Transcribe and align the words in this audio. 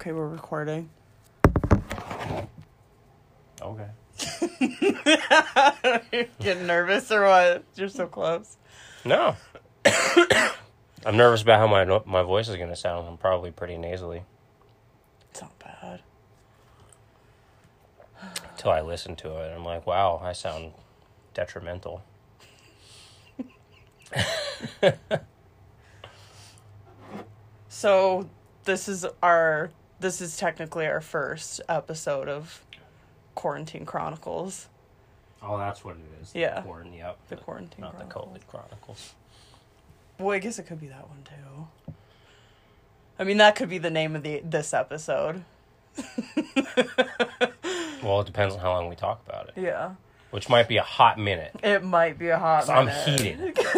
Okay, 0.00 0.12
we're 0.12 0.28
recording. 0.28 0.88
Okay. 3.60 3.88
Getting 6.40 6.66
nervous 6.66 7.12
or 7.12 7.26
what? 7.26 7.64
You're 7.74 7.90
so 7.90 8.06
close. 8.06 8.56
No. 9.04 9.36
I'm 9.84 11.18
nervous 11.18 11.42
about 11.42 11.58
how 11.58 11.66
my 11.66 11.84
no- 11.84 12.02
my 12.06 12.22
voice 12.22 12.48
is 12.48 12.56
going 12.56 12.70
to 12.70 12.76
sound. 12.76 13.08
I'm 13.08 13.18
probably 13.18 13.50
pretty 13.50 13.76
nasally 13.76 14.22
It's 15.30 15.42
not 15.42 15.52
bad. 15.58 16.00
until 18.52 18.70
I 18.70 18.80
listen 18.80 19.16
to 19.16 19.36
it. 19.36 19.54
I'm 19.54 19.66
like, 19.66 19.86
wow, 19.86 20.18
I 20.24 20.32
sound 20.32 20.72
detrimental. 21.34 22.02
So 27.72 28.28
this 28.64 28.88
is 28.88 29.06
our 29.22 29.70
this 30.00 30.20
is 30.20 30.36
technically 30.36 30.86
our 30.86 31.00
first 31.00 31.60
episode 31.68 32.28
of 32.28 32.64
Quarantine 33.34 33.84
Chronicles. 33.86 34.68
Oh, 35.42 35.56
that's 35.58 35.84
what 35.84 35.96
it 35.96 36.02
is. 36.22 36.32
Yeah. 36.34 36.60
Quarantine, 36.62 36.94
yep. 36.94 37.16
The 37.28 37.36
Quarantine 37.36 37.80
Not 37.82 37.92
the 37.98 38.04
Chronicles. 38.04 38.38
COVID 38.38 38.46
Chronicles. 38.46 39.14
Well, 40.18 40.34
I 40.34 40.38
guess 40.38 40.58
it 40.58 40.64
could 40.64 40.80
be 40.80 40.88
that 40.88 41.08
one 41.08 41.22
too. 41.24 41.94
I 43.18 43.24
mean, 43.24 43.38
that 43.38 43.56
could 43.56 43.68
be 43.68 43.78
the 43.78 43.90
name 43.90 44.16
of 44.16 44.22
the 44.22 44.40
this 44.44 44.74
episode. 44.74 45.44
Well, 48.02 48.20
it 48.22 48.26
depends 48.26 48.54
on 48.54 48.60
how 48.62 48.72
long 48.72 48.88
we 48.88 48.96
talk 48.96 49.20
about 49.28 49.48
it, 49.48 49.60
Yeah, 49.60 49.90
which 50.30 50.48
might 50.48 50.68
be 50.68 50.78
a 50.78 50.82
hot 50.82 51.18
minute. 51.18 51.54
it 51.62 51.84
might 51.84 52.18
be 52.18 52.28
a 52.28 52.38
hot. 52.38 52.64
So 52.64 52.72
I'm 52.72 52.86
minute. 52.86 53.20
heated. 53.20 53.58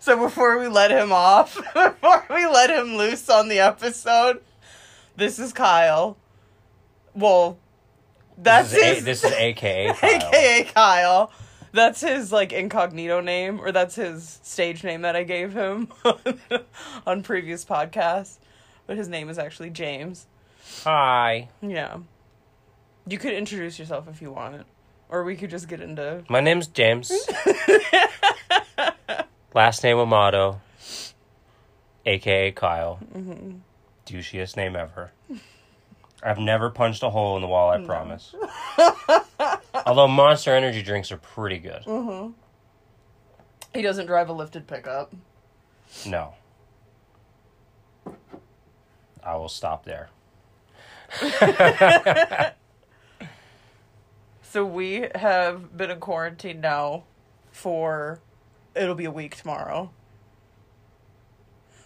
So 0.00 0.16
before 0.16 0.58
we 0.58 0.68
let 0.68 0.90
him 0.92 1.12
off, 1.12 1.56
before 1.74 2.24
we 2.30 2.46
let 2.46 2.70
him 2.70 2.96
loose 2.96 3.28
on 3.28 3.48
the 3.48 3.58
episode, 3.58 4.40
this 5.16 5.38
is 5.38 5.52
Kyle. 5.52 6.16
Well, 7.14 7.58
that's 8.38 8.70
this 8.70 8.78
is, 8.78 8.84
his 8.84 9.02
a, 9.02 9.04
this 9.04 9.24
is 9.24 9.32
AKA 9.32 9.92
Kyle. 9.94 10.10
AKA 10.14 10.64
Kyle. 10.74 11.32
That's 11.72 12.00
his 12.00 12.32
like 12.32 12.52
incognito 12.52 13.20
name, 13.20 13.60
or 13.60 13.72
that's 13.72 13.96
his 13.96 14.40
stage 14.42 14.84
name 14.84 15.02
that 15.02 15.16
I 15.16 15.24
gave 15.24 15.52
him 15.52 15.88
on 17.06 17.22
previous 17.22 17.64
podcasts. 17.64 18.38
But 18.86 18.96
his 18.96 19.08
name 19.08 19.28
is 19.28 19.38
actually 19.38 19.70
James. 19.70 20.26
Hi. 20.84 21.48
Yeah. 21.60 21.98
You 23.06 23.18
could 23.18 23.32
introduce 23.32 23.78
yourself 23.78 24.08
if 24.08 24.22
you 24.22 24.32
want. 24.32 24.64
Or 25.08 25.22
we 25.22 25.36
could 25.36 25.50
just 25.50 25.68
get 25.68 25.80
into 25.80 26.24
My 26.28 26.40
name's 26.40 26.66
James. 26.66 27.12
Last 29.54 29.84
name 29.84 29.98
Amato, 29.98 30.60
aka 32.04 32.50
Kyle. 32.52 32.98
Mm-hmm. 33.14 33.58
Douchiest 34.06 34.56
name 34.56 34.76
ever. 34.76 35.12
I've 36.22 36.38
never 36.38 36.70
punched 36.70 37.02
a 37.02 37.10
hole 37.10 37.36
in 37.36 37.42
the 37.42 37.48
wall, 37.48 37.70
I 37.70 37.84
promise. 37.84 38.34
Although 39.86 40.08
Monster 40.08 40.54
Energy 40.54 40.82
drinks 40.82 41.12
are 41.12 41.18
pretty 41.18 41.58
good. 41.58 41.82
Mm. 41.84 42.32
He 43.74 43.82
doesn't 43.82 44.06
drive 44.06 44.28
a 44.28 44.32
lifted 44.32 44.66
pickup. 44.66 45.12
No. 46.06 46.34
I 49.22 49.36
will 49.36 49.48
stop 49.48 49.84
there. 49.84 50.08
So 54.56 54.64
we 54.64 55.06
have 55.14 55.76
been 55.76 55.90
in 55.90 56.00
quarantine 56.00 56.62
now 56.62 57.04
for 57.52 58.20
it'll 58.74 58.94
be 58.94 59.04
a 59.04 59.10
week 59.10 59.36
tomorrow. 59.36 59.90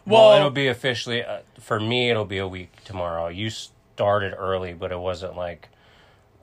Well, 0.06 0.36
it'll 0.36 0.50
be 0.50 0.68
officially, 0.68 1.22
uh, 1.22 1.40
for 1.58 1.78
me, 1.78 2.10
it'll 2.10 2.24
be 2.24 2.38
a 2.38 2.48
week 2.48 2.72
tomorrow. 2.84 3.28
You 3.28 3.50
started 3.50 4.34
early, 4.36 4.72
but 4.72 4.92
it 4.92 4.98
wasn't 4.98 5.36
like 5.36 5.68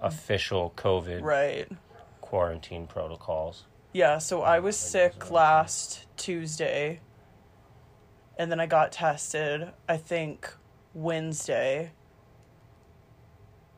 official 0.01 0.73
COVID 0.77 1.21
right. 1.21 1.69
quarantine 2.21 2.87
protocols. 2.87 3.63
Yeah, 3.93 4.19
so 4.19 4.41
I 4.43 4.59
was 4.59 4.77
sick 4.77 5.31
last 5.31 6.05
Tuesday. 6.17 6.99
And 8.37 8.51
then 8.51 8.59
I 8.59 8.67
got 8.67 8.91
tested, 8.91 9.69
I 9.89 9.97
think 9.97 10.53
Wednesday. 10.93 11.91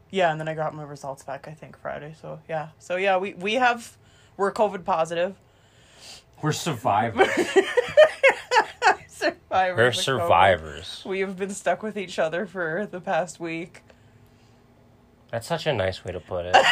Yeah, 0.10 0.32
and 0.32 0.40
then 0.40 0.50
I 0.50 0.56
got 0.56 0.76
my 0.76 0.84
results 0.84 1.24
back 1.24 1.48
I 1.48 1.54
think 1.54 1.78
Friday. 1.78 2.16
So, 2.22 2.40
yeah. 2.50 2.70
So, 2.80 2.98
yeah, 2.98 3.18
we 3.18 3.36
we 3.36 3.54
have 3.54 3.98
we're 4.36 4.52
COVID 4.52 4.84
positive. 4.84 5.36
We're 6.42 6.52
survivors. 6.52 7.30
Survivors. 9.20 9.78
We're 9.78 9.92
survivors. 9.92 11.04
We 11.06 11.20
have 11.20 11.38
been 11.38 11.50
stuck 11.52 11.84
with 11.84 11.98
each 11.98 12.18
other 12.20 12.46
for 12.46 12.88
the 12.90 13.02
past 13.02 13.40
week. 13.40 13.82
That's 15.32 15.46
such 15.48 15.68
a 15.68 15.74
nice 15.74 16.04
way 16.06 16.12
to 16.14 16.20
put 16.20 16.46
it. 16.48 16.56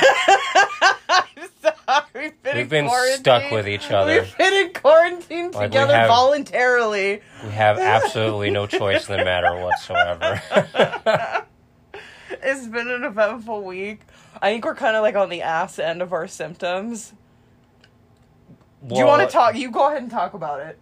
We've 2.13 2.41
been, 2.43 2.55
We've 2.55 2.63
in 2.63 2.69
been 2.69 2.87
quarantine. 2.87 3.17
stuck 3.19 3.51
with 3.51 3.67
each 3.67 3.91
other. 3.91 4.21
We've 4.21 4.37
been 4.37 4.53
in 4.67 4.73
quarantine 4.73 5.51
Like, 5.51 5.55
we 5.55 5.67
together 5.67 5.93
have- 5.93 6.07
voluntarily. 6.07 7.21
We 7.43 7.49
have 7.51 7.77
absolutely 7.77 8.49
no 8.49 8.65
choice 8.67 9.07
in 9.09 9.17
the 9.17 9.23
matter 9.25 9.55
whatsoever. 9.57 10.41
It's 12.29 12.67
been 12.67 12.89
an 12.89 13.03
eventful 13.05 13.63
week. 13.63 14.01
I 14.41 14.51
think 14.51 14.65
we're 14.65 14.75
kind 14.75 14.95
of 14.97 15.01
like 15.01 15.15
on 15.15 15.29
the 15.29 15.41
ass 15.41 15.79
end 15.79 16.01
of 16.01 16.11
our 16.13 16.27
symptoms. 16.27 17.13
Do 18.85 18.95
you 18.97 19.05
want 19.05 19.21
to 19.27 19.31
talk? 19.33 19.55
You 19.55 19.71
go 19.71 19.87
ahead 19.87 20.01
and 20.01 20.11
talk 20.11 20.33
about 20.33 20.59
it. 20.59 20.77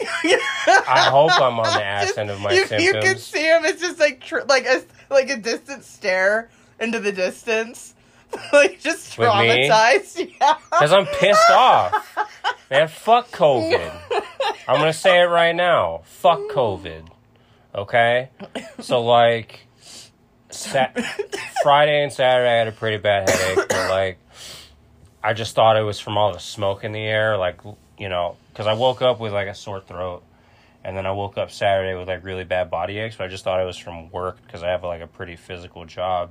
I 0.00 1.08
hope 1.10 1.32
I'm 1.40 1.58
on 1.58 1.64
the 1.64 1.84
ass 1.84 2.06
Just- 2.06 2.18
end 2.18 2.30
of 2.30 2.40
my 2.40 2.52
you, 2.52 2.60
You 2.60 2.66
can 2.66 2.80
symptoms. 2.80 3.22
see 3.22 3.42
him. 3.42 3.64
It's 3.64 3.80
just 3.80 3.98
like 3.98 4.20
tr- 4.20 4.40
like 4.48 4.66
a 4.66 4.82
like 5.10 5.30
a 5.30 5.36
distant 5.36 5.84
stare 5.84 6.50
into 6.80 7.00
the 7.00 7.12
distance, 7.12 7.94
like 8.52 8.80
just 8.80 9.16
traumatized. 9.16 10.30
Yeah. 10.40 10.58
Because 10.70 10.92
I'm 10.92 11.06
pissed 11.06 11.50
off. 11.50 12.18
Man, 12.70 12.88
fuck 12.88 13.28
COVID. 13.30 13.92
I'm 14.68 14.76
going 14.80 14.92
to 14.92 14.98
say 14.98 15.20
it 15.20 15.26
right 15.26 15.54
now. 15.54 16.02
Fuck 16.04 16.40
COVID. 16.52 17.06
Okay? 17.74 18.30
So, 18.80 19.02
like, 19.02 19.60
Sa- 20.50 20.88
Friday 21.62 22.02
and 22.02 22.12
Saturday, 22.12 22.50
I 22.50 22.54
had 22.58 22.68
a 22.68 22.72
pretty 22.72 22.96
bad 22.98 23.30
headache, 23.30 23.66
but, 23.68 23.90
like, 23.90 24.18
I 25.22 25.32
just 25.32 25.54
thought 25.54 25.76
it 25.76 25.82
was 25.82 26.00
from 26.00 26.18
all 26.18 26.32
the 26.32 26.40
smoke 26.40 26.82
in 26.84 26.92
the 26.92 27.00
air. 27.00 27.36
Like, 27.36 27.60
you 27.98 28.08
know, 28.08 28.36
because 28.52 28.66
I 28.66 28.74
woke 28.74 29.02
up 29.02 29.20
with, 29.20 29.32
like, 29.32 29.48
a 29.48 29.54
sore 29.54 29.80
throat. 29.80 30.22
And 30.84 30.96
then 30.96 31.04
I 31.04 31.10
woke 31.10 31.36
up 31.36 31.50
Saturday 31.50 31.98
with, 31.98 32.06
like, 32.06 32.24
really 32.24 32.44
bad 32.44 32.70
body 32.70 32.98
aches, 32.98 33.16
but 33.16 33.24
I 33.24 33.28
just 33.28 33.42
thought 33.42 33.60
it 33.60 33.64
was 33.64 33.76
from 33.76 34.08
work 34.10 34.38
because 34.46 34.62
I 34.62 34.68
have, 34.68 34.84
like, 34.84 35.00
a 35.00 35.06
pretty 35.08 35.34
physical 35.34 35.84
job. 35.84 36.30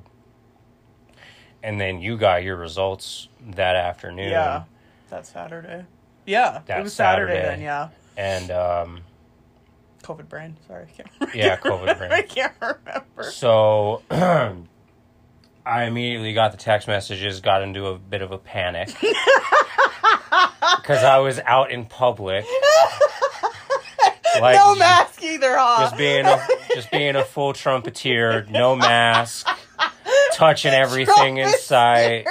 And 1.62 1.81
then 1.81 2.00
you 2.00 2.16
got 2.18 2.44
your 2.44 2.56
results 2.56 3.28
that 3.56 3.76
afternoon. 3.76 4.30
Yeah. 4.30 4.64
That's 5.09 5.30
Saturday. 5.30 5.86
Yeah, 6.26 6.58
it 6.59 6.66
That's 6.68 6.84
was 6.84 6.94
Saturday, 6.94 7.34
Saturday. 7.34 7.50
then. 7.50 7.62
Yeah. 7.62 7.90
And 8.18 8.52
um, 8.52 9.02
COVID 10.03 10.30
brain. 10.30 10.56
Sorry, 10.68 10.86
I 10.86 10.92
can't 10.96 11.09
remember. 11.20 11.38
Yeah, 11.38 11.58
COVID 11.58 11.97
brain. 11.97 12.12
I 12.14 12.22
can't 12.22 12.53
remember. 12.62 13.24
so 13.32 14.02
I 15.66 15.86
immediately 15.86 16.34
got 16.34 16.52
the 16.52 16.58
text 16.58 16.88
messages, 16.88 17.42
got 17.42 17.64
into 17.64 17.88
a 17.88 17.98
bit 17.98 18.22
of 18.22 18.31
a 18.31 18.38
panic 18.38 18.88
because 20.78 21.03
I 21.03 21.18
was 21.20 21.40
out 21.40 21.72
in 21.72 21.86
public, 21.86 22.46
like 24.40 24.56
no 24.58 24.76
mask 24.76 25.24
either, 25.24 25.56
huh? 25.58 25.80
just 25.80 25.98
being 25.98 26.26
a 26.26 26.48
just 26.74 26.92
being 26.92 27.16
a 27.16 27.26
full 27.26 27.53
trumpeter, 27.53 28.46
no 28.50 28.76
mask, 28.76 29.48
touching 30.34 30.74
everything 30.74 31.38
in 31.38 31.50
sight, 31.50 32.26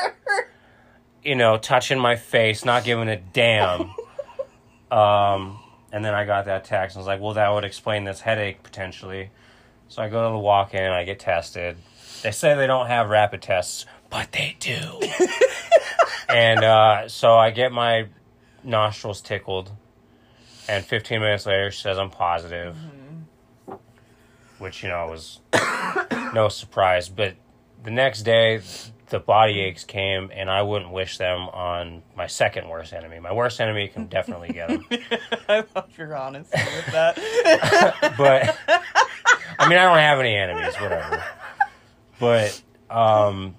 you 1.24 1.34
know, 1.34 1.56
touching 1.58 1.98
my 1.98 2.14
face, 2.14 2.64
not 2.64 2.84
giving 2.84 3.08
a 3.08 3.16
damn. 3.16 3.90
Um, 4.92 5.58
and 5.92 6.04
then 6.04 6.14
I 6.14 6.24
got 6.24 6.44
that 6.44 6.64
text 6.64 6.94
and 6.96 7.00
was 7.00 7.08
like, 7.08 7.20
well, 7.20 7.34
that 7.34 7.52
would 7.52 7.64
explain 7.64 8.04
this 8.04 8.20
headache 8.20 8.62
potentially. 8.62 9.30
So 9.88 10.02
I 10.02 10.08
go 10.08 10.28
to 10.28 10.32
the 10.32 10.38
walk 10.38 10.74
in, 10.74 10.84
I 10.84 11.04
get 11.04 11.18
tested. 11.18 11.76
They 12.24 12.30
say 12.30 12.54
they 12.54 12.66
don't 12.66 12.86
have 12.86 13.10
rapid 13.10 13.42
tests, 13.42 13.84
but 14.08 14.32
they 14.32 14.56
do. 14.58 14.98
and 16.30 16.64
uh, 16.64 17.06
so 17.06 17.36
I 17.36 17.50
get 17.50 17.70
my 17.70 18.06
nostrils 18.62 19.20
tickled. 19.20 19.70
And 20.66 20.82
15 20.82 21.20
minutes 21.20 21.44
later, 21.44 21.70
she 21.70 21.82
says 21.82 21.98
I'm 21.98 22.08
positive. 22.08 22.78
Which, 24.56 24.82
you 24.82 24.88
know, 24.88 25.06
was 25.08 25.40
no 26.32 26.48
surprise. 26.48 27.10
But 27.10 27.34
the 27.82 27.90
next 27.90 28.22
day, 28.22 28.62
the 29.10 29.20
body 29.20 29.60
aches 29.60 29.84
came, 29.84 30.30
and 30.32 30.48
I 30.48 30.62
wouldn't 30.62 30.92
wish 30.92 31.18
them 31.18 31.50
on 31.50 32.02
my 32.16 32.26
second 32.26 32.70
worst 32.70 32.94
enemy. 32.94 33.20
My 33.20 33.34
worst 33.34 33.60
enemy 33.60 33.88
can 33.88 34.06
definitely 34.06 34.48
get 34.54 34.68
them. 34.68 34.86
I 35.50 35.62
love 35.76 35.90
your 35.98 36.16
honesty 36.16 36.58
with 36.74 36.86
that. 36.86 38.14
but 38.16 38.58
I 39.58 39.68
mean, 39.68 39.76
I 39.76 39.82
don't 39.82 39.98
have 39.98 40.20
any 40.20 40.34
enemies, 40.34 40.74
whatever. 40.76 41.22
But 42.18 42.62
um, 42.90 43.56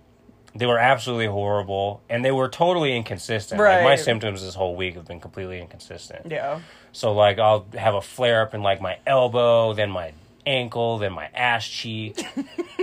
they 0.55 0.65
were 0.65 0.79
absolutely 0.79 1.27
horrible, 1.27 2.01
and 2.09 2.23
they 2.23 2.31
were 2.31 2.47
totally 2.47 2.95
inconsistent. 2.95 3.59
Like 3.81 3.83
my 3.83 3.95
symptoms 3.95 4.41
this 4.41 4.55
whole 4.55 4.75
week 4.75 4.95
have 4.95 5.05
been 5.05 5.19
completely 5.19 5.59
inconsistent. 5.59 6.31
yeah. 6.31 6.61
So 6.91 7.13
like, 7.13 7.39
I'll 7.39 7.65
have 7.77 7.93
a 7.95 8.01
flare 8.01 8.41
up 8.41 8.53
in 8.53 8.61
like 8.61 8.79
my 8.79 8.97
elbow, 9.05 9.73
then 9.73 9.91
my 9.91 10.13
ankle, 10.45 10.97
then 10.97 11.11
my 11.11 11.29
ass 11.33 11.67
cheek, 11.67 12.25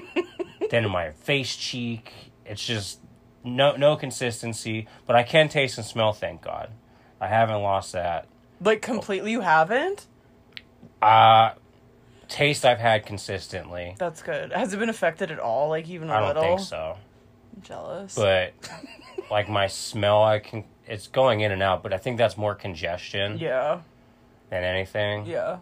then 0.71 0.91
my 0.91 1.13
face 1.13 1.57
cheek. 1.57 2.13
It's 2.45 2.65
just 2.65 3.01
no 3.43 3.77
no 3.77 3.97
consistency, 3.97 4.87
but 5.07 5.17
I 5.17 5.23
can 5.23 5.49
taste 5.49 5.79
and 5.79 5.87
smell. 5.87 6.13
Thank 6.13 6.43
God, 6.43 6.71
I 7.21 7.29
haven't 7.29 7.63
lost 7.63 7.93
that. 7.93 8.27
Like 8.61 8.83
completely, 8.83 9.31
you 9.33 9.41
haven't. 9.41 10.07
Uh 11.01 11.53
taste 12.33 12.65
I've 12.65 12.79
had 12.79 13.05
consistently. 13.07 13.95
That's 13.99 14.23
good. 14.23 14.53
Has 14.53 14.73
it 14.73 14.79
been 14.79 14.89
affected 14.89 15.31
at 15.31 15.39
all? 15.39 15.69
Like 15.69 15.89
even 15.89 16.09
a 16.11 16.15
I 16.15 16.19
don't 16.21 16.29
little. 16.29 16.43
think 16.57 16.61
so, 16.61 16.97
I'm 17.57 17.63
jealous. 17.63 18.15
but 18.15 18.53
like 19.31 19.49
my 19.49 19.67
smell, 19.67 20.23
I 20.23 20.39
can. 20.41 20.65
It's 20.87 21.07
going 21.07 21.41
in 21.41 21.53
and 21.53 21.63
out, 21.63 21.83
but 21.83 21.93
I 21.93 21.99
think 21.99 22.19
that's 22.19 22.37
more 22.37 22.55
congestion 22.55 23.39
yeah, 23.39 23.81
than 24.51 24.65
anything. 24.65 25.27
yeah. 25.27 25.59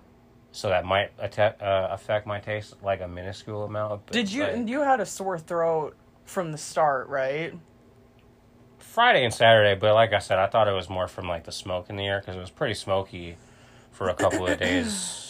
So 0.52 0.68
that 0.70 0.84
might 0.84 1.10
atta- 1.20 1.62
uh, 1.62 1.88
affect 1.92 2.26
my 2.26 2.40
taste 2.40 2.74
like 2.82 3.00
a 3.00 3.06
minuscule 3.06 3.62
amount. 3.64 4.06
But 4.06 4.14
Did 4.14 4.32
you? 4.32 4.42
like, 4.44 4.68
you 4.68 4.80
had 4.80 4.98
a 4.98 5.06
sore 5.06 5.38
throat 5.38 5.94
from 6.24 6.50
the 6.52 6.58
start, 6.58 7.08
right? 7.08 7.54
Friday 8.78 9.24
and 9.24 9.32
Saturday, 9.32 9.78
but 9.78 9.94
like 9.94 10.12
I 10.12 10.18
said, 10.18 10.38
I 10.38 10.46
thought 10.46 10.66
it 10.66 10.72
was 10.72 10.88
more 10.88 11.06
from 11.06 11.28
like 11.28 11.44
the 11.44 11.52
smoke 11.52 11.88
in 11.90 11.96
the 11.96 12.06
air 12.06 12.18
because 12.20 12.34
it 12.36 12.40
was 12.40 12.50
pretty 12.50 12.74
smoky 12.74 13.36
for 13.92 14.08
a 14.08 14.14
couple 14.14 14.46
of 14.46 14.58
days. 14.58 15.26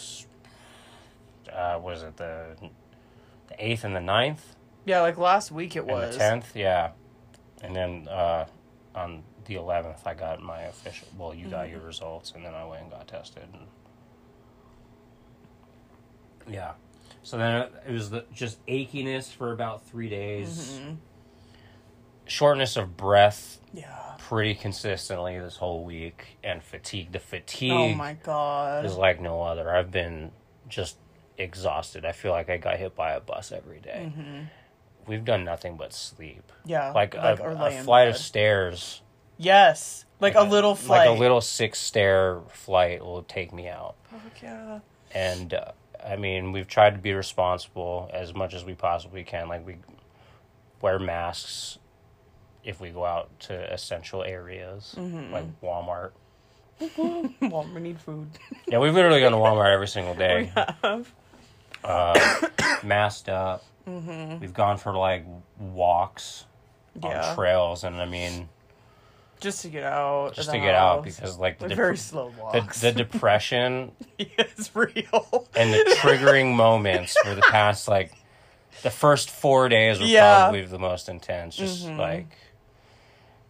Uh, 1.53 1.79
was 1.81 2.03
it 2.03 2.17
the 2.17 2.55
the 3.47 3.55
eighth 3.59 3.83
and 3.83 3.93
the 3.95 3.99
9th 3.99 4.39
Yeah, 4.85 5.01
like 5.01 5.17
last 5.17 5.51
week 5.51 5.75
it 5.75 5.85
was. 5.85 6.13
the 6.13 6.19
tenth? 6.19 6.55
Yeah, 6.55 6.91
and 7.61 7.75
then 7.75 8.07
uh, 8.07 8.45
on 8.95 9.23
the 9.45 9.55
eleventh, 9.55 10.05
I 10.07 10.13
got 10.13 10.41
my 10.41 10.61
official. 10.61 11.07
Well, 11.17 11.33
you 11.33 11.47
got 11.47 11.65
Mm-hmm. 11.65 11.71
your 11.75 11.81
results, 11.85 12.31
and 12.35 12.45
then 12.45 12.53
I 12.55 12.63
went 12.65 12.83
and 12.83 12.91
got 12.91 13.07
tested. 13.07 13.43
And, 13.51 13.67
yeah, 16.53 16.71
so 17.23 17.37
then 17.37 17.67
it 17.87 17.91
was 17.91 18.09
the, 18.09 18.25
just 18.33 18.65
achiness 18.65 19.31
for 19.33 19.51
about 19.51 19.85
three 19.85 20.09
days. 20.09 20.79
Mhm. 20.81 20.97
Shortness 22.25 22.77
of 22.77 22.95
breath 22.97 23.59
Yeah. 23.73 24.15
pretty 24.17 24.55
consistently 24.55 25.37
this 25.39 25.57
whole 25.57 25.83
week 25.83 26.37
and 26.43 26.63
fatigue. 26.63 27.11
The 27.11 27.19
fatigue. 27.19 27.71
Oh 27.71 27.93
my 27.93 28.13
god. 28.13 28.85
is 28.85 28.95
like 28.95 29.19
no 29.19 29.41
other. 29.41 29.69
I've 29.75 29.91
been 29.91 30.31
just 30.67 30.97
exhausted. 31.41 32.05
I 32.05 32.11
feel 32.11 32.31
like 32.31 32.49
I 32.49 32.57
got 32.57 32.77
hit 32.77 32.95
by 32.95 33.11
a 33.13 33.19
bus 33.19 33.51
every 33.51 33.79
day. 33.79 34.11
Mhm. 34.15 34.47
We've 35.07 35.25
done 35.25 35.43
nothing 35.43 35.77
but 35.77 35.93
sleep. 35.93 36.51
Yeah. 36.65 36.91
Like, 36.91 37.15
or 37.15 37.19
a, 37.51 37.65
a 37.65 37.71
flight 37.83 38.07
of 38.07 38.17
stairs. 38.17 39.01
Yes. 39.37 40.05
Like, 40.19 40.35
a 40.35 40.43
little 40.43 40.75
flight. 40.75 41.07
Like 41.07 41.17
a 41.17 41.19
little 41.19 41.41
six 41.41 41.79
stair 41.79 42.39
flight 42.49 43.03
will 43.03 43.23
take 43.23 43.51
me 43.51 43.67
out. 43.67 43.95
Fuck 44.11 44.41
yeah. 44.43 44.79
And 45.13 45.53
uh, 45.55 45.71
I 46.05 46.15
mean, 46.15 46.51
we've 46.51 46.67
tried 46.67 46.91
to 46.91 46.99
be 46.99 47.13
responsible 47.13 48.09
as 48.13 48.33
much 48.35 48.53
as 48.53 48.63
we 48.63 48.75
possibly 48.75 49.23
can. 49.23 49.47
Like 49.47 49.65
we 49.65 49.77
wear 50.81 50.99
masks 50.99 51.79
if 52.63 52.79
we 52.79 52.89
go 52.91 53.03
out 53.03 53.27
to 53.39 53.73
essential 53.73 54.23
areas 54.23 54.93
Mm-hmm. 54.97 55.33
like 55.33 55.61
Walmart. 55.61 56.11
well, 57.41 57.67
we 57.73 57.81
need 57.81 57.99
food. 57.99 58.27
Yeah, 58.67 58.77
we've 58.79 58.93
literally 58.93 59.19
gone 59.21 59.31
to 59.31 59.37
Walmart 59.37 59.73
every 59.73 59.87
single 59.87 60.13
we 60.15 60.19
day, 60.19 60.51
have. 60.83 61.11
Uh, 61.83 62.47
masked 62.83 63.29
up. 63.29 63.63
Mm-hmm. 63.87 64.39
We've 64.39 64.53
gone 64.53 64.77
for 64.77 64.93
like 64.93 65.25
walks 65.59 66.45
Yeah. 67.01 67.29
on 67.29 67.35
trails, 67.35 67.83
and 67.83 67.95
I 67.97 68.05
mean, 68.05 68.47
Just 69.39 69.63
to 69.63 69.69
get 69.69 69.83
out. 69.83 70.33
just 70.35 70.51
to 70.51 70.59
get 70.59 70.75
out 70.75 71.03
because 71.03 71.37
like 71.37 71.57
the 71.59 71.67
dep- 71.69 71.77
very 71.77 71.97
slow 71.97 72.31
walks. 72.39 72.81
the 72.81 72.91
depression 73.03 73.91
it's 74.19 74.75
real. 74.75 75.47
and 75.55 75.73
the 75.73 75.95
triggering 75.99 76.55
moments 76.55 77.17
for 77.23 77.33
the 77.33 77.41
past 77.41 77.87
like 77.87 78.13
the 78.83 78.91
first 78.91 79.29
four 79.31 79.67
days 79.67 79.99
were 79.99 80.05
Yeah. 80.05 80.43
probably 80.43 80.65
the 80.65 80.79
most 80.79 81.09
intense. 81.09 81.55
Just 81.55 81.87
Mhm. 81.87 81.97
like 81.97 82.27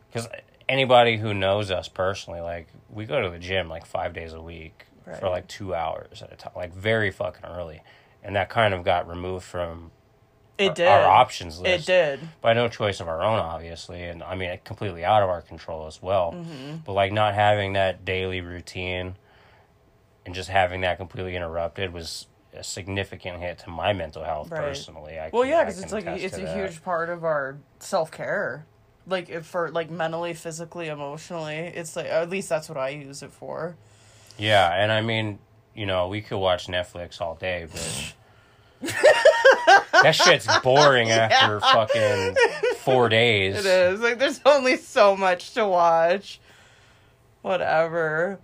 because 0.10 0.28
anybody 0.70 1.18
who 1.18 1.34
knows 1.34 1.72
us 1.72 1.88
personally, 1.90 2.40
like 2.42 2.68
we 2.90 3.06
go 3.06 3.22
to 3.22 3.30
the 3.30 3.40
gym 3.40 3.68
like 3.70 3.86
five 3.86 4.14
days 4.14 4.34
a 4.34 4.42
week 4.42 4.86
for 5.20 5.30
like 5.30 5.48
two 5.48 5.76
hours 5.76 6.22
at 6.22 6.32
a 6.32 6.36
time, 6.38 6.54
like 6.56 6.74
very 6.74 7.12
fucking 7.12 7.44
early, 7.46 7.82
and 8.24 8.36
that 8.36 8.50
kind 8.50 8.74
of 8.74 8.84
got 8.84 9.08
removed 9.08 9.46
from 9.46 9.92
It 10.58 10.70
our, 10.70 10.74
did. 10.76 10.88
our 10.88 11.06
options 11.08 11.60
list. 11.60 11.90
It 11.90 11.92
did. 11.92 12.20
by 12.42 12.54
no 12.54 12.68
choice 12.68 13.00
of 13.00 13.08
our 13.08 13.24
own, 13.24 13.40
obviously, 13.40 14.04
and 14.04 14.22
I 14.24 14.36
mean 14.36 14.60
completely 14.64 15.04
out 15.06 15.24
of 15.24 15.30
our 15.30 15.42
control 15.42 15.88
as 15.88 16.02
well. 16.02 16.34
Mm-hmm. 16.34 16.78
But 16.86 16.94
like 16.94 17.12
not 17.12 17.34
having 17.34 17.74
that 17.74 18.06
daily 18.06 18.42
routine 18.42 19.16
and 20.26 20.36
just 20.36 20.50
having 20.50 20.82
that 20.82 20.98
completely 20.98 21.36
interrupted 21.36 21.92
was 21.94 22.28
a 22.54 22.64
significant 22.64 23.40
hit 23.40 23.60
to 23.60 23.70
my 23.70 23.94
mental 23.94 24.24
health 24.24 24.52
Right. 24.52 24.62
personally. 24.62 25.18
I 25.18 25.30
Well, 25.32 25.44
can- 25.44 25.52
yeah, 25.52 25.64
because 25.64 25.82
it's 25.82 25.94
like 25.94 26.06
it's 26.06 26.38
a 26.38 26.42
that. 26.42 26.56
huge 26.56 26.84
part 26.84 27.10
of 27.10 27.24
our 27.24 27.58
self 27.80 28.12
care. 28.12 28.66
Like 29.08 29.30
if 29.30 29.48
for 29.48 29.72
like 29.72 29.90
mentally, 29.90 30.34
physically, 30.36 30.88
emotionally, 30.90 31.56
it's 31.58 31.96
like 31.96 32.06
at 32.06 32.30
least 32.30 32.50
that's 32.50 32.70
what 32.70 32.78
I 32.78 32.90
use 32.90 33.24
it 33.24 33.32
for. 33.32 33.76
Yeah, 34.38 34.70
and 34.72 34.92
I 34.92 35.02
mean, 35.02 35.40
you 35.76 35.86
know, 35.86 36.08
we 36.08 36.22
could 36.22 36.38
watch 36.38 36.68
Netflix 36.68 37.22
all 37.22 37.36
day, 37.36 37.68
but 37.72 38.14
that 40.04 40.12
shit's 40.14 40.48
boring 40.60 41.12
after 41.12 41.60
fucking 41.60 42.36
four 42.80 43.10
days. 43.10 43.58
It 43.58 43.66
is 43.66 44.00
like 44.02 44.18
there's 44.20 44.42
only 44.46 44.78
so 44.78 45.16
much 45.16 45.54
to 45.54 45.66
watch. 45.68 46.40
Whatever. 47.42 48.40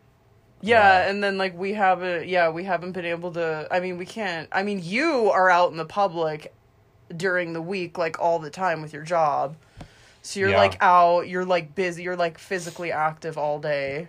Yeah, 0.62 1.02
Yeah. 1.04 1.10
and 1.10 1.24
then 1.24 1.38
like 1.38 1.58
we 1.58 1.74
haven't 1.74 2.28
yeah, 2.28 2.50
we 2.50 2.64
haven't 2.64 2.94
been 2.94 3.06
able 3.06 3.32
to 3.34 3.68
I 3.72 3.80
mean 3.80 3.98
we 3.98 4.06
can't 4.06 4.48
I 4.52 4.64
mean 4.64 4.82
you 4.84 5.30
are 5.32 5.50
out 5.50 5.72
in 5.72 5.78
the 5.78 5.86
public 5.86 6.54
during 7.16 7.54
the 7.54 7.62
week 7.62 7.98
like 7.98 8.20
all 8.20 8.40
the 8.40 8.50
time 8.50 8.82
with 8.82 8.94
your 8.94 9.04
job. 9.04 9.56
So 10.24 10.40
you're 10.40 10.50
Yeah. 10.50 10.58
like 10.58 10.78
out, 10.82 11.28
you're 11.28 11.46
like 11.46 11.74
busy, 11.76 12.04
you're 12.04 12.16
like 12.18 12.38
physically 12.38 12.92
active 12.92 13.38
all 13.38 13.60
day. 13.60 14.08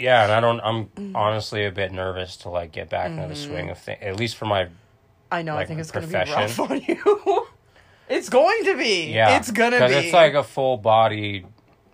Yeah, 0.00 0.24
and 0.24 0.32
I 0.32 0.40
don't. 0.40 0.60
I'm 0.60 0.86
Mm-hmm. 0.86 1.14
honestly 1.16 1.64
a 1.66 1.70
bit 1.70 1.92
nervous 1.92 2.36
to 2.38 2.48
like 2.48 2.72
get 2.72 2.88
back 2.88 3.10
into 3.10 3.28
the 3.28 3.36
swing 3.36 3.68
of 3.70 3.78
things. 3.78 3.98
At 4.02 4.16
least 4.16 4.36
for 4.36 4.46
my 4.46 4.68
I 5.30 5.42
know, 5.42 5.56
I 5.56 5.64
think 5.66 5.78
it's 5.80 5.90
gonna 5.90 6.06
be 6.06 6.14
rough 6.14 6.58
on 6.70 6.80
you. 6.80 7.46
it's 8.08 8.28
going 8.28 8.64
to 8.64 8.76
be. 8.76 9.12
yeah, 9.12 9.36
It's 9.36 9.50
gonna 9.50 9.78
be. 9.86 9.94
it's 9.94 10.12
like 10.12 10.34
a 10.34 10.42
full 10.42 10.76
body 10.78 11.44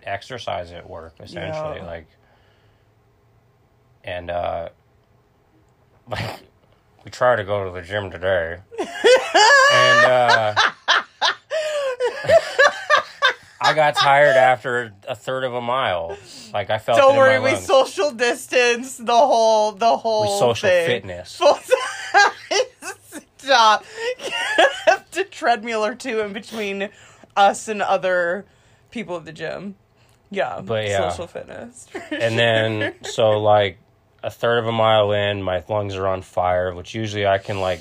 exercise 0.03 0.71
at 0.71 0.89
work 0.89 1.15
essentially. 1.19 1.77
Yeah. 1.77 1.85
Like, 1.85 2.07
and 4.03 4.29
uh, 4.31 4.69
like 6.09 6.39
we 7.03 7.11
try 7.11 7.35
to 7.35 7.43
go 7.43 7.65
to 7.65 7.71
the 7.71 7.81
gym 7.81 8.09
today, 8.09 8.57
and 8.79 10.05
uh, 10.05 10.55
I 13.59 13.73
got 13.73 13.95
tired 13.95 14.35
after 14.37 14.93
a 15.07 15.15
third 15.15 15.43
of 15.43 15.53
a 15.53 15.61
mile. 15.61 16.17
Like 16.53 16.69
I 16.69 16.77
felt. 16.77 16.97
it 16.97 17.01
Don't 17.01 17.17
worry, 17.17 17.39
we 17.39 17.51
lungs. 17.51 17.65
social 17.65 18.11
distance 18.11 18.97
the 18.97 19.15
whole 19.17 19.71
the 19.73 19.97
whole 19.97 20.21
We 20.23 20.39
social 20.39 20.69
thing. 20.69 20.87
fitness. 20.87 21.35
Full- 21.37 21.57
Stop. 23.37 23.85
Have 24.85 25.09
to 25.11 25.23
treadmill 25.23 25.85
or 25.85 25.95
two 25.95 26.19
in 26.19 26.33
between 26.33 26.89
us 27.35 27.67
and 27.67 27.81
other 27.81 28.45
people 28.91 29.15
at 29.17 29.25
the 29.25 29.31
gym. 29.31 29.75
Yeah, 30.29 30.59
But 30.61 30.85
yeah. 30.87 31.09
social 31.09 31.27
fitness. 31.27 31.87
and 32.11 32.37
then 32.37 32.95
so 33.03 33.39
like 33.39 33.77
a 34.21 34.29
third 34.29 34.57
of 34.59 34.67
a 34.67 34.71
mile 34.73 35.13
in 35.13 35.41
my 35.41 35.63
lungs 35.69 35.95
are 35.95 36.07
on 36.07 36.21
fire 36.21 36.73
which 36.73 36.93
usually 36.95 37.25
i 37.27 37.37
can 37.37 37.61
like 37.61 37.79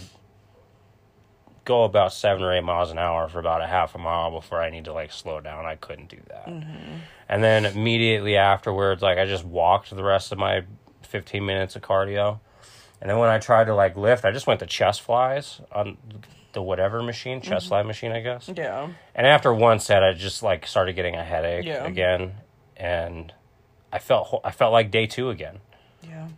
go 1.66 1.85
about 1.85 2.12
seven 2.14 2.42
or 2.42 2.56
eight 2.56 2.64
miles 2.64 2.90
an 2.90 2.99
hour 2.99 3.28
for 3.28 3.38
about 3.38 3.61
a 3.61 3.66
half 3.66 3.94
a 3.94 3.99
mile 3.99 4.30
before 4.30 4.62
i 4.62 4.70
need 4.70 4.87
to 4.87 4.92
like 4.94 5.12
slow 5.12 5.40
down. 5.40 5.66
I 5.66 5.76
couldn't 5.76 6.08
do 6.08 6.18
that. 6.28 6.46
Mm-hmm. 6.46 6.94
And 7.28 7.44
then 7.44 7.66
immediately 7.66 8.37
afterwards 8.38 9.02
like 9.02 9.18
i 9.18 9.26
just 9.26 9.44
walked 9.44 9.94
the 9.94 10.02
rest 10.02 10.32
of 10.32 10.38
my 10.38 10.62
15 11.02 11.44
minutes 11.44 11.76
of 11.76 11.82
cardio. 11.82 12.40
And 13.00 13.11
then 13.11 13.18
when 13.18 13.28
i 13.28 13.38
tried 13.38 13.64
to 13.64 13.75
like 13.75 13.96
lift 13.96 14.25
i 14.25 14.30
just 14.30 14.46
went 14.46 14.61
to 14.61 14.66
chest 14.66 15.02
flies 15.02 15.61
on 15.70 15.99
the 16.52 16.62
whatever 16.62 17.02
machine 17.02 17.42
chest 17.42 17.66
mm-hmm. 17.66 17.68
fly 17.68 17.82
machine 17.82 18.12
i 18.12 18.20
guess. 18.20 18.49
Yeah, 18.56 18.88
and 19.14 19.26
after 19.26 19.52
one 19.52 19.78
set, 19.78 20.02
I 20.02 20.14
just 20.14 20.42
like 20.42 20.66
started 20.66 20.94
getting 20.96 21.14
a 21.14 21.23
headache 21.23 21.66
Yeah. 21.66 21.85
again, 21.85 22.32
and 22.78 23.30
I 23.92 23.99
felt 23.99 24.40
I 24.42 24.52
felt 24.52 24.73
like 24.73 24.90
day 24.90 25.06
two 25.06 25.28
again. 25.28 25.58
yeah, 26.02 26.28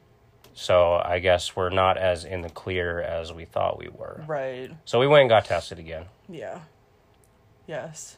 So 0.61 1.01
I 1.05 1.21
guess 1.21 1.55
we're 1.55 1.71
not 1.71 1.97
as 1.99 2.25
in 2.25 2.41
the 2.41 2.49
clear 2.51 3.01
as 3.01 3.33
we 3.33 3.45
thought 3.45 3.79
we 3.79 3.89
were. 3.89 4.25
right. 4.27 4.73
So 4.85 4.99
we 4.99 5.07
went 5.07 5.21
and 5.23 5.29
got 5.31 5.45
tested 5.45 5.79
again. 5.79 6.07
Yeah, 6.29 6.63
yes. 7.69 8.17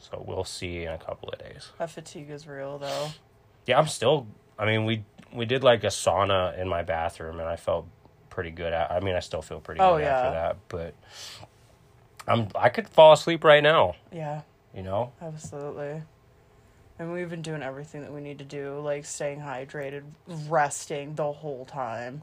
So 0.00 0.24
we'll 0.26 0.44
see 0.44 0.84
in 0.84 0.92
a 0.92 0.98
couple 0.98 1.28
of 1.28 1.38
days. 1.38 1.68
That 1.78 1.90
fatigue 1.90 2.30
is 2.30 2.46
real 2.46 2.78
though. 2.78 3.08
Yeah, 3.66 3.78
I'm 3.78 3.86
still. 3.86 4.26
I 4.58 4.64
mean, 4.64 4.86
we 4.86 5.04
we 5.30 5.44
did 5.44 5.62
like 5.62 5.84
a 5.84 5.88
sauna 5.88 6.58
in 6.58 6.68
my 6.68 6.82
bathroom, 6.82 7.38
and 7.38 7.46
I 7.48 7.56
felt 7.56 7.86
pretty 8.30 8.50
good. 8.50 8.72
At, 8.72 8.90
I 8.90 9.00
mean, 9.00 9.14
I 9.14 9.20
still 9.20 9.42
feel 9.42 9.60
pretty 9.60 9.82
Oh, 9.82 9.96
good 9.98 10.04
yeah. 10.04 10.16
after 10.18 10.30
that, 10.30 10.56
but 10.68 10.94
I'm 12.26 12.48
I 12.54 12.70
could 12.70 12.88
fall 12.88 13.12
asleep 13.12 13.44
right 13.44 13.62
now. 13.62 13.94
Yeah, 14.10 14.40
You 14.74 14.82
know. 14.84 15.12
absolutely. 15.20 16.02
And 16.98 17.12
we've 17.12 17.30
been 17.30 17.42
doing 17.42 17.62
everything 17.62 18.00
that 18.02 18.12
we 18.12 18.20
need 18.20 18.38
to 18.38 18.44
do, 18.44 18.80
like 18.80 19.04
staying 19.04 19.40
hydrated, 19.40 20.02
resting 20.48 21.14
the 21.14 21.30
whole 21.30 21.64
time. 21.64 22.22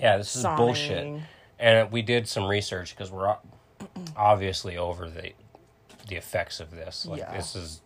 Yeah, 0.00 0.16
this 0.16 0.36
is 0.36 0.44
bullshit. 0.56 1.20
And 1.58 1.90
we 1.92 2.02
did 2.02 2.28
some 2.28 2.46
research 2.46 2.94
because 2.96 3.10
we're 3.10 3.36
obviously 4.16 4.76
over 4.76 5.08
the 5.08 5.32
the 6.08 6.16
effects 6.16 6.60
of 6.60 6.70
this. 6.70 7.04
Like 7.06 7.20
Yeah. 7.20 7.36
this 7.36 7.56
is 7.56 7.80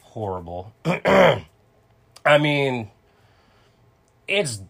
horrible. 0.00 0.72
I 0.84 1.44
mean, 2.40 2.90
it's 4.28 4.62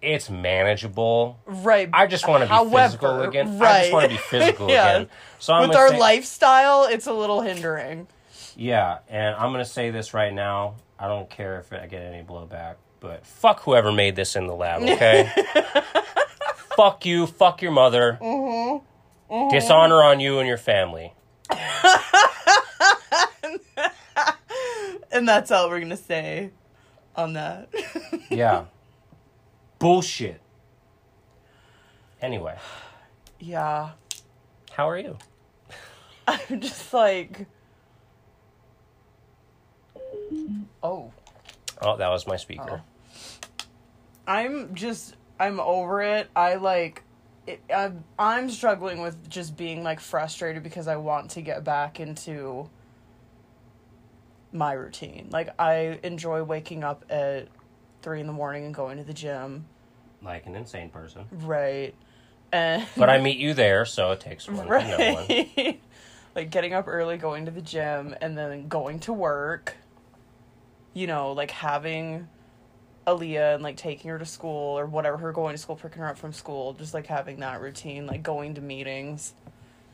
it's 0.00 0.28
manageable. 0.30 1.38
Right. 1.46 1.88
I 1.92 2.06
just 2.08 2.26
want 2.26 2.40
to 2.42 2.46
be 2.46 2.50
However, 2.50 2.78
physical 2.88 3.22
again. 3.22 3.58
Right. 3.58 3.70
I 3.70 3.80
just 3.82 3.92
want 3.92 4.04
to 4.04 4.10
be 4.10 4.16
physical 4.16 4.68
Yeah. 4.70 4.90
again. 4.96 5.08
So 5.38 5.52
I'm 5.52 5.68
With 5.68 5.76
our 5.76 5.90
say- 5.90 5.98
lifestyle, 6.00 6.84
it's 6.84 7.06
a 7.06 7.12
little 7.12 7.42
hindering. 7.42 8.08
Yeah, 8.56 8.98
and 9.08 9.34
I'm 9.36 9.52
gonna 9.52 9.64
say 9.64 9.90
this 9.90 10.14
right 10.14 10.32
now. 10.32 10.74
I 10.98 11.08
don't 11.08 11.28
care 11.28 11.58
if 11.58 11.72
I 11.72 11.86
get 11.86 12.02
any 12.02 12.22
blowback, 12.22 12.76
but 13.00 13.26
fuck 13.26 13.60
whoever 13.62 13.90
made 13.92 14.14
this 14.16 14.36
in 14.36 14.46
the 14.46 14.54
lab. 14.54 14.82
Okay. 14.88 15.30
fuck 16.76 17.04
you. 17.04 17.26
Fuck 17.26 17.60
your 17.62 17.72
mother. 17.72 18.18
Mm-hmm. 18.20 19.48
Dishonor 19.50 20.02
on 20.02 20.20
you 20.20 20.38
and 20.38 20.48
your 20.48 20.58
family. 20.58 21.12
And 25.12 25.28
that's 25.28 25.50
all 25.50 25.68
we're 25.68 25.80
gonna 25.80 25.96
say 25.96 26.50
on 27.14 27.34
that. 27.34 27.68
Yeah. 28.30 28.64
Bullshit. 29.78 30.40
Anyway, 32.22 32.56
yeah. 33.38 33.90
how 34.70 34.88
are 34.88 34.96
you? 34.96 35.18
I'm 36.26 36.60
just 36.60 36.94
like 36.94 37.46
Oh. 40.82 41.12
Oh, 41.80 41.96
that 41.96 42.08
was 42.08 42.26
my 42.26 42.36
speaker. 42.36 42.82
Oh. 42.82 43.64
I'm 44.26 44.74
just 44.74 45.16
I'm 45.38 45.58
over 45.58 46.02
it. 46.02 46.30
I 46.36 46.54
like 46.54 47.02
it, 47.46 47.60
I'm 47.74 48.04
I'm 48.18 48.50
struggling 48.50 49.00
with 49.00 49.28
just 49.28 49.56
being 49.56 49.82
like 49.82 50.00
frustrated 50.00 50.62
because 50.62 50.86
I 50.86 50.96
want 50.96 51.32
to 51.32 51.42
get 51.42 51.64
back 51.64 51.98
into 51.98 52.68
my 54.52 54.72
routine. 54.72 55.28
Like 55.30 55.48
I 55.58 55.98
enjoy 56.02 56.42
waking 56.44 56.84
up 56.84 57.04
at 57.10 57.48
three 58.02 58.20
in 58.20 58.26
the 58.26 58.32
morning 58.32 58.64
and 58.64 58.74
going 58.74 58.98
to 58.98 59.04
the 59.04 59.14
gym. 59.14 59.66
Like 60.22 60.46
an 60.46 60.54
insane 60.54 60.90
person. 60.90 61.24
Right. 61.32 61.94
And 62.52 62.86
But 62.96 63.08
I 63.08 63.18
meet 63.18 63.38
you 63.38 63.54
there, 63.54 63.84
so 63.84 64.12
it 64.12 64.20
takes 64.20 64.46
one 64.46 64.66
to 64.66 64.88
know 64.88 65.14
one. 65.14 65.26
right. 65.28 65.80
like 66.34 66.50
getting 66.50 66.74
up 66.74 66.86
early, 66.86 67.16
going 67.16 67.46
to 67.46 67.50
the 67.50 67.62
gym, 67.62 68.14
and 68.20 68.36
then 68.36 68.68
going 68.68 69.00
to 69.00 69.12
work. 69.12 69.76
You 70.94 71.06
know, 71.06 71.32
like 71.32 71.50
having 71.50 72.28
Aaliyah 73.06 73.54
and 73.54 73.62
like 73.62 73.76
taking 73.76 74.10
her 74.10 74.18
to 74.18 74.26
school 74.26 74.78
or 74.78 74.86
whatever, 74.86 75.16
her 75.18 75.32
going 75.32 75.54
to 75.54 75.58
school, 75.58 75.76
picking 75.76 76.02
her 76.02 76.08
up 76.08 76.18
from 76.18 76.32
school, 76.32 76.72
just 76.74 76.94
like 76.94 77.06
having 77.06 77.40
that 77.40 77.60
routine, 77.60 78.06
like 78.06 78.22
going 78.22 78.54
to 78.54 78.60
meetings. 78.60 79.34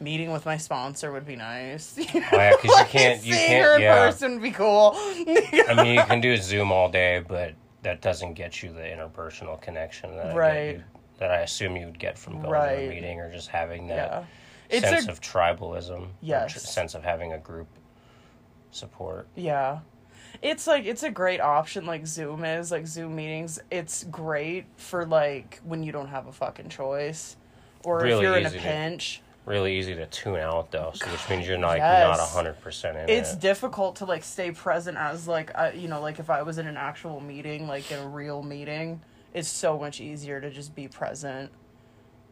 Meeting 0.01 0.31
with 0.31 0.47
my 0.47 0.57
sponsor 0.57 1.11
would 1.11 1.27
be 1.27 1.35
nice. 1.35 1.99
Oh 2.15 2.21
yeah, 2.33 2.53
'cause 2.53 2.65
you 2.65 2.85
can't- 2.87 3.25
you 3.25 3.35
can't- 3.35 3.65
her 3.65 3.75
in 3.77 3.83
yeah. 3.83 3.95
person 4.07 4.35
would 4.35 4.43
be 4.43 4.53
cool. 4.53 4.93
I 4.95 5.75
mean, 5.83 5.95
you 5.95 6.05
can 6.05 6.21
do 6.21 6.37
Zoom 6.37 6.71
all 6.71 6.89
day, 6.89 7.25
but 7.27 7.55
that 7.83 8.01
doesn't 8.01 8.35
get 8.35 8.63
you 8.63 8.73
the 8.73 8.81
interpersonal 8.83 9.61
connection 9.61 10.15
that 10.17 10.27
I, 10.27 10.35
Right. 10.35 10.65
get 10.67 10.77
you, 10.77 10.85
that 11.19 11.31
I 11.33 11.39
assume 11.41 11.77
you 11.77 11.87
would 11.87 11.99
get 11.99 12.17
from 12.17 12.41
going 12.41 12.53
to 12.53 12.85
a 12.87 12.89
meeting 12.89 13.19
or 13.21 13.31
just 13.33 13.49
having 13.49 13.89
that 13.89 14.25
it's 14.71 14.87
sense 14.87 15.07
a 15.09 15.11
of 15.11 15.21
tribalism. 15.21 16.09
Yes. 16.21 16.53
tr- 16.53 16.59
sense 16.61 16.95
of 16.95 17.03
having 17.03 17.33
a 17.33 17.39
group 17.39 17.67
support. 18.71 19.27
Yeah. 19.35 19.79
It's 20.41 20.67
like 20.67 20.85
it's 20.85 21.03
a 21.03 21.11
great 21.11 21.41
option 21.41 21.85
like 21.87 22.07
Zoom 22.07 22.45
is, 22.45 22.71
like 22.71 22.87
Zoom 22.87 23.17
meetings. 23.17 23.59
It's 23.71 24.05
great 24.05 24.67
for 24.77 25.05
like 25.05 25.61
when 25.65 25.83
you 25.83 25.91
don't 25.93 26.09
have 26.09 26.27
a 26.29 26.33
fucking 26.33 26.69
choice 26.69 27.37
or 27.85 28.07
if 28.07 28.21
you're 28.23 28.37
in 28.37 28.45
a 28.45 28.49
easy 28.49 28.59
to- 28.59 28.63
pinch. 28.63 29.23
Really 29.47 29.79
easy 29.79 29.95
to 29.95 30.05
tune 30.07 30.37
out 30.37 30.71
though, 30.71 30.93
so 30.95 31.07
which 31.11 31.27
means 31.31 31.49
you're 31.49 31.57
not 31.57 31.79
Yes. 31.79 32.19
not 32.19 32.29
hundred 32.29 32.61
percent 32.61 32.99
in 32.99 33.09
It's 33.09 33.33
it. 33.33 33.41
difficult 33.41 33.97
to 33.97 34.05
like 34.05 34.23
stay 34.23 34.51
present 34.51 34.99
as 34.99 35.27
like 35.27 35.57
I, 35.57 35.73
you 35.73 35.89
know, 35.89 36.03
like 36.03 36.19
if 36.19 36.29
I 36.29 36.43
was 36.43 36.59
in 36.59 36.67
an 36.67 36.77
actual 36.77 37.19
meeting, 37.21 37.67
like 37.67 37.91
in 37.91 37.99
a 37.99 38.07
real 38.07 38.43
meeting, 38.43 39.01
it's 39.33 39.49
so 39.49 39.79
much 39.79 40.03
easier 40.03 40.39
to 40.39 40.51
just 40.51 40.75
be 40.75 40.87
present 40.87 41.51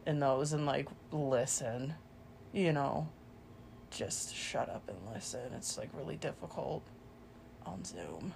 in 0.05 0.19
those 0.19 0.53
and 0.53 0.67
like 0.67 0.87
listen. 1.11 1.95
You 2.53 2.71
know, 2.71 3.09
just 3.89 4.35
shut 4.35 4.69
up 4.69 4.87
and 4.87 4.97
listen. 5.11 5.41
It's 5.55 5.75
like 5.75 5.89
really 5.93 6.17
difficult 6.17 6.83
on 7.67 7.83
Zoom. 7.85 8.33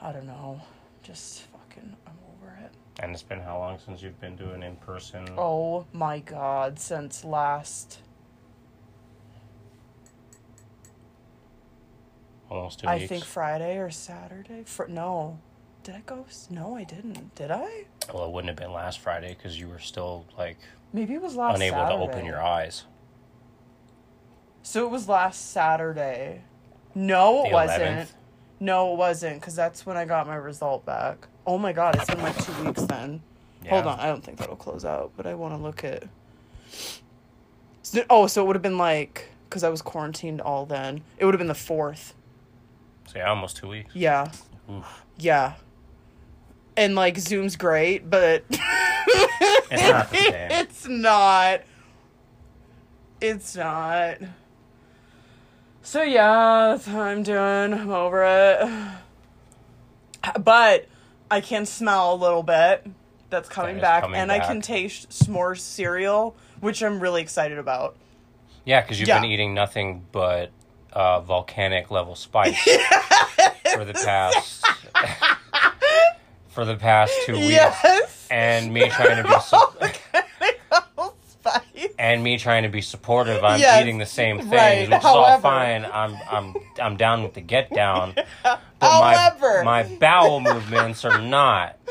I 0.00 0.12
don't 0.12 0.26
know. 0.26 0.60
Just 1.02 1.42
fucking 1.42 1.96
I'm 2.06 2.12
over 2.36 2.58
it. 2.64 2.72
and 3.00 3.12
it's 3.12 3.22
been 3.22 3.40
how 3.40 3.58
long 3.58 3.78
since 3.78 4.02
you've 4.02 4.20
been 4.20 4.36
doing 4.36 4.62
in 4.62 4.76
person? 4.76 5.26
Oh 5.38 5.86
my 5.92 6.18
god, 6.18 6.78
since 6.78 7.24
last 7.24 8.00
Almost 12.48 12.80
two 12.80 12.86
I 12.86 12.96
weeks. 12.98 13.08
think 13.08 13.24
Friday 13.24 13.76
or 13.78 13.90
Saturday. 13.90 14.62
Fr- 14.64 14.86
no. 14.86 15.38
Did 15.82 15.96
I 15.96 16.02
go? 16.06 16.24
No, 16.50 16.76
I 16.76 16.84
didn't. 16.84 17.34
Did 17.34 17.50
I? 17.50 17.84
well, 18.12 18.24
it 18.26 18.30
wouldn't 18.32 18.48
have 18.48 18.56
been 18.56 18.72
last 18.72 19.00
Friday 19.00 19.34
because 19.36 19.58
you 19.58 19.68
were 19.68 19.78
still 19.80 20.24
like 20.38 20.56
Maybe 20.92 21.14
it 21.14 21.22
was 21.22 21.34
last 21.36 21.56
unable 21.56 21.78
Saturday. 21.78 21.96
to 21.96 22.02
open 22.12 22.24
your 22.24 22.40
eyes. 22.42 22.84
So 24.62 24.84
it 24.86 24.90
was 24.90 25.08
last 25.08 25.50
Saturday. 25.50 26.42
No, 26.96 27.44
it 27.44 27.52
wasn't. 27.52 27.82
11th? 27.82 28.12
No, 28.58 28.92
it 28.94 28.96
wasn't 28.96 29.38
because 29.40 29.54
that's 29.54 29.84
when 29.84 29.96
I 29.98 30.06
got 30.06 30.26
my 30.26 30.34
result 30.34 30.84
back. 30.86 31.28
Oh 31.46 31.58
my 31.58 31.72
god, 31.72 31.94
it's 31.96 32.06
been 32.06 32.22
like 32.22 32.42
two 32.44 32.64
weeks 32.64 32.82
then. 32.82 33.22
Hold 33.68 33.86
on, 33.86 34.00
I 34.00 34.06
don't 34.06 34.24
think 34.24 34.38
that'll 34.38 34.56
close 34.56 34.84
out, 34.84 35.12
but 35.16 35.26
I 35.26 35.34
want 35.34 35.54
to 35.54 35.58
look 35.62 35.84
at. 35.84 36.04
So- 37.82 38.04
oh, 38.08 38.26
so 38.26 38.42
it 38.42 38.46
would 38.46 38.56
have 38.56 38.62
been 38.62 38.78
like 38.78 39.28
because 39.48 39.62
I 39.62 39.68
was 39.68 39.82
quarantined 39.82 40.40
all 40.40 40.64
then. 40.66 41.02
It 41.18 41.24
would 41.26 41.34
have 41.34 41.38
been 41.38 41.48
the 41.48 41.54
fourth. 41.54 42.14
So 43.08 43.18
yeah, 43.18 43.28
almost 43.28 43.56
two 43.58 43.68
weeks. 43.68 43.94
Yeah, 43.94 44.30
Oof. 44.70 45.04
yeah. 45.18 45.54
And 46.76 46.94
like 46.94 47.18
Zoom's 47.18 47.56
great, 47.56 48.08
but 48.08 48.42
It's 48.50 49.82
not 49.90 50.08
it's 50.12 50.88
not. 50.88 51.60
It's 53.20 53.56
not. 53.56 54.18
So 55.86 56.02
yeah, 56.02 56.70
that's 56.72 56.84
how 56.84 57.00
I'm 57.00 57.22
doing. 57.22 57.72
I'm 57.72 57.90
over 57.90 58.24
it. 58.24 58.68
But 60.40 60.88
I 61.30 61.40
can 61.40 61.64
smell 61.64 62.12
a 62.12 62.16
little 62.16 62.42
bit 62.42 62.84
that's 63.30 63.48
coming 63.48 63.78
back, 63.80 64.02
coming 64.02 64.18
and 64.20 64.32
I 64.32 64.40
can 64.40 64.56
back. 64.56 64.64
taste 64.64 65.10
s'mores 65.10 65.60
cereal, 65.60 66.34
which 66.58 66.82
I'm 66.82 66.98
really 66.98 67.22
excited 67.22 67.58
about. 67.58 67.94
Yeah, 68.64 68.80
because 68.80 68.98
you've 68.98 69.08
Yeah. 69.08 69.20
been 69.20 69.30
eating 69.30 69.54
nothing 69.54 70.04
but 70.10 70.50
uh, 70.92 71.20
volcanic 71.20 71.88
level 71.92 72.16
spice 72.16 72.60
for 73.72 73.84
the 73.84 73.94
past 73.94 74.64
for 76.48 76.64
the 76.64 76.74
past 76.74 77.12
two 77.26 77.34
weeks, 77.34 77.50
Yes. 77.52 78.26
and 78.28 78.72
me 78.74 78.88
trying 78.88 79.22
to 79.22 79.28
be 79.28 79.38
su- 79.40 79.56
Spice. 79.76 80.00
And 82.06 82.22
me 82.22 82.38
trying 82.38 82.62
to 82.62 82.68
be 82.68 82.80
supportive. 82.82 83.42
I'm 83.42 83.58
Yes, 83.58 83.82
eating 83.82 83.98
the 83.98 84.06
same 84.06 84.38
thing, 84.38 84.50
right. 84.50 84.88
which 84.88 84.98
is 84.98 85.04
all 85.04 85.38
fine. 85.40 85.84
I'm 85.84 86.16
I'm 86.30 86.54
I'm 86.80 86.96
down 86.96 87.22
with 87.24 87.34
the 87.34 87.40
get 87.40 87.70
down, 87.72 88.14
but 88.44 88.60
However. 88.80 89.64
my 89.64 89.82
my 89.82 89.96
bowel 89.96 90.40
movements 90.40 91.04
are 91.04 91.20
not 91.20 91.78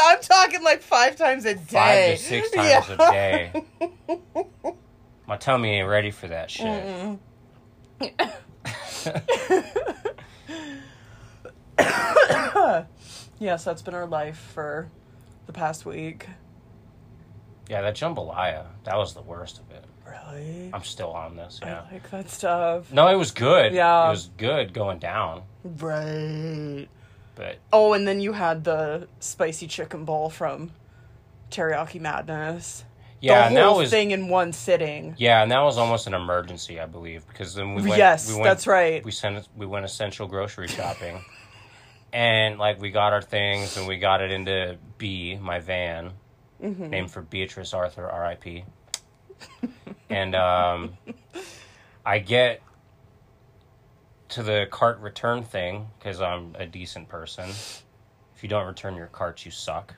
I'm 0.00 0.20
talking 0.22 0.62
like 0.62 0.80
five 0.80 1.16
times 1.16 1.44
a 1.44 1.54
day. 1.54 1.60
five 2.16 2.18
to 2.18 2.22
six 2.24 2.50
times 2.50 2.88
Yeah. 2.88 2.94
a 2.94 2.96
day. 3.12 3.64
My 5.26 5.36
tummy 5.36 5.78
ain't 5.80 5.88
ready 5.88 6.10
for 6.10 6.28
that 6.28 6.50
shit. 6.50 7.18
Yes, 13.40 13.62
that's 13.64 13.82
been 13.82 13.94
our 13.94 14.06
life 14.06 14.36
for 14.54 14.90
the 15.46 15.52
past 15.52 15.86
week. 15.86 16.26
Yeah, 17.68 17.82
that 17.82 17.94
jambalaya, 17.96 18.64
that 18.84 18.96
was 18.96 19.14
the 19.14 19.22
worst 19.22 19.58
of 19.60 19.70
it. 19.70 19.84
Really? 20.06 20.70
I'm 20.72 20.84
still 20.84 21.10
on 21.12 21.36
this. 21.36 21.60
Yeah. 21.62 21.82
I 21.88 21.92
like 21.92 22.10
that 22.10 22.30
stuff. 22.30 22.90
No, 22.92 23.08
it 23.08 23.16
was 23.16 23.30
good. 23.30 23.72
Yeah. 23.74 24.06
It 24.06 24.10
was 24.10 24.30
good 24.38 24.72
going 24.72 24.98
down. 24.98 25.42
Right. 25.64 26.86
But 27.34 27.58
Oh, 27.72 27.92
and 27.92 28.06
then 28.08 28.20
you 28.20 28.32
had 28.32 28.64
the 28.64 29.08
spicy 29.20 29.66
chicken 29.66 30.04
bowl 30.04 30.30
from 30.30 30.70
Teriyaki 31.50 32.00
Madness. 32.00 32.84
yeah, 33.20 33.40
the 33.40 33.46
and 33.48 33.56
that 33.56 33.64
whole 33.64 33.78
was 33.78 33.90
thing 33.90 34.10
in 34.12 34.28
one 34.28 34.52
sitting. 34.52 35.14
yeah, 35.18 35.42
and 35.42 35.50
that 35.52 35.60
was 35.60 35.78
almost 35.78 36.06
an 36.06 36.14
emergency, 36.14 36.80
I 36.80 36.86
believe, 36.86 37.26
because 37.28 37.54
then 37.54 37.74
we 37.74 37.82
went. 37.82 37.96
Yes, 37.98 38.28
we 38.28 38.34
went, 38.34 38.44
that's 38.44 38.66
right. 38.66 39.04
We 39.04 39.10
sent 39.12 39.46
we 39.56 39.66
went 39.66 39.84
essential 39.84 40.26
grocery 40.26 40.68
shopping, 40.68 41.24
and 42.12 42.58
like 42.58 42.80
we 42.80 42.90
got 42.90 43.12
our 43.12 43.22
things 43.22 43.76
and 43.76 43.86
we 43.86 43.98
got 43.98 44.20
it 44.20 44.30
into 44.30 44.76
B, 44.98 45.36
my 45.40 45.58
van, 45.60 46.12
Mm-hmm. 46.62 46.90
named 46.90 47.10
for 47.10 47.22
Beatrice 47.22 47.72
Arthur, 47.72 48.08
R.I.P. 48.10 48.64
and 50.10 50.34
um, 50.34 50.96
I 52.04 52.18
get 52.18 52.60
to 54.30 54.42
the 54.42 54.66
cart 54.70 54.98
return 54.98 55.42
thing 55.44 55.86
because 55.98 56.20
I'm 56.20 56.56
a 56.58 56.66
decent 56.66 57.08
person. 57.08 57.50
If 58.34 58.42
you 58.42 58.48
don't 58.48 58.66
return 58.66 58.96
your 58.96 59.06
carts, 59.06 59.44
you 59.44 59.50
suck. 59.52 59.94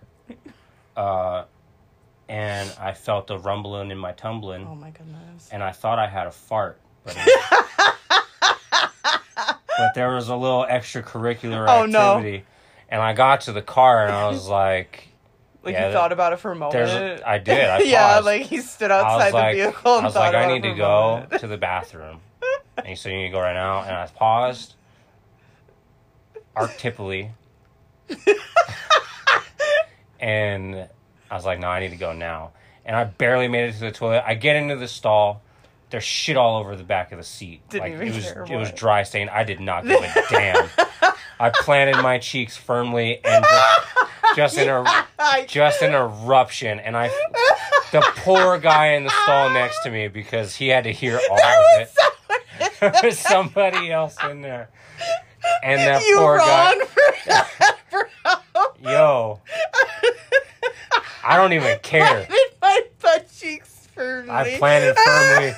uh, 0.96 1.44
and 2.28 2.70
I 2.78 2.92
felt 2.92 3.30
a 3.30 3.38
rumbling 3.38 3.90
in 3.90 3.98
my 3.98 4.12
tumbling, 4.12 4.66
Oh 4.70 4.74
my 4.74 4.90
goodness. 4.90 5.48
and 5.50 5.62
I 5.62 5.72
thought 5.72 5.98
I 5.98 6.06
had 6.08 6.26
a 6.26 6.30
fart, 6.30 6.78
but, 7.04 7.16
but 9.78 9.94
there 9.94 10.14
was 10.14 10.28
a 10.28 10.36
little 10.36 10.64
extracurricular 10.68 11.68
Oh, 11.68 11.86
no. 11.86 12.16
activity, 12.16 12.44
and 12.88 13.00
I 13.02 13.14
got 13.14 13.40
to 13.42 13.52
the 13.52 13.62
car 13.62 14.04
and 14.04 14.12
I 14.12 14.28
was 14.28 14.46
like, 14.46 15.08
Like 15.62 15.74
Yeah, 15.74 15.88
you 15.88 15.92
thought 15.92 16.12
about 16.12 16.32
it 16.32 16.38
for 16.38 16.52
a 16.52 16.56
moment. 16.56 17.22
I 17.24 17.38
did, 17.38 17.64
I 17.66 17.78
yeah, 17.82 18.20
like 18.20 18.42
he 18.42 18.58
stood 18.58 18.90
outside 18.90 19.26
was 19.26 19.34
like, 19.34 19.56
the 19.56 19.62
vehicle 19.62 19.96
and 19.96 20.06
I 20.06 20.08
was 20.08 20.16
like, 20.16 20.34
I 20.34 20.52
need 20.52 20.62
to 20.62 20.74
go 20.74 21.26
to 21.38 21.46
the 21.46 21.58
bathroom, 21.58 22.20
and 22.78 22.86
he 22.86 22.96
said, 22.96 23.12
you 23.12 23.18
need 23.18 23.26
to 23.26 23.32
go 23.32 23.40
right 23.40 23.52
now, 23.52 23.82
and 23.82 23.94
I 23.94 24.06
paused, 24.06 24.74
archetypally, 26.56 27.30
and 30.20 30.88
I 31.30 31.34
was 31.34 31.44
like, 31.44 31.58
no, 31.60 31.68
I 31.68 31.80
need 31.80 31.90
to 31.90 31.96
go 31.96 32.12
now. 32.12 32.52
And 32.84 32.96
I 32.96 33.04
barely 33.04 33.48
made 33.48 33.68
it 33.68 33.72
to 33.74 33.80
the 33.80 33.92
toilet. 33.92 34.24
I 34.26 34.34
get 34.34 34.56
into 34.56 34.76
the 34.76 34.88
stall. 34.88 35.42
There's 35.90 36.04
shit 36.04 36.36
all 36.36 36.58
over 36.58 36.76
the 36.76 36.84
back 36.84 37.12
of 37.12 37.18
the 37.18 37.24
seat. 37.24 37.60
Didn't 37.68 37.82
like 37.82 37.92
even 37.94 38.08
it 38.08 38.14
was 38.14 38.24
care 38.24 38.46
it 38.48 38.56
was 38.56 38.70
dry 38.72 39.02
stain. 39.02 39.28
I 39.28 39.44
did 39.44 39.60
not 39.60 39.84
give 39.84 40.00
a 40.00 40.24
damn. 40.30 40.68
I 41.40 41.50
planted 41.50 42.00
my 42.02 42.18
cheeks 42.18 42.56
firmly 42.56 43.24
and 43.24 43.44
just, 44.36 44.56
just 44.56 44.58
in 44.58 44.68
a 44.68 44.84
just 45.46 45.82
an 45.82 45.94
eruption 45.94 46.78
and 46.80 46.96
I 46.96 47.08
the 47.92 48.00
poor 48.16 48.58
guy 48.58 48.88
in 48.92 49.04
the 49.04 49.10
stall 49.24 49.50
next 49.50 49.82
to 49.84 49.90
me 49.90 50.08
because 50.08 50.54
he 50.56 50.68
had 50.68 50.84
to 50.84 50.92
hear 50.92 51.20
all 51.30 51.38
of 51.40 51.80
it. 51.80 51.90
There 52.80 52.92
was 53.02 53.18
somebody 53.18 53.90
else 53.92 54.16
in 54.30 54.40
there. 54.42 54.70
And 55.62 55.80
that 55.80 56.02
you 56.04 56.16
poor 56.18 56.38
guy 56.38 56.74
for 56.84 57.62
bro. 57.90 58.62
Yo. 58.80 59.40
I 61.24 61.36
don't 61.36 61.52
even 61.52 61.78
care. 61.82 62.26
My 62.62 62.80
butt 63.00 63.30
cheeks 63.34 63.88
firmly. 63.94 64.30
I 64.30 64.56
planted 64.58 64.96
firmly. 64.96 65.52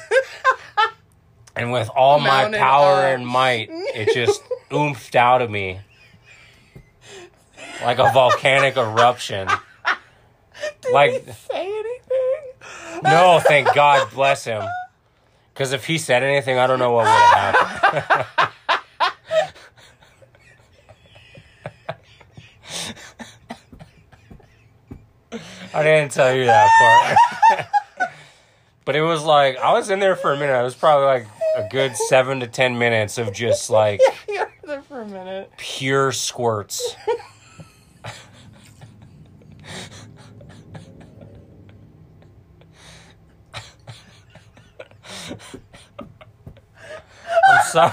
And 1.54 1.70
with 1.72 1.88
all 1.90 2.18
my 2.18 2.50
power 2.56 2.98
up. 3.00 3.04
and 3.18 3.26
might, 3.26 3.68
it 3.70 4.14
just 4.14 4.42
oomphed 4.70 5.14
out 5.14 5.42
of 5.42 5.50
me. 5.50 5.80
Like 7.84 7.98
a 7.98 8.10
volcanic 8.12 8.76
eruption. 8.76 9.48
Did 10.82 10.92
like- 10.92 11.24
he 11.26 11.32
say 11.32 11.66
anything? 11.66 13.02
No, 13.02 13.40
thank 13.40 13.74
God 13.74 14.08
bless 14.12 14.44
him. 14.44 14.62
Because 15.52 15.72
if 15.72 15.84
he 15.86 15.98
said 15.98 16.22
anything, 16.22 16.58
I 16.58 16.66
don't 16.66 16.78
know 16.78 16.92
what 16.92 17.04
would 17.04 17.10
have 17.10 17.54
happened. 17.54 18.48
I 25.74 25.82
didn't 25.82 26.12
tell 26.12 26.34
you 26.34 26.44
that 26.44 27.16
part. 27.48 27.66
but 28.84 28.94
it 28.96 29.02
was 29.02 29.24
like, 29.24 29.56
I 29.58 29.72
was 29.72 29.90
in 29.90 30.00
there 30.00 30.16
for 30.16 30.32
a 30.32 30.36
minute. 30.38 30.58
It 30.58 30.62
was 30.62 30.74
probably 30.74 31.06
like 31.06 31.26
a 31.56 31.68
good 31.70 31.96
seven 31.96 32.40
to 32.40 32.46
ten 32.46 32.78
minutes 32.78 33.18
of 33.18 33.32
just 33.32 33.70
like 33.70 34.00
you 34.28 34.38
were 34.40 34.50
there 34.66 34.82
for 34.82 35.00
a 35.00 35.06
minute. 35.08 35.50
pure 35.56 36.12
squirts. 36.12 36.94
I'm 47.54 47.61
sorry. 47.72 47.92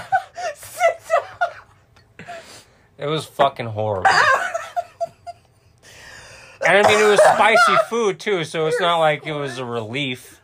It 2.98 3.06
was 3.06 3.24
fucking 3.24 3.66
horrible. 3.66 4.10
And 6.66 6.86
I 6.86 6.88
mean, 6.88 7.00
it 7.00 7.08
was 7.08 7.20
spicy 7.22 7.76
food 7.88 8.20
too, 8.20 8.44
so 8.44 8.66
it's 8.66 8.78
not 8.80 8.98
like 8.98 9.26
it 9.26 9.32
was 9.32 9.56
a 9.56 9.64
relief. 9.64 10.40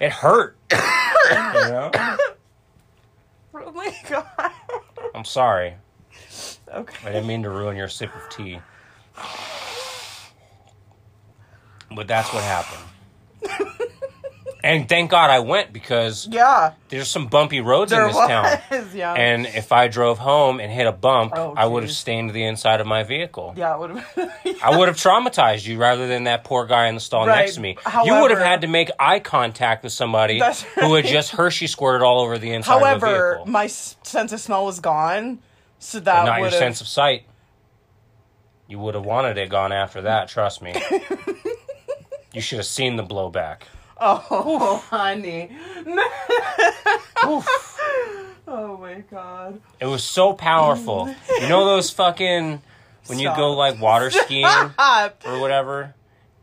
It 0.00 0.10
hurt. 0.10 0.56
you 0.72 0.78
know? 0.78 1.90
Oh 3.54 3.72
my 3.72 3.94
god. 4.08 4.50
I'm 5.14 5.24
sorry. 5.24 5.74
Okay. 6.72 7.08
I 7.08 7.12
didn't 7.12 7.26
mean 7.26 7.42
to 7.42 7.50
ruin 7.50 7.76
your 7.76 7.88
sip 7.88 8.10
of 8.14 8.28
tea. 8.30 8.58
But 11.94 12.08
that's 12.08 12.32
what 12.32 12.42
happened. 12.42 12.84
and 14.66 14.88
thank 14.88 15.10
God 15.10 15.30
I 15.30 15.38
went 15.40 15.72
because 15.72 16.28
Yeah. 16.30 16.72
there's 16.88 17.08
some 17.08 17.26
bumpy 17.28 17.60
roads 17.60 17.90
There 17.90 18.02
in 18.02 18.08
this 18.08 18.16
was. 18.16 18.28
town. 18.28 18.58
Yeah. 18.94 19.12
And 19.14 19.46
if 19.46 19.72
I 19.72 19.88
drove 19.88 20.18
home 20.18 20.60
and 20.60 20.70
hit 20.72 20.86
a 20.86 20.92
bump, 20.92 21.32
Oh, 21.36 21.54
I 21.56 21.66
would 21.66 21.82
have 21.82 21.92
stained 21.92 22.30
the 22.30 22.44
inside 22.44 22.80
of 22.80 22.86
my 22.86 23.02
vehicle. 23.02 23.54
yeah, 23.56 23.74
it 23.74 23.78
would 23.80 23.90
have 23.90 24.30
I 24.62 24.76
would 24.78 24.88
have 24.88 24.96
traumatized 25.06 25.66
you 25.66 25.78
rather 25.78 26.06
than 26.06 26.24
that 26.24 26.44
poor 26.44 26.66
guy 26.66 26.86
in 26.88 26.94
the 26.94 27.00
stall 27.00 27.26
Right. 27.26 27.40
next 27.40 27.54
to 27.54 27.60
me. 27.60 27.76
you 28.04 28.14
would 28.20 28.30
have 28.30 28.40
had 28.40 28.60
to 28.62 28.66
make 28.66 28.90
eye 28.98 29.20
contact 29.20 29.82
with 29.84 29.92
somebody 29.92 30.38
That's 30.46 30.62
who 30.62 30.94
had 30.94 31.04
just 31.06 31.30
Hershey 31.32 31.66
squirted 31.66 32.02
all 32.02 32.20
over 32.20 32.38
the 32.38 32.52
inside 32.52 32.74
of 32.76 32.80
However, 32.80 33.28
vehicle. 33.36 33.46
my 33.46 33.66
sense 33.68 34.32
of 34.32 34.40
smell 34.40 34.64
was 34.64 34.80
gone, 34.80 35.38
so 35.78 36.00
that 36.00 36.24
not 36.26 36.40
your 36.40 36.50
sense 36.50 36.80
of 36.80 36.86
sight. 36.88 37.24
You 38.68 38.78
would 38.80 38.94
have 38.94 39.04
wanted 39.04 39.38
it 39.38 39.48
gone 39.48 39.70
after 39.72 40.02
that, 40.02 40.28
trust 40.28 40.60
me. 40.62 40.74
you 42.32 42.40
should 42.40 42.58
have 42.58 42.66
seen 42.66 42.96
the 42.96 43.04
blowback. 43.04 43.62
Oh, 43.98 44.82
honey. 44.90 45.50
Oof. 47.26 47.46
Oh 48.48 48.76
my 48.76 49.02
god. 49.10 49.60
It 49.80 49.86
was 49.86 50.04
so 50.04 50.32
powerful. 50.32 51.12
You 51.40 51.48
know 51.48 51.64
those 51.64 51.90
fucking 51.90 52.62
when 53.06 53.18
you 53.18 53.34
go 53.34 53.52
like 53.54 53.80
water 53.80 54.10
skiing 54.10 54.46
Stop. 54.74 55.22
or 55.26 55.40
whatever, 55.40 55.94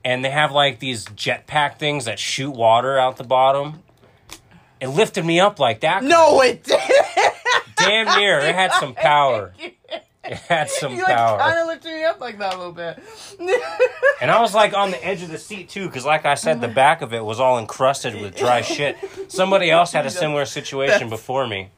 and 0.04 0.24
they 0.26 0.30
have 0.30 0.52
like 0.52 0.80
these 0.80 1.06
jetpack 1.06 1.78
things 1.78 2.06
that 2.06 2.20
shoot 2.20 2.52
water 2.52 2.98
out 2.98 3.18
the 3.18 3.24
bottom. 3.24 3.84
It 4.82 4.88
lifted 4.88 5.24
me 5.26 5.40
up 5.40 5.60
like 5.60 5.80
that. 5.82 6.04
No, 6.04 6.42
it 6.42 6.64
didn't. 6.64 6.92
damn 7.78 8.18
near. 8.20 8.40
It 8.40 8.54
had 8.56 8.72
some 8.74 8.94
power. 8.96 9.54
It 10.26 10.38
had 10.38 10.70
some 10.70 10.94
You 10.94 11.04
like 11.04 11.16
power. 11.16 11.38
kind 11.40 11.60
of 11.60 11.68
lifted 11.68 11.94
me 11.94 12.04
up 12.06 12.20
like 12.22 12.38
that 12.40 12.54
a 12.54 12.58
little 12.58 12.72
bit. 12.74 13.02
And 14.22 14.32
I 14.32 14.40
was 14.40 14.54
like 14.56 14.74
on 14.74 14.92
the 14.92 15.06
edge 15.06 15.22
of 15.22 15.30
the 15.30 15.38
seat 15.38 15.68
too, 15.68 15.88
because 15.88 16.06
like 16.06 16.26
I 16.26 16.36
said, 16.36 16.62
the 16.62 16.68
back 16.84 17.02
of 17.02 17.14
it 17.14 17.26
was 17.26 17.42
all 17.42 17.60
encrusted 17.60 18.16
with 18.22 18.38
dry 18.38 18.62
shit. 18.62 18.96
Somebody 19.28 19.70
else 19.70 19.92
had 19.92 20.06
a 20.06 20.10
similar 20.10 20.46
situation 20.46 21.10
before 21.10 21.46
me. 21.46 21.72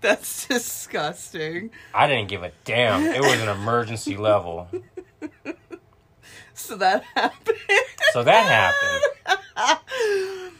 That's 0.00 0.48
disgusting. 0.48 1.70
I 1.94 2.08
didn't 2.08 2.26
give 2.28 2.42
a 2.42 2.50
damn. 2.64 3.04
It 3.06 3.20
was 3.20 3.40
an 3.40 3.48
emergency 3.48 4.16
level. 4.16 4.68
So 6.54 6.76
that 6.76 7.04
happened. 7.14 7.58
So 8.12 8.24
that 8.24 8.72
happened. 9.56 10.52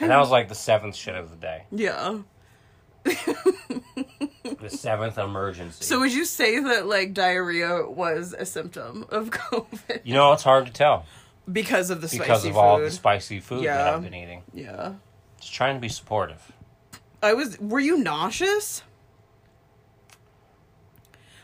And 0.00 0.10
that 0.10 0.18
was 0.18 0.30
like 0.30 0.48
the 0.48 0.54
seventh 0.56 0.96
shit 0.96 1.14
of 1.14 1.30
the 1.30 1.36
day. 1.36 1.64
yeah. 1.70 2.18
The 3.04 4.68
seventh 4.68 5.16
emergency. 5.18 5.84
So 5.84 6.00
would 6.00 6.12
you 6.12 6.24
say 6.24 6.60
that 6.60 6.86
like 6.86 7.14
diarrhea 7.14 7.88
was 7.88 8.34
a 8.36 8.44
symptom 8.44 9.06
of 9.08 9.30
COVID 9.30 10.00
you 10.04 10.14
know, 10.14 10.32
it's 10.32 10.42
hard 10.42 10.66
to 10.66 10.72
tell 10.72 11.06
because 11.50 11.90
of 11.90 12.00
the 12.00 12.08
spicy 12.08 12.18
food. 12.18 12.24
because 12.26 12.44
of 12.44 12.52
food? 12.52 12.58
all 12.58 12.78
the 12.78 12.90
spicy 12.90 13.40
food 13.40 13.64
that 13.64 13.94
I've 13.94 14.02
been 14.02 14.14
eating. 14.14 14.42
yeah. 14.52 14.94
Just 15.40 15.54
trying 15.54 15.76
to 15.76 15.80
be 15.80 15.88
supportive. 15.88 16.52
I 17.22 17.32
was. 17.34 17.58
Were 17.58 17.80
you 17.80 17.96
nauseous? 17.98 18.82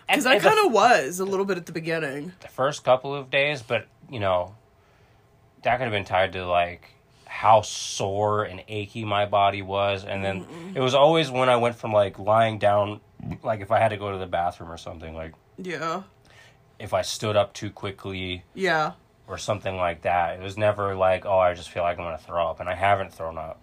Because 0.09 0.27
I 0.27 0.39
kind 0.39 0.65
of 0.65 0.73
was 0.73 1.19
a 1.19 1.25
little 1.25 1.45
bit 1.47 1.57
at 1.57 1.67
the 1.67 1.73
beginning. 1.73 2.33
the 2.41 2.49
first 2.49 2.85
couple 2.85 3.15
of 3.15 3.31
days, 3.31 3.63
but 3.63 3.87
you 4.11 4.21
know, 4.21 4.55
that 5.63 5.79
could 5.79 5.85
have 5.85 5.93
been 5.93 6.05
tied 6.05 6.33
to 6.35 6.47
like 6.47 6.91
how 7.37 7.61
sore 7.61 8.45
and 8.45 8.63
achy 8.67 9.05
my 9.05 9.27
body 9.27 9.61
was, 9.61 10.05
and 10.07 10.25
then 10.25 10.47
it 10.75 10.81
was 10.81 10.95
always 10.95 11.31
when 11.31 11.51
I 11.51 11.57
went 11.57 11.75
from 11.77 11.93
like 11.93 12.19
lying 12.19 12.59
down, 12.59 13.01
like 13.43 13.61
if 13.61 13.71
I 13.71 13.79
had 13.79 13.89
to 13.91 13.99
go 13.99 14.11
to 14.11 14.17
the 14.17 14.27
bathroom 14.27 14.71
or 14.73 14.79
something, 14.79 15.15
like 15.15 15.35
Yeah. 15.59 16.03
if 16.79 16.95
I 16.95 17.03
stood 17.03 17.37
up 17.37 17.53
too 17.53 17.69
quickly 17.71 18.45
Yeah. 18.55 18.93
or 19.27 19.37
something 19.37 19.77
like 19.77 20.01
that. 20.03 20.41
It 20.41 20.43
was 20.43 20.57
never 20.57 20.95
like, 20.95 21.27
oh, 21.27 21.39
I 21.39 21.53
just 21.53 21.69
feel 21.69 21.83
like 21.83 21.99
I'm 21.99 22.05
gonna 22.05 22.17
throw 22.17 22.49
up, 22.49 22.59
and 22.61 22.71
I 22.71 22.75
haven't 22.75 23.13
thrown 23.13 23.37
up 23.37 23.61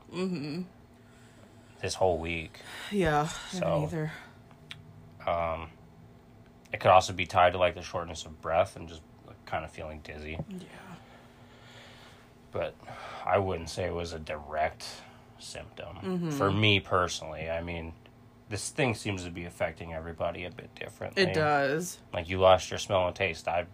this 1.82 1.96
whole 1.96 2.20
week. 2.20 2.60
Yeah. 2.92 3.28
So- 3.52 3.84
either. 3.84 4.12
Um, 5.26 5.70
it 6.72 6.80
could 6.80 6.92
also 6.92 7.12
be 7.14 7.26
tied 7.26 7.54
to 7.54 7.58
like 7.58 7.74
the 7.76 7.82
shortness 7.82 8.26
of 8.26 8.40
breath 8.42 8.76
and 8.76 8.88
just 8.88 9.02
like, 9.26 9.44
kind 9.46 9.66
of 9.66 9.72
feeling 9.72 10.02
dizzy. 10.04 10.38
Yeah. 10.48 10.58
But 12.54 12.76
I 13.26 13.38
wouldn't 13.40 13.70
say 13.70 13.86
it 13.86 13.94
was 13.94 14.14
a 14.14 14.20
direct 14.20 14.86
symptom 15.40 15.98
Mm-hmm. 16.04 16.30
for 16.32 16.52
me 16.52 16.80
personally. 16.80 17.50
I 17.50 17.62
mean, 17.62 17.94
this 18.50 18.70
thing 18.70 18.94
seems 18.96 19.24
to 19.26 19.32
be 19.32 19.46
affecting 19.46 19.94
everybody 19.94 20.46
a 20.46 20.52
bit 20.52 20.74
differently. 20.76 21.24
It 21.24 21.34
does. 21.34 21.98
Like 22.14 22.30
you 22.30 22.40
lost 22.40 22.70
your 22.70 22.78
smell 22.78 23.08
and 23.08 23.16
taste. 23.16 23.48
I 23.48 23.66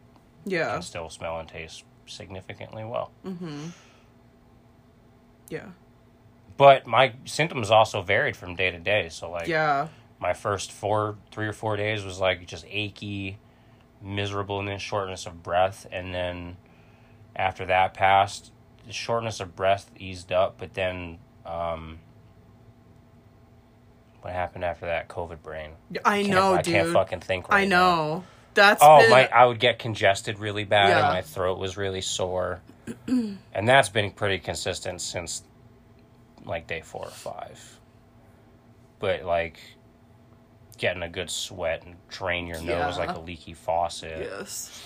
Yeah. 0.46 0.74
can 0.74 0.82
still 0.82 1.10
smell 1.10 1.40
and 1.40 1.48
taste 1.50 1.84
significantly 2.06 2.84
well. 2.86 3.12
Yeah. 5.50 5.66
But 6.58 6.86
my 6.88 7.14
symptoms 7.26 7.72
also 7.72 8.02
varied 8.02 8.36
from 8.36 8.56
day 8.56 8.72
to 8.72 8.80
day. 8.80 9.10
So 9.10 9.30
like 9.30 9.48
Yeah. 9.48 9.88
my 10.20 10.34
first 10.34 10.72
four, 10.72 11.18
three 11.32 11.48
or 11.48 11.54
four 11.54 11.76
days 11.78 12.04
was 12.04 12.20
like 12.20 12.46
just 12.46 12.66
achy, 12.70 13.38
miserable, 14.02 14.62
miserableness, 14.62 14.82
shortness 14.82 15.26
of 15.26 15.44
breath, 15.44 15.86
and 15.92 16.14
then 16.14 16.58
after 17.36 17.66
that 17.66 17.94
passed, 17.94 18.52
the 18.90 18.94
shortness 18.94 19.40
of 19.40 19.56
breath 19.56 19.92
eased 19.98 20.32
up, 20.32 20.56
but 20.58 20.74
then 20.74 21.20
um, 21.46 22.00
what 24.22 24.34
happened 24.34 24.66
after 24.66 24.88
that? 24.88 25.08
COVID 25.08 25.44
brain. 25.44 25.70
I 26.04 26.24
know, 26.24 26.56
I 26.56 26.64
dude. 26.64 26.74
can't 26.74 26.90
fucking 26.92 27.20
think 27.20 27.50
right 27.50 27.62
I 27.62 27.66
now. 27.66 27.76
know. 27.76 28.24
That's 28.56 28.82
Oh, 28.84 29.02
been, 29.02 29.12
my! 29.12 29.28
I 29.28 29.46
would 29.46 29.60
get 29.60 29.78
congested 29.78 30.40
really 30.40 30.64
bad, 30.64 30.90
and 30.98 31.08
my 31.10 31.22
throat 31.22 31.60
was 31.60 31.78
really 31.78 32.02
sore, 32.02 32.62
and 33.08 33.38
that's 33.54 33.90
been 33.90 34.10
pretty 34.10 34.40
consistent 34.40 35.02
since 35.02 35.44
like 36.44 36.66
day 36.66 36.82
four 36.82 37.06
or 37.06 37.12
five. 37.12 37.80
But 38.98 39.24
like 39.24 39.60
getting 40.80 41.04
a 41.04 41.10
good 41.10 41.30
sweat 41.30 41.84
and 41.86 41.96
drain 42.08 42.48
your 42.48 42.60
nose 42.60 42.98
like 42.98 43.16
a 43.16 43.20
leaky 43.20 43.54
faucet. 43.54 44.28
yes. 44.32 44.82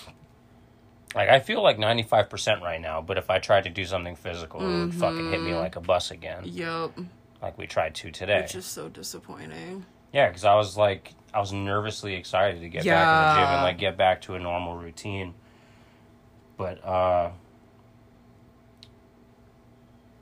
Like 1.14 1.28
I 1.28 1.38
feel 1.40 1.62
like 1.62 1.78
ninety 1.78 2.02
five 2.02 2.28
percent 2.28 2.62
right 2.62 2.80
now, 2.80 3.00
but 3.00 3.18
if 3.18 3.30
I 3.30 3.38
tried 3.38 3.64
to 3.64 3.70
do 3.70 3.84
something 3.84 4.16
physical, 4.16 4.60
it 4.62 4.80
would 4.80 4.94
fucking 4.94 5.30
hit 5.30 5.40
Mm-hmm. 5.40 5.44
me 5.46 5.54
like 5.54 5.76
a 5.76 5.80
bus 5.80 6.10
again, 6.10 6.42
Yep. 6.44 6.98
like 7.42 7.56
we 7.56 7.66
tried 7.66 7.94
to 7.96 8.10
today. 8.10 8.42
Which 8.42 8.54
is 8.56 8.64
so 8.66 8.88
disappointing. 8.88 9.86
Yeah, 10.12 10.28
because 10.28 10.44
I 10.44 10.54
was 10.54 10.76
like, 10.76 11.12
I 11.32 11.40
was 11.40 11.52
nervously 11.52 12.14
excited 12.14 12.60
to 12.60 12.68
get 12.68 12.84
back 12.84 13.12
in 13.12 13.28
the 13.28 13.34
gym 13.34 13.54
and 13.54 13.62
like 13.62 13.78
get 13.78 13.96
back 13.96 14.22
to 14.22 14.34
a 14.34 14.38
normal 14.38 14.76
routine. 14.76 15.34
But 16.56 16.84
uh 16.84 17.30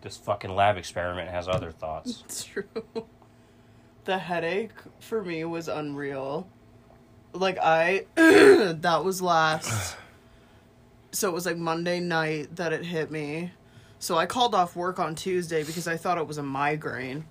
this 0.03 0.17
fucking 0.17 0.55
lab 0.55 0.77
experiment 0.77 1.31
has 1.31 1.49
other 1.49 1.71
thoughts. 1.71 2.23
It's 2.27 2.45
true. 2.45 2.65
The 4.05 4.19
headache 4.19 4.73
for 4.99 5.23
me 5.23 5.45
was 5.45 5.69
unreal. 5.69 6.49
Like 7.33 7.57
I 7.63 8.07
that 8.17 9.03
was 9.05 9.23
last 9.23 9.97
so 11.13 11.29
it 11.29 11.33
was 11.33 11.47
like 11.47 11.57
Monday 11.57 12.01
night 12.01 12.57
that 12.57 12.73
it 12.73 12.85
hit 12.85 13.11
me. 13.11 13.53
So 13.99 14.17
I 14.17 14.27
called 14.27 14.55
off 14.55 14.75
work 14.75 14.99
on 14.99 15.15
Tuesday 15.15 15.63
because 15.63 15.87
I 15.87 15.97
thought 15.97 16.19
it 16.19 16.27
was 16.27 16.39
a 16.39 16.43
migraine. 16.43 17.25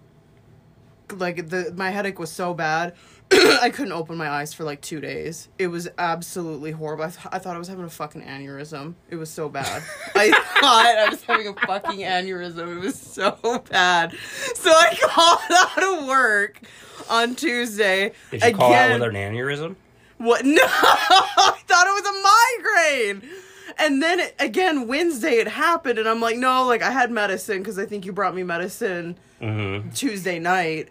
Like 1.14 1.50
the 1.50 1.74
my 1.76 1.90
headache 1.90 2.20
was 2.20 2.32
so 2.32 2.54
bad, 2.54 2.94
I 3.32 3.70
couldn't 3.70 3.92
open 3.92 4.16
my 4.16 4.30
eyes 4.30 4.54
for 4.54 4.64
like 4.64 4.80
2 4.80 5.02
days. 5.02 5.50
It 5.60 5.68
was 5.68 5.90
absolutely 5.98 6.72
horrible. 6.72 7.04
I, 7.04 7.10
th- 7.10 7.28
I 7.34 7.40
thought 7.40 7.56
I 7.56 7.60
was 7.60 7.68
having 7.68 7.84
a 7.84 7.90
fucking 7.90 8.22
aneurysm. 8.22 8.94
It 9.10 9.18
was 9.18 9.30
so 9.30 9.50
bad. 9.50 9.84
I 10.16 10.32
thought 10.32 10.96
I 10.98 11.10
was 11.10 11.22
having 11.24 11.48
a 11.48 11.54
fucking 11.54 12.00
aneurysm. 12.00 12.78
It 12.78 12.80
was 12.80 12.96
so 12.98 13.62
bad. 13.70 14.14
So 14.56 14.70
I 14.72 14.98
called 15.02 15.42
out 15.52 16.00
of 16.02 16.08
work 16.08 16.62
on 17.10 17.36
Tuesday. 17.36 18.14
Did 18.32 18.44
you 18.44 18.54
call 18.54 18.74
out 18.74 18.92
with 18.98 19.10
an 19.10 19.16
aneurysm? 19.16 19.76
What? 20.18 20.46
No, 20.46 20.62
I 20.64 21.58
thought 21.68 21.88
it 21.88 22.04
was 22.04 22.06
a 22.06 23.20
migraine. 23.20 23.32
And 23.78 24.02
then 24.02 24.22
again, 24.40 24.88
Wednesday 24.88 25.34
it 25.34 25.48
happened, 25.48 26.00
and 26.00 26.08
I'm 26.08 26.20
like, 26.20 26.38
no, 26.38 26.66
like 26.66 26.82
I 26.82 26.92
had 26.92 27.12
medicine 27.12 27.60
because 27.60 27.78
I 27.80 27.86
think 27.86 28.06
you 28.06 28.14
brought 28.14 28.36
me 28.36 28.44
medicine 28.44 29.18
Mm-hmm. 29.42 29.90
Tuesday 29.90 30.38
night. 30.38 30.90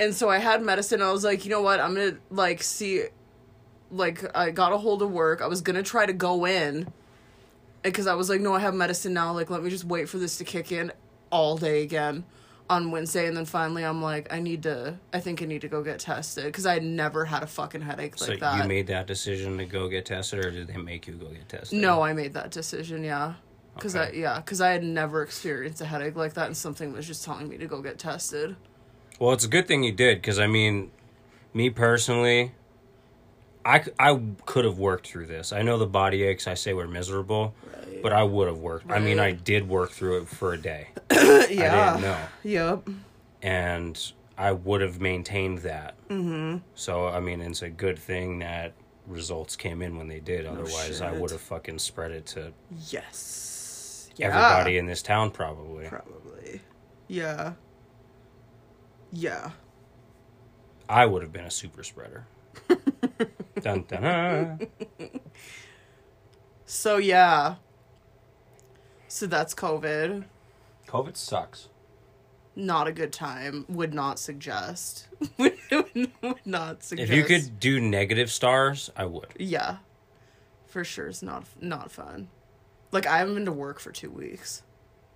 And 0.00 0.12
so 0.12 0.28
I 0.28 0.38
had 0.38 0.60
medicine. 0.62 1.00
I 1.02 1.12
was 1.12 1.22
like, 1.22 1.44
you 1.44 1.50
know 1.52 1.62
what? 1.62 1.78
I'm 1.78 1.94
gonna 1.94 2.16
like 2.30 2.60
see, 2.62 3.04
like 3.92 4.24
I 4.36 4.50
got 4.50 4.72
a 4.72 4.78
hold 4.78 5.02
of 5.02 5.12
work. 5.12 5.40
I 5.40 5.46
was 5.46 5.60
gonna 5.60 5.84
try 5.84 6.04
to 6.04 6.12
go 6.12 6.44
in, 6.44 6.92
because 7.82 8.08
I 8.08 8.14
was 8.14 8.28
like, 8.28 8.40
no, 8.40 8.54
I 8.54 8.58
have 8.58 8.74
medicine 8.74 9.12
now. 9.12 9.32
Like, 9.32 9.50
let 9.50 9.62
me 9.62 9.70
just 9.70 9.84
wait 9.84 10.08
for 10.08 10.18
this 10.18 10.36
to 10.38 10.44
kick 10.44 10.72
in 10.72 10.90
all 11.30 11.56
day 11.56 11.82
again 11.82 12.24
on 12.72 12.90
Wednesday. 12.90 13.26
And 13.26 13.36
then 13.36 13.44
finally, 13.44 13.84
I'm 13.84 14.02
like, 14.02 14.32
I 14.32 14.40
need 14.40 14.62
to. 14.64 14.98
I 15.12 15.20
think 15.20 15.42
I 15.42 15.44
need 15.44 15.60
to 15.60 15.68
go 15.68 15.82
get 15.82 16.00
tested 16.00 16.46
because 16.46 16.66
I 16.66 16.78
never 16.78 17.24
had 17.24 17.42
a 17.42 17.46
fucking 17.46 17.82
headache 17.82 18.20
like 18.20 18.30
so 18.30 18.36
that. 18.36 18.62
you 18.62 18.68
made 18.68 18.86
that 18.88 19.06
decision 19.06 19.58
to 19.58 19.64
go 19.66 19.88
get 19.88 20.06
tested, 20.06 20.44
or 20.44 20.50
did 20.50 20.66
they 20.68 20.76
make 20.76 21.06
you 21.06 21.14
go 21.14 21.26
get 21.26 21.48
tested? 21.48 21.78
No, 21.80 22.02
I 22.02 22.12
made 22.12 22.34
that 22.34 22.50
decision. 22.50 23.04
Yeah, 23.04 23.34
because 23.74 23.94
Okay. 23.94 24.16
I 24.16 24.20
yeah, 24.20 24.36
because 24.40 24.60
I 24.60 24.70
had 24.70 24.82
never 24.84 25.22
experienced 25.22 25.80
a 25.80 25.84
headache 25.86 26.16
like 26.16 26.34
that, 26.34 26.46
and 26.46 26.56
something 26.56 26.92
was 26.92 27.06
just 27.06 27.24
telling 27.24 27.48
me 27.48 27.58
to 27.58 27.66
go 27.66 27.80
get 27.82 27.98
tested. 27.98 28.56
Well, 29.20 29.32
it's 29.32 29.44
a 29.44 29.48
good 29.48 29.68
thing 29.68 29.84
you 29.84 29.92
did 29.92 30.18
because 30.18 30.38
I 30.38 30.46
mean, 30.46 30.90
me 31.54 31.70
personally, 31.70 32.52
I, 33.64 33.84
I 33.98 34.20
could 34.46 34.64
have 34.64 34.78
worked 34.78 35.06
through 35.06 35.26
this. 35.26 35.52
I 35.52 35.62
know 35.62 35.78
the 35.78 35.86
body 35.86 36.24
aches 36.24 36.48
I 36.48 36.54
say 36.54 36.72
were 36.72 36.88
miserable, 36.88 37.54
Right. 37.64 38.02
but 38.02 38.12
I 38.12 38.24
would 38.24 38.48
have 38.48 38.58
worked. 38.58 38.90
I 38.90 38.98
mean, 38.98 39.20
I 39.20 39.30
did 39.32 39.68
work 39.68 39.90
through 39.92 40.22
it 40.22 40.28
for 40.28 40.52
a 40.52 40.58
day. 40.58 40.88
Yeah. 41.50 41.94
I 41.96 41.96
didn't 41.96 42.02
know. 42.02 42.18
Yep. 42.44 42.88
and 43.42 44.12
I 44.38 44.52
would 44.52 44.80
have 44.80 45.00
maintained 45.00 45.58
that. 45.58 45.94
Mm-hmm. 46.08 46.58
So 46.74 47.06
I 47.08 47.20
mean, 47.20 47.40
it's 47.40 47.62
a 47.62 47.70
good 47.70 47.98
thing 47.98 48.38
that 48.40 48.72
results 49.06 49.56
came 49.56 49.82
in 49.82 49.96
when 49.96 50.08
they 50.08 50.20
did. 50.20 50.46
Otherwise, 50.46 51.00
I 51.00 51.12
would 51.12 51.30
have 51.32 51.40
fucking 51.40 51.78
spread 51.78 52.12
it 52.12 52.26
to 52.26 52.52
Yes. 52.88 54.10
Yeah. 54.16 54.26
everybody 54.28 54.78
in 54.78 54.86
this 54.86 55.02
town, 55.02 55.30
probably. 55.30 55.86
Probably. 55.86 56.60
Yeah. 57.08 57.54
Yeah. 59.10 59.50
I 60.88 61.06
would 61.06 61.22
have 61.22 61.32
been 61.32 61.44
a 61.44 61.50
super 61.50 61.82
spreader. 61.82 62.26
dun, 63.60 63.84
dun, 63.88 64.02
dun. 64.02 64.60
So 66.66 66.96
yeah. 66.98 67.56
So 69.08 69.26
that's 69.26 69.54
COVID. 69.54 70.24
COVID 70.92 71.16
sucks. 71.16 71.68
Not 72.54 72.86
a 72.86 72.92
good 72.92 73.12
time. 73.14 73.64
Would 73.68 73.94
not 73.94 74.18
suggest. 74.18 75.08
would 75.38 75.56
not 76.44 76.82
suggest. 76.82 77.10
If 77.10 77.16
you 77.16 77.24
could 77.24 77.58
do 77.58 77.80
negative 77.80 78.30
stars, 78.30 78.90
I 78.94 79.06
would. 79.06 79.28
Yeah. 79.38 79.78
For 80.66 80.84
sure, 80.84 81.06
it's 81.08 81.22
not 81.22 81.44
not 81.62 81.90
fun. 81.90 82.28
Like 82.90 83.06
I 83.06 83.18
haven't 83.18 83.34
been 83.34 83.46
to 83.46 83.52
work 83.52 83.80
for 83.80 83.90
two 83.90 84.10
weeks, 84.10 84.62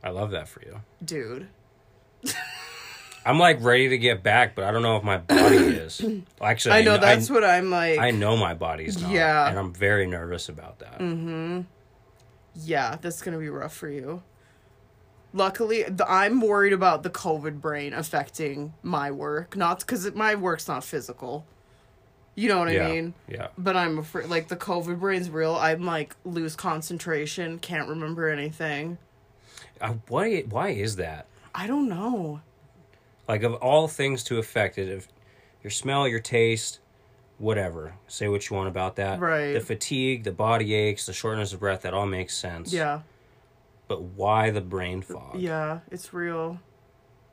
I 0.03 0.11
love 0.11 0.31
that 0.31 0.49
for 0.49 0.62
you. 0.62 0.81
dude. 1.05 1.49
I'm 3.27 3.39
like 3.39 3.62
ready 3.62 3.89
to 3.91 3.99
get 3.99 4.23
back, 4.23 4.55
but 4.55 4.65
I 4.65 4.71
don't 4.71 4.83
know 4.83 4.97
if 4.97 5.03
my 5.03 5.19
body 5.19 5.57
is. 5.57 6.01
Actually, 6.41 6.77
I 6.77 6.83
know 6.83 6.93
kn- 6.93 7.01
that's 7.01 7.29
what 7.29 7.43
I'm 7.45 7.71
like. 7.71 7.99
I 7.99 8.12
know 8.12 8.37
my 8.37 8.55
body's 8.55 9.03
not. 9.03 9.11
Yeah. 9.11 9.49
and 9.49 9.59
I'm 9.59 9.75
very 9.75 10.07
nervous 10.07 10.49
about 10.49 10.79
that. 10.79 11.01
Mm-hmm. 11.01 11.62
Yeah, 12.55 12.97
that's 13.01 13.21
gonna 13.21 13.39
be 13.39 13.49
rough 13.51 13.75
for 13.75 13.89
you. 13.91 14.23
Luckily, 15.37 15.83
the, 15.83 16.11
I'm 16.11 16.40
worried 16.40 16.72
about 16.72 17.03
the 17.03 17.11
COVID 17.11 17.61
brain 17.61 17.92
affecting 17.92 18.72
my 18.83 19.11
work, 19.11 19.55
not 19.55 19.81
because 19.81 20.11
my 20.14 20.35
work's 20.35 20.66
not 20.66 20.83
physical. 20.83 21.44
You 22.35 22.49
know 22.49 22.59
what 22.61 22.72
yeah, 22.72 22.87
I 22.87 22.90
mean? 22.90 23.14
yeah. 23.29 23.49
But 23.59 23.77
I'm 23.77 23.99
afraid, 23.99 24.31
like 24.31 24.49
the 24.49 24.57
COVID 24.57 24.99
brain's 24.99 25.29
real. 25.29 25.55
I'm 25.55 25.85
like 25.85 26.16
lose 26.25 26.57
concentration, 26.57 27.59
can't 27.59 27.87
remember 27.87 28.31
anything. 28.31 28.96
Uh, 29.79 29.94
why? 30.09 30.40
Why 30.42 30.70
is 30.70 30.96
that? 30.96 31.27
I 31.55 31.66
don't 31.66 31.88
know. 31.88 32.40
Like 33.29 33.42
of 33.42 33.55
all 33.57 33.88
things 33.88 34.25
to 34.25 34.38
affect 34.38 34.79
it, 34.79 34.88
if 34.88 35.07
your 35.62 35.70
smell, 35.70 36.09
your 36.09 36.20
taste, 36.20 36.81
whatever. 37.37 37.92
Say 38.09 38.29
what 38.29 38.49
you 38.49 38.57
want 38.57 38.68
about 38.68 38.96
that. 38.96 39.20
Right. 39.20 39.53
The 39.53 39.61
fatigue, 39.61 40.25
the 40.25 40.33
body 40.33 40.72
aches, 40.72 41.05
the 41.05 41.12
shortness 41.12 41.53
of 41.53 41.61
breath, 41.61 41.83
that 41.83 41.92
all 41.92 42.07
makes 42.07 42.35
sense. 42.35 42.72
Yeah, 42.72 43.03
But 43.88 44.03
why 44.03 44.51
the 44.51 44.61
brain 44.61 45.03
fog? 45.03 45.38
yeah, 45.38 45.81
it's 45.90 46.12
real. 46.12 46.61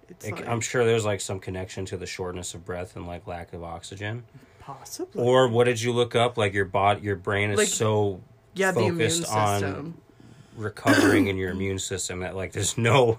It's 0.09 0.25
Like, 0.25 0.39
like, 0.41 0.47
I'm 0.47 0.61
sure 0.61 0.85
there's 0.85 1.05
like 1.05 1.21
some 1.21 1.39
connection 1.39 1.85
to 1.85 1.97
the 1.97 2.05
shortness 2.05 2.53
of 2.53 2.63
breath 2.65 2.95
and 2.95 3.07
like 3.07 3.25
lack 3.25 3.53
of 3.53 3.63
oxygen. 3.63 4.23
possibly. 4.59 5.23
Or 5.23 5.47
what 5.47 5.63
did 5.63 5.81
you 5.81 5.91
look 5.93 6.15
up? 6.15 6.37
Like 6.37 6.53
your 6.53 6.65
body, 6.65 7.01
your 7.01 7.15
brain 7.15 7.51
is 7.51 7.57
Like, 7.57 7.67
so 7.69 8.21
yeah, 8.53 8.71
focused 8.71 9.27
on 9.31 9.95
recovering 10.55 11.27
in 11.27 11.37
your 11.37 11.49
immune 11.55 11.79
system 11.79 12.19
that 12.19 12.35
like 12.35 12.51
there's 12.51 12.77
no 12.77 13.17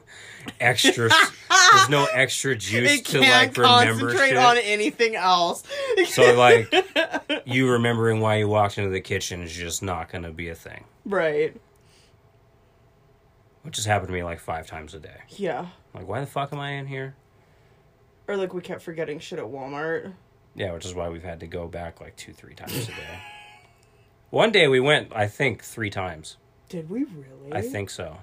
extra 0.61 1.09
there's 1.73 1.89
no 1.89 2.07
extra 2.13 2.55
juice 2.55 3.01
to 3.03 3.19
like 3.21 3.57
remember 3.57 3.63
concentrate 3.63 4.29
shit. 4.29 4.37
on 4.37 4.57
anything 4.59 5.17
else. 5.17 5.65
So 6.07 6.35
like 6.35 6.73
you 7.45 7.69
remembering 7.71 8.21
why 8.21 8.37
you 8.37 8.49
walked 8.49 8.79
into 8.79 8.91
the 8.91 9.01
kitchen 9.01 9.43
is 9.43 9.53
just 9.53 9.83
not 9.83 10.13
gonna 10.13 10.31
be 10.33 10.49
a 10.51 10.55
thing. 10.55 10.85
right. 11.05 11.57
Which 13.65 13.77
has 13.77 13.87
happened 13.87 14.09
to 14.09 14.15
me 14.15 14.23
like 14.23 14.41
five 14.41 14.67
times 14.67 14.93
a 14.95 15.01
day. 15.01 15.23
Yeah. 15.31 15.69
Like 15.95 16.07
why 16.07 16.21
the 16.21 16.27
fuck 16.27 16.53
am 16.53 16.61
I 16.61 16.73
in 16.73 16.87
here? 16.87 17.15
Or 18.29 18.37
like 18.37 18.53
we 18.53 18.61
kept 18.61 18.83
forgetting 18.83 19.19
shit 19.19 19.39
at 19.39 19.47
Walmart. 19.47 20.13
Yeah, 20.55 20.73
which 20.75 20.85
is 20.85 20.95
why 20.95 21.09
we've 21.09 21.25
had 21.25 21.41
to 21.41 21.47
go 21.47 21.67
back 21.67 21.99
like 22.01 22.15
two, 22.17 22.33
three 22.35 22.55
times 22.55 22.85
a 22.89 22.93
day. 22.93 23.19
One 24.31 24.53
day 24.53 24.69
we 24.69 24.81
went, 24.81 25.13
I 25.15 25.29
think, 25.29 25.63
three 25.63 25.91
times. 25.91 26.37
Did 26.69 26.91
we 26.91 27.05
really? 27.05 27.53
I 27.53 27.63
think 27.63 27.89
so. 27.89 28.19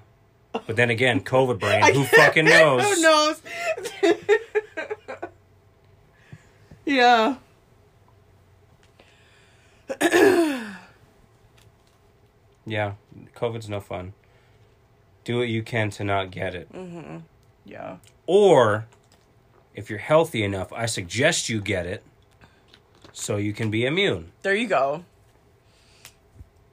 But 0.52 0.76
then 0.76 0.90
again, 0.90 1.20
COVID 1.24 1.58
brain, 1.58 1.92
who 1.92 2.04
fucking 2.04 2.44
knows? 2.44 2.82
Who 2.94 3.02
knows? 3.02 3.42
yeah. 6.84 7.36
Yeah, 12.64 12.92
COVID's 13.34 13.68
no 13.68 13.80
fun. 13.80 14.12
Do 15.24 15.38
what 15.38 15.48
you 15.48 15.62
can 15.62 15.90
to 15.90 16.04
not 16.04 16.30
get 16.30 16.54
it. 16.54 16.72
Mm-hmm. 16.72 17.18
Yeah. 17.64 17.96
Or, 18.26 18.86
if 19.74 19.88
you're 19.88 19.98
healthy 19.98 20.42
enough, 20.42 20.72
I 20.72 20.86
suggest 20.86 21.48
you 21.48 21.60
get 21.60 21.86
it 21.86 22.02
so 23.12 23.36
you 23.36 23.52
can 23.52 23.70
be 23.70 23.84
immune. 23.86 24.32
There 24.42 24.54
you 24.54 24.66
go. 24.66 25.04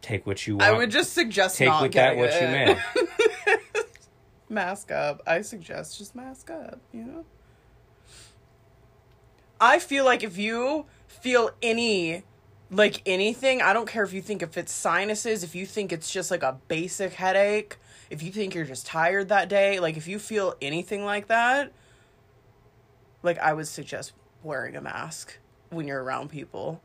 take 0.02 0.26
what 0.26 0.48
you 0.48 0.58
want. 0.58 0.64
I 0.64 0.78
would 0.78 0.90
just 0.92 1.14
suggest 1.14 1.58
take 1.58 1.68
not 1.68 1.84
with 1.84 1.94
that 1.94 2.18
what 2.18 2.30
it. 2.32 2.42
you 2.42 2.48
may. 2.48 3.54
mask 4.50 4.92
up. 4.92 5.22
I 5.28 5.42
suggest 5.42 5.98
just 5.98 6.16
mask 6.16 6.50
up, 6.50 6.80
you 6.92 7.04
know? 7.04 7.26
I 9.62 9.80
feel 9.80 10.06
like 10.06 10.24
if 10.24 10.38
you 10.38 10.86
feel 11.08 11.52
any 11.62 12.24
like 12.72 13.02
anything, 13.06 13.62
I 13.62 13.74
don't 13.74 13.88
care 13.88 14.04
if 14.04 14.14
you 14.14 14.22
think 14.22 14.42
if 14.42 14.58
it's 14.58 14.72
sinuses, 14.72 15.44
if 15.44 15.56
you 15.56 15.66
think 15.66 15.92
it's 15.92 16.12
just 16.12 16.32
like 16.32 16.44
a 16.44 16.58
basic 16.68 17.14
headache, 17.14 17.78
if 18.10 18.24
you 18.24 18.32
think 18.32 18.56
you're 18.56 18.66
just 18.66 18.86
tired 18.86 19.30
that 19.30 19.50
day, 19.50 19.80
like 19.80 19.98
if 19.98 20.08
you 20.08 20.20
feel 20.20 20.56
anything 20.62 21.06
like 21.06 21.28
that, 21.28 21.72
like 23.24 23.38
I 23.40 23.54
would 23.54 23.68
suggest 23.68 24.14
wearing 24.44 24.76
a 24.76 24.82
mask 24.82 25.38
when 25.70 25.88
you're 25.88 26.04
around 26.04 26.30
people 26.30 26.82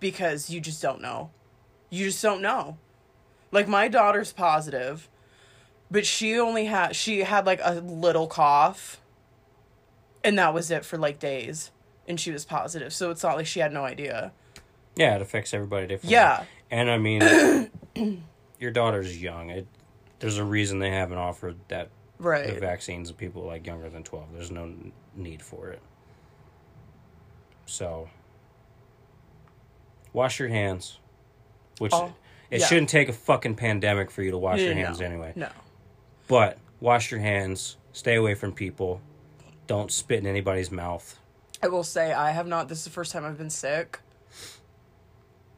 because 0.00 0.50
you 0.50 0.60
just 0.60 0.82
don't 0.82 1.00
know. 1.00 1.30
You 1.90 2.06
just 2.06 2.22
don't 2.22 2.42
know. 2.42 2.78
Like 3.50 3.68
my 3.68 3.88
daughter's 3.88 4.32
positive 4.32 5.08
but 5.90 6.06
she 6.06 6.38
only 6.38 6.64
had 6.64 6.96
she 6.96 7.18
had 7.20 7.44
like 7.44 7.60
a 7.62 7.74
little 7.74 8.26
cough 8.26 8.98
and 10.24 10.38
that 10.38 10.54
was 10.54 10.70
it 10.70 10.86
for 10.86 10.96
like 10.96 11.18
days 11.18 11.70
and 12.08 12.18
she 12.18 12.30
was 12.30 12.46
positive 12.46 12.94
so 12.94 13.10
it's 13.10 13.22
not 13.22 13.36
like 13.36 13.44
she 13.46 13.60
had 13.60 13.74
no 13.74 13.84
idea 13.84 14.32
Yeah, 14.96 15.16
it 15.16 15.20
affects 15.20 15.52
everybody 15.52 15.86
differently. 15.86 16.12
yeah 16.14 16.44
And 16.70 16.90
I 16.90 16.96
mean, 16.96 17.70
your 18.58 18.70
daughter's 18.70 19.20
young. 19.20 19.50
It, 19.50 19.66
there's 20.22 20.38
a 20.38 20.44
reason 20.44 20.78
they 20.78 20.90
haven't 20.90 21.18
offered 21.18 21.56
that 21.68 21.90
right. 22.18 22.46
the 22.54 22.58
vaccines 22.60 23.08
to 23.08 23.14
people 23.14 23.44
like 23.44 23.66
younger 23.66 23.90
than 23.90 24.02
12. 24.02 24.28
There's 24.32 24.50
no 24.50 24.72
need 25.14 25.42
for 25.42 25.68
it. 25.68 25.82
So, 27.66 28.08
wash 30.12 30.38
your 30.38 30.48
hands. 30.48 30.98
Which 31.78 31.92
Oh, 31.94 32.14
it 32.50 32.60
yeah. 32.60 32.66
shouldn't 32.66 32.88
take 32.88 33.08
a 33.08 33.12
fucking 33.12 33.56
pandemic 33.56 34.10
for 34.10 34.22
you 34.22 34.30
to 34.30 34.38
wash 34.38 34.60
your 34.60 34.74
No, 34.74 34.82
hands 34.84 35.00
anyway. 35.00 35.32
no 35.36 35.48
But 36.28 36.58
wash 36.80 37.10
your 37.10 37.20
hands. 37.20 37.76
Stay 37.92 38.14
away 38.14 38.34
from 38.34 38.52
people. 38.52 39.00
Don't 39.66 39.90
spit 39.90 40.18
in 40.20 40.26
anybody's 40.26 40.70
mouth. 40.70 41.18
i 41.62 41.68
will 41.68 41.84
say 41.84 42.12
i 42.12 42.30
have 42.32 42.46
not 42.46 42.68
this 42.68 42.78
is 42.78 42.84
the 42.84 42.90
first 42.90 43.12
time 43.12 43.24
i've 43.24 43.38
been 43.38 43.48
sick 43.50 44.00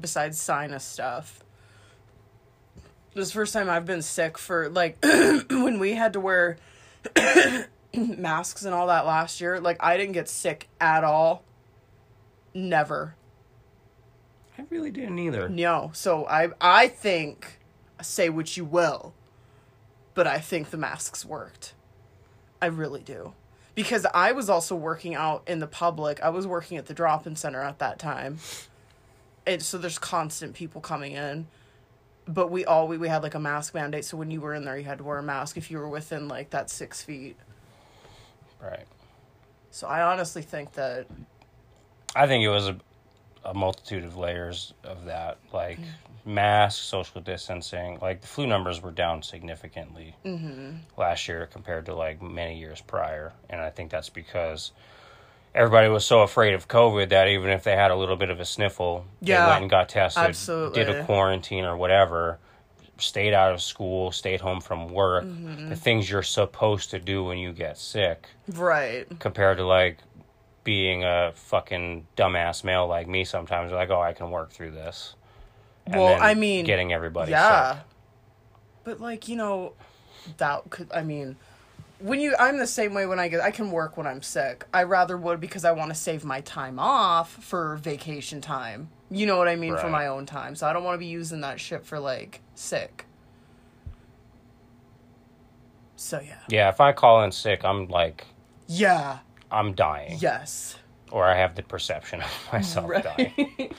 besides 0.01 0.41
sinus 0.41 0.85
stuff 0.85 1.43
this 3.15 3.29
is 3.29 3.33
the 3.33 3.35
first 3.35 3.53
time 3.53 3.71
i've 3.71 3.87
been 3.87 4.03
sick 4.03 4.37
for 4.39 4.69
like 4.69 4.99
when 5.03 5.79
we 5.79 5.93
had 5.93 6.13
to 6.13 6.21
wear 6.21 6.57
masks 7.95 8.65
and 8.65 8.75
all 8.75 8.89
that 8.89 9.07
last 9.07 9.41
year 9.41 9.61
like 9.61 9.77
i 9.81 9.97
didn't 9.97 10.13
get 10.13 10.29
sick 10.29 10.69
at 10.81 11.05
all 11.05 11.43
never 12.53 13.15
I 14.59 14.65
really 14.71 14.91
didn't 14.91 15.19
either. 15.19 15.49
No. 15.49 15.91
So 15.95 16.27
I 16.27 16.49
I 16.61 16.89
think 16.89 17.59
say 18.01 18.29
what 18.29 18.57
you 18.57 18.65
will, 18.65 19.15
but 20.15 20.27
I 20.27 20.39
think 20.39 20.71
the 20.71 20.77
masks 20.77 21.25
worked. 21.25 21.75
I 22.61 22.67
really 22.67 23.03
do. 23.03 23.35
Because 23.75 24.07
I 24.15 24.33
was 24.33 24.49
also 24.49 24.77
working 24.77 25.15
out 25.15 25.43
in 25.47 25.59
the 25.59 25.67
public. 25.67 26.23
I 26.23 26.29
was 26.29 26.47
working 26.47 26.79
at 26.79 26.87
the 26.87 26.95
drop-in 26.95 27.35
center 27.35 27.61
at 27.61 27.81
that 27.81 27.99
time. 27.99 28.39
And 29.47 29.61
so 29.61 29.79
there's 29.79 29.99
constant 29.99 30.55
people 30.55 30.81
coming 30.81 31.13
in. 31.13 31.49
But 32.27 32.51
we 32.51 32.65
all 32.65 32.89
we, 32.89 32.97
we 32.97 33.09
had 33.09 33.23
like 33.23 33.35
a 33.35 33.41
mask 33.41 33.75
mandate, 33.75 34.05
so 34.05 34.17
when 34.17 34.31
you 34.31 34.41
were 34.41 34.55
in 34.55 34.65
there 34.65 34.79
you 34.79 34.85
had 34.85 34.99
to 34.99 35.05
wear 35.05 35.19
a 35.19 35.23
mask 35.23 35.57
if 35.57 35.71
you 35.71 35.79
were 35.79 35.89
within 35.89 36.29
like 36.29 36.51
that 36.51 36.71
six 36.71 37.03
feet. 37.03 37.37
Right. 38.63 38.87
So 39.71 39.87
I 39.87 40.03
honestly 40.03 40.43
think 40.43 40.73
that 40.75 41.07
I 42.17 42.27
think 42.27 42.45
it 42.45 42.49
was 42.49 42.69
a, 42.69 42.77
a 43.45 43.55
multitude 43.55 44.05
of 44.05 44.17
layers 44.17 44.73
of 44.85 45.07
that, 45.07 45.39
like 45.53 45.79
mm-hmm. 45.79 46.35
mask, 46.35 46.83
social 46.83 47.21
distancing. 47.21 47.99
Like 48.01 48.21
the 48.21 48.27
flu 48.27 48.47
numbers 48.47 48.81
were 48.81 48.93
down 48.93 49.23
significantly 49.23 50.15
mm-hmm. 50.25 50.77
last 50.97 51.29
year 51.29 51.47
compared 51.53 51.87
to 51.87 51.95
like 51.95 52.23
many 52.23 52.59
years 52.59 52.81
prior, 52.81 53.33
and 53.51 53.61
I 53.61 53.71
think 53.71 53.91
that's 53.91 54.09
because 54.11 54.73
everybody 55.55 55.89
was 55.89 56.05
so 56.05 56.21
afraid 56.23 56.55
of 56.55 56.67
COVID 56.69 57.11
that 57.11 57.29
even 57.29 57.51
if 57.51 57.63
they 57.65 57.77
had 57.77 57.91
a 57.91 57.97
little 57.97 58.17
bit 58.17 58.31
of 58.31 58.41
a 58.41 58.45
sniffle, 58.45 59.07
Yeah, 59.21 59.45
they 59.45 59.51
went 59.51 59.63
and 59.63 59.71
got 59.71 59.89
tested, 59.89 60.23
absolutely. 60.23 60.85
did 60.85 60.95
a 60.95 61.05
quarantine 61.05 61.65
or 61.65 61.77
whatever. 61.77 62.39
Stayed 62.99 63.35
out 63.35 63.53
of 63.53 63.61
school, 63.61 64.13
stayed 64.13 64.41
home 64.41 64.61
from 64.61 64.89
work, 64.89 65.25
Mm-hmm. 65.25 65.69
the 65.69 65.77
things 65.77 66.09
you're 66.09 66.23
supposed 66.23 66.91
to 66.91 66.99
do 67.01 67.25
when 67.25 67.39
you 67.39 67.53
get 67.53 67.77
sick 67.79 68.29
right. 68.55 69.07
compared 69.19 69.57
to 69.59 69.67
like 69.67 69.99
being 70.63 71.05
a 71.05 71.33
fucking 71.35 72.07
dumbass 72.17 72.65
male 72.65 72.87
like 72.87 73.07
me 73.07 73.23
sometimes 73.25 73.71
like 73.71 73.91
oh 73.91 74.01
i 74.01 74.15
can 74.15 74.31
work 74.31 74.51
through 74.51 74.71
this 74.71 75.15
And 75.85 75.97
Well, 75.97 76.19
I 76.23 76.33
mean, 76.33 76.65
getting 76.65 76.91
everybody 76.95 77.33
yeah 77.33 77.75
sick 77.75 77.83
but 78.85 79.01
like 79.01 79.29
you 79.29 79.37
know 79.37 79.75
that 80.39 80.71
could 80.71 80.91
i 80.95 81.03
mean 81.03 81.37
when 82.05 82.21
you 82.21 82.37
i'm 82.39 82.59
the 82.59 82.67
same 82.67 82.93
way 82.93 83.07
when 83.07 83.19
i 83.19 83.29
get 83.29 83.41
i 83.41 83.51
can 83.51 83.71
work 83.71 83.97
when 83.97 84.07
i'm 84.07 84.21
sick. 84.21 84.67
I 84.75 84.83
rather 84.83 85.17
would 85.17 85.41
because 85.41 85.65
i 85.65 85.73
want 85.73 85.91
to 85.91 85.95
save 85.95 86.23
my 86.23 86.43
time 86.43 86.79
off 86.79 87.31
for 87.31 87.77
vacation 87.77 88.43
time. 88.43 88.91
You 89.11 89.25
know 89.25 89.39
what 89.39 89.49
i 89.49 89.57
mean? 89.57 89.75
For 89.79 89.89
my 89.89 90.07
own 90.09 90.27
time. 90.27 90.55
So 90.55 90.67
i 90.67 90.75
don't 90.75 90.85
want 90.85 90.95
to 90.97 90.99
be 90.99 91.07
using 91.07 91.41
that 91.41 91.59
shit 91.59 91.87
for 91.87 91.99
like 91.99 92.43
sick. 92.55 93.07
So 95.97 96.21
yeah. 96.21 96.41
Yeah 96.49 96.69
if 96.69 96.79
i 96.81 96.93
call 96.93 97.25
in 97.25 97.33
sick 97.33 97.65
i'm 97.65 97.89
like 97.89 98.27
yeah. 98.67 99.19
I'm 99.51 99.73
dying. 99.73 100.19
Yes. 100.21 100.77
Or 101.11 101.25
i 101.25 101.35
have 101.35 101.55
the 101.55 101.63
perception 101.63 102.21
of 102.21 102.31
myself 102.53 102.91
Right. 102.91 103.05
dying. 103.05 103.75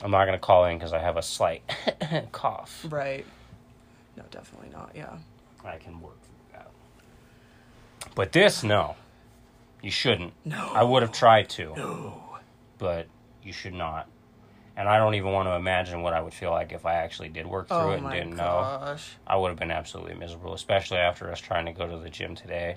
I'm 0.00 0.12
not 0.12 0.26
going 0.26 0.38
to 0.38 0.44
call 0.44 0.66
in 0.66 0.78
because 0.78 0.92
i 0.92 1.00
have 1.00 1.16
a 1.16 1.22
slight 1.22 1.62
cough. 2.30 2.86
Right. 2.88 3.26
No 4.16 4.22
definitely 4.30 4.68
not. 4.70 4.92
Yeah. 4.94 5.16
I 5.64 5.78
can 5.78 6.00
work 6.00 6.18
but 8.16 8.32
this 8.32 8.64
no 8.64 8.96
you 9.82 9.90
shouldn't 9.92 10.32
No. 10.44 10.72
i 10.74 10.82
would 10.82 11.02
have 11.02 11.12
tried 11.12 11.48
to 11.50 11.72
No. 11.76 12.22
but 12.78 13.06
you 13.44 13.52
should 13.52 13.74
not 13.74 14.08
and 14.76 14.88
i 14.88 14.98
don't 14.98 15.14
even 15.14 15.30
want 15.30 15.46
to 15.48 15.52
imagine 15.54 16.02
what 16.02 16.12
i 16.12 16.20
would 16.20 16.34
feel 16.34 16.50
like 16.50 16.72
if 16.72 16.84
i 16.84 16.94
actually 16.94 17.28
did 17.28 17.46
work 17.46 17.68
through 17.68 17.76
oh 17.76 17.90
it 17.92 17.98
and 18.02 18.10
didn't 18.10 18.36
know 18.36 18.78
gosh 18.80 19.12
I 19.28 19.36
would 19.36 19.48
have 19.50 19.58
been 19.58 19.70
absolutely 19.72 20.14
miserable, 20.14 20.54
especially 20.54 20.98
after 20.98 21.30
us 21.32 21.40
trying 21.40 21.66
to 21.66 21.72
go 21.72 21.86
to 21.88 21.98
the 21.98 22.08
gym 22.08 22.34
today. 22.36 22.76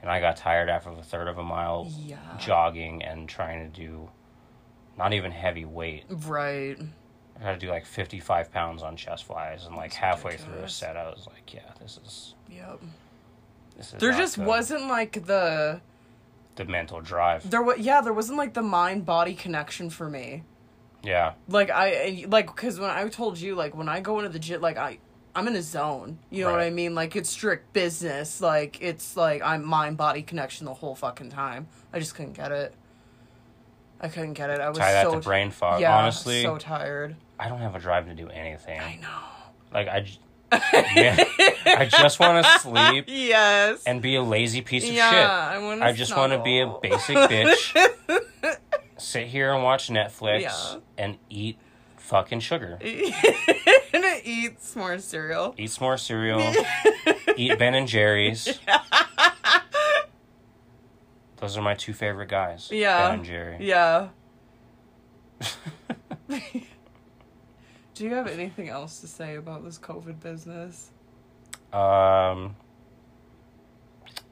And 0.00 0.10
I 0.10 0.18
got 0.18 0.38
tired 0.38 0.70
after 0.70 0.94
the 0.94 1.02
third 1.02 1.28
of 1.28 1.36
a 1.36 1.42
mile 1.42 1.88
Yeah. 1.98 2.16
jogging 2.38 3.02
and 3.02 3.28
trying 3.28 3.70
to 3.70 3.80
do 3.80 4.08
not 4.96 5.12
even 5.12 5.30
heavy 5.30 5.66
weight. 5.66 6.04
right 6.08 6.78
I 7.38 7.42
had 7.42 7.60
to 7.60 7.66
do 7.66 7.70
like 7.70 7.84
55 7.84 8.50
pounds 8.50 8.82
on 8.82 8.96
chest 8.96 9.24
flies. 9.24 9.66
And 9.66 9.76
like 9.76 9.90
That's 9.90 9.96
halfway 9.96 10.36
through 10.38 10.60
a 10.60 10.68
set, 10.70 10.96
I 10.96 11.10
was 11.10 11.26
like, 11.26 11.52
yeah, 11.52 11.70
this 11.80 11.98
is. 12.02 12.34
yep 12.48 12.80
there 13.98 14.12
just 14.12 14.36
good. 14.36 14.46
wasn't 14.46 14.86
like 14.88 15.24
the 15.26 15.80
the 16.56 16.64
mental 16.64 17.00
drive. 17.00 17.48
there 17.48 17.62
was 17.62 17.78
yeah 17.78 18.00
there 18.00 18.12
wasn't 18.12 18.36
like 18.38 18.54
the 18.54 18.62
mind 18.62 19.06
body 19.06 19.34
connection 19.34 19.90
for 19.90 20.08
me. 20.08 20.42
Yeah, 21.02 21.32
like 21.48 21.70
i 21.70 22.26
like 22.28 22.46
because 22.46 22.78
when 22.78 22.90
i 22.90 23.08
told 23.08 23.38
you 23.38 23.54
like 23.54 23.74
when 23.74 23.88
i 23.88 24.00
go 24.00 24.18
into 24.18 24.28
the 24.28 24.38
gym 24.38 24.60
like 24.60 24.76
i 24.76 24.98
i'm 25.34 25.48
in 25.48 25.56
a 25.56 25.62
zone. 25.62 26.18
You 26.30 26.44
know 26.44 26.50
what 26.50 26.60
i 26.60 26.70
mean? 26.70 26.94
Like 26.94 27.16
it's 27.16 27.30
strict 27.30 27.72
business. 27.72 28.40
Like 28.40 28.82
it's 28.82 29.16
like 29.16 29.40
i'm 29.42 29.64
mind 29.64 29.96
body 29.96 30.22
connection 30.22 30.66
the 30.66 30.74
whole 30.74 30.94
fucking 30.94 31.30
time. 31.30 31.68
I 31.92 31.98
just 32.00 32.14
couldn't 32.14 32.34
get 32.34 32.52
it. 32.52 32.74
I 34.00 34.08
couldn't 34.08 34.34
get 34.34 34.50
it. 34.50 34.60
I 34.60 34.68
was 34.68 34.78
tie 34.78 34.92
that 34.92 35.06
so 35.06 35.14
to 35.14 35.20
brain 35.20 35.50
fog. 35.50 35.80
yeah 35.80 35.96
Honestly, 35.96 36.42
so 36.42 36.56
tired. 36.58 37.16
I 37.38 37.48
don't 37.48 37.60
have 37.60 37.74
a 37.74 37.78
drive 37.78 38.06
to 38.06 38.14
do 38.14 38.28
anything. 38.28 38.80
i 38.80 38.96
know. 38.96 39.08
Like 39.72 39.88
I, 39.88 40.06
man, 40.52 41.18
I 41.66 41.86
just 41.90 42.18
want 42.20 42.44
to 42.44 42.58
sleep 42.60 43.04
yes 43.08 43.82
and 43.84 44.00
be 44.02 44.16
a 44.16 44.22
lazy 44.22 44.60
piece 44.62 44.84
of 44.88 44.94
yeah 44.94 45.10
shit. 45.10 45.18
i 45.20 45.58
want 45.58 45.82
I 45.82 45.92
just 45.92 46.16
want 46.16 46.32
to 46.32 46.42
be 46.42 46.60
a 46.60 46.66
basic 46.82 47.16
bitch. 47.30 48.56
sit 48.96 49.26
here 49.28 49.52
and 49.52 49.62
watch 49.62 49.88
Netflix 49.88 50.40
Yeah. 50.42 50.76
and 50.98 51.18
eat 51.28 51.58
fucking 51.96 52.40
sugar. 52.40 52.78
and 52.82 54.04
eat 54.24 54.56
more 54.74 54.98
cereal 54.98 55.54
Eat 55.56 55.80
more 55.80 55.96
cereal. 55.96 56.52
eat 57.36 57.58
Ben 57.58 57.74
and 57.74 57.86
Jerry's. 57.86 58.58
Those 61.36 61.56
are 61.56 61.62
my 61.62 61.74
two 61.74 61.92
favorite 61.94 62.28
guys. 62.28 62.68
Yeah. 62.70 63.06
Ben 63.08 63.14
and 63.20 63.24
Jerry. 63.24 63.56
Yeah. 63.60 64.08
Do 68.00 68.06
you 68.06 68.14
have 68.14 68.28
anything 68.28 68.70
else 68.70 69.02
to 69.02 69.06
say 69.06 69.36
about 69.36 69.62
this 69.62 69.76
COVID 69.78 70.20
business? 70.20 70.88
Um, 71.70 72.56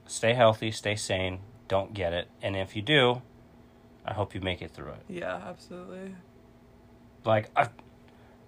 stay 0.06 0.32
healthy, 0.32 0.70
stay 0.70 0.96
sane. 0.96 1.40
Don't 1.68 1.92
get 1.92 2.14
it, 2.14 2.28
and 2.40 2.56
if 2.56 2.74
you 2.74 2.80
do, 2.80 3.20
I 4.06 4.14
hope 4.14 4.34
you 4.34 4.40
make 4.40 4.62
it 4.62 4.70
through 4.70 4.92
it. 4.92 5.02
Yeah, 5.06 5.38
absolutely. 5.46 6.14
Like, 7.26 7.50
I, 7.54 7.68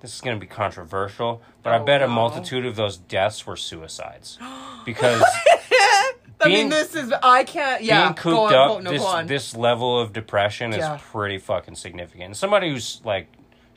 this 0.00 0.14
is 0.14 0.22
going 0.22 0.36
to 0.36 0.40
be 0.40 0.46
controversial, 0.46 1.42
but 1.62 1.74
I 1.74 1.80
Oh, 1.80 1.84
bet 1.84 2.00
a 2.00 2.08
multitude 2.08 2.64
of 2.64 2.76
those 2.76 2.96
deaths 2.96 3.46
were 3.46 3.56
suicides 3.56 4.38
because 4.86 5.22
I 6.40 6.48
mean, 6.48 6.70
this 6.70 6.94
is 6.94 7.12
I 7.22 7.44
can't. 7.44 7.82
Yeah, 7.82 8.04
being 8.04 8.14
go 8.14 8.22
cooped 8.22 8.54
on, 8.54 8.70
up, 8.78 8.82
no, 8.84 8.90
this 8.90 9.28
this 9.28 9.54
level 9.54 10.00
of 10.00 10.14
depression 10.14 10.72
Yeah. 10.72 10.94
is 10.94 11.02
pretty 11.02 11.36
fucking 11.36 11.74
significant. 11.74 12.24
And 12.24 12.36
somebody 12.38 12.70
who's 12.70 13.02
like 13.04 13.26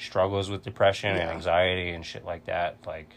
struggles 0.06 0.50
with 0.50 0.64
depression 0.64 1.12
and 1.16 1.30
anxiety 1.30 1.92
and 1.92 2.06
shit 2.06 2.26
like 2.26 2.46
that, 2.46 2.78
like 2.86 3.10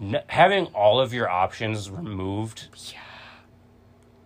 n- 0.00 0.22
having 0.28 0.66
all 0.66 1.00
of 1.00 1.12
your 1.12 1.28
options 1.28 1.90
removed 1.90 2.68
Yeah. 2.92 2.98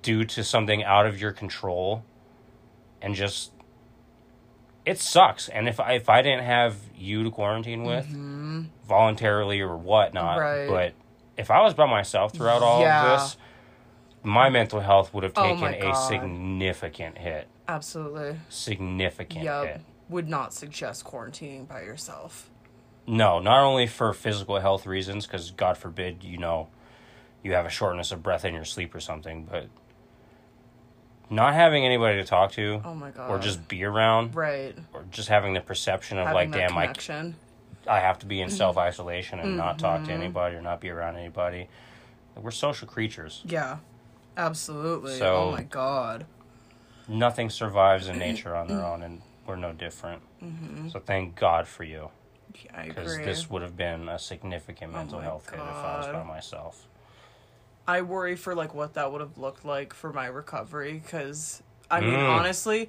due 0.02 0.24
to 0.24 0.44
something 0.44 0.84
out 0.84 1.06
of 1.06 1.20
your 1.20 1.32
control 1.32 2.04
and 3.02 3.14
just 3.14 3.52
it 4.86 4.98
sucks 4.98 5.48
and 5.50 5.68
if 5.68 5.78
I, 5.80 5.92
if 5.92 6.08
I 6.08 6.22
didn't 6.22 6.44
have 6.44 6.76
you 6.96 7.22
to 7.24 7.30
quarantine 7.30 7.82
with 7.84 8.06
voluntarily 8.86 9.60
or 9.60 9.76
whatnot 9.76 10.38
Mm-hmm. 10.38 10.72
Right. 10.72 10.94
but 10.94 11.40
if 11.40 11.50
I 11.50 11.60
was 11.60 11.74
by 11.74 11.86
myself 11.86 12.32
throughout 12.32 12.62
all 12.62 12.80
Yeah. 12.80 13.12
of 13.14 13.20
this 13.20 13.36
my 14.22 14.48
mental 14.50 14.80
health 14.80 15.12
would 15.14 15.24
have 15.24 15.32
Oh 15.36 15.42
taken 15.42 15.60
my 15.60 15.74
a 15.74 15.94
significant 15.94 17.18
hit 17.18 17.46
Absolutely. 17.68 18.36
significant 18.48 19.40
hit 19.40 19.44
Yep. 19.44 19.80
Would 20.08 20.28
not 20.28 20.54
suggest 20.54 21.04
quarantining 21.04 21.68
by 21.68 21.82
yourself. 21.82 22.50
no 23.06 23.38
not 23.40 23.62
only 23.64 23.86
for 23.86 24.12
physical 24.12 24.58
health 24.60 24.86
reasons 24.86 25.26
because 25.26 25.50
god 25.52 25.76
forbid 25.78 26.22
you 26.24 26.36
know 26.38 26.68
you 27.42 27.52
have 27.54 27.64
a 27.66 27.70
shortness 27.70 28.10
of 28.12 28.22
breath 28.22 28.44
in 28.44 28.52
your 28.54 28.64
sleep 28.64 28.94
or 28.94 29.00
something 29.00 29.44
but 29.50 29.66
not 31.30 31.54
having 31.54 31.84
anybody 31.84 32.16
to 32.18 32.24
talk 32.24 32.52
to 32.52 32.80
Oh 32.84 32.94
my 32.94 33.10
god. 33.10 33.30
or 33.30 33.38
just 33.38 33.68
be 33.68 33.84
around 33.84 34.34
right. 34.34 34.76
or 34.94 35.04
just 35.10 35.28
having 35.28 35.52
the 35.54 35.60
perception 35.60 36.18
of 36.18 36.26
Having 36.26 36.50
like 36.50 36.52
damn 36.52 36.76
I, 36.78 36.82
connection. 36.86 37.36
I 37.86 38.00
have 38.00 38.18
to 38.20 38.26
be 38.26 38.40
in 38.40 38.48
self-isolation 38.62 39.38
and 39.40 39.56
not 39.56 39.78
talk 39.78 39.98
Mm-hmm. 40.00 40.08
to 40.08 40.12
anybody 40.14 40.56
or 40.56 40.62
not 40.62 40.80
be 40.80 40.90
around 40.90 41.16
anybody 41.16 41.68
we're 42.36 42.50
social 42.52 42.86
creatures 42.88 43.42
Yeah. 43.44 43.78
Absolutely. 44.36 45.18
So- 45.18 45.36
oh 45.36 45.50
my 45.52 45.62
god. 45.64 46.24
nothing 47.08 47.50
survives 47.50 48.08
in 48.08 48.18
nature 48.26 48.54
on 48.56 48.68
their 48.68 48.84
own 48.84 49.02
and 49.02 49.20
we're 49.48 49.56
no 49.56 49.72
different. 49.72 50.22
So 50.92 51.00
thank 51.00 51.34
god 51.34 51.66
for 51.66 51.84
you. 51.84 52.10
Yeah, 52.64 52.84
because 52.84 53.14
agree. 53.14 53.24
this 53.24 53.50
would 53.50 53.62
have 53.62 53.76
been 53.76 54.08
a 54.08 54.18
significant 54.18 54.92
mental 54.92 55.18
my 55.18 55.24
health 55.24 55.50
hit 55.50 55.58
if 55.58 55.60
i 55.60 55.98
was 55.98 56.06
by 56.06 56.22
myself. 56.22 56.86
I 57.86 58.02
worry 58.02 58.36
for 58.36 58.54
like 58.54 58.74
what 58.74 58.94
that 58.94 59.10
would 59.10 59.20
have 59.20 59.38
looked 59.38 59.64
like 59.64 59.94
for 59.94 60.12
my 60.12 60.26
recovery 60.26 61.00
because 61.02 61.62
I 61.90 62.00
mean 62.00 62.14
Mm. 62.14 62.28
honestly 62.28 62.88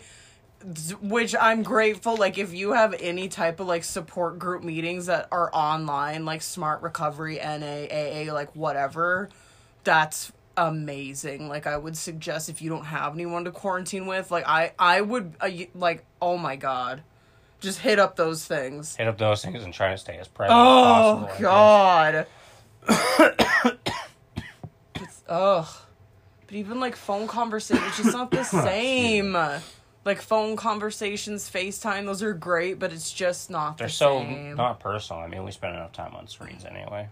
which 1.02 1.34
I'm 1.40 1.64
grateful 1.64 2.18
like 2.18 2.38
if 2.38 2.54
you 2.54 2.74
have 2.74 2.94
any 3.00 3.30
type 3.30 3.62
of 3.62 3.68
like 3.68 3.86
support 3.86 4.38
group 4.40 4.62
meetings 4.62 5.06
that 5.06 5.30
are 5.32 5.50
online 5.54 6.26
like 6.26 6.42
smart 6.42 6.82
recovery 6.82 7.38
NA 7.38 7.86
AA 7.90 8.34
like 8.34 8.54
whatever 8.58 9.30
that's 9.86 10.34
amazing 10.68 11.48
like 11.48 11.66
I 11.68 11.78
would 11.78 11.96
suggest 11.96 12.50
if 12.50 12.62
you 12.62 12.70
don't 12.70 12.86
have 12.86 13.14
anyone 13.14 13.46
to 13.46 13.52
quarantine 13.52 14.06
with 14.08 14.30
like 14.32 14.46
I 14.48 14.74
I 14.78 15.00
would 15.02 15.34
uh, 15.40 15.50
like 15.76 16.04
oh 16.22 16.38
my 16.38 16.56
god 16.56 17.02
just 17.60 17.80
hit 17.80 18.00
up 18.00 18.16
those 18.16 18.46
things 18.46 18.96
hit 18.96 19.08
up 19.08 19.18
those 19.18 19.44
things 19.44 19.64
and 19.64 19.74
try 19.74 19.92
to 19.92 19.98
stay 19.98 20.18
as 20.18 20.28
present 20.28 20.58
Oh 20.58 21.28
as 21.30 21.38
possible 21.38 21.38
guess. 21.38 21.42
God. 21.42 22.28
it's 24.96 25.24
ugh. 25.28 25.68
But 26.48 26.56
even 26.56 26.80
like 26.80 26.96
phone 26.96 27.28
conversations, 27.28 27.88
it's 27.90 27.98
just 27.98 28.14
not 28.14 28.32
the 28.32 28.44
same. 28.66 29.34
Like 30.06 30.22
phone 30.22 30.56
conversations, 30.56 31.50
FaceTime, 31.50 32.06
those 32.06 32.24
are 32.24 32.34
great, 32.34 32.80
but 32.80 32.92
it's 32.92 33.12
just 33.12 33.50
not 33.52 33.78
they're 33.78 33.88
the 33.88 33.94
so 33.94 34.20
same. 34.22 34.56
not 34.56 34.80
personal 34.80 35.22
i 35.22 35.28
mean 35.28 35.44
we 35.44 35.52
spend 35.52 35.76
enough 35.76 35.92
time 35.92 36.16
on 36.16 36.28
screens 36.28 36.66
anyway 36.66 37.08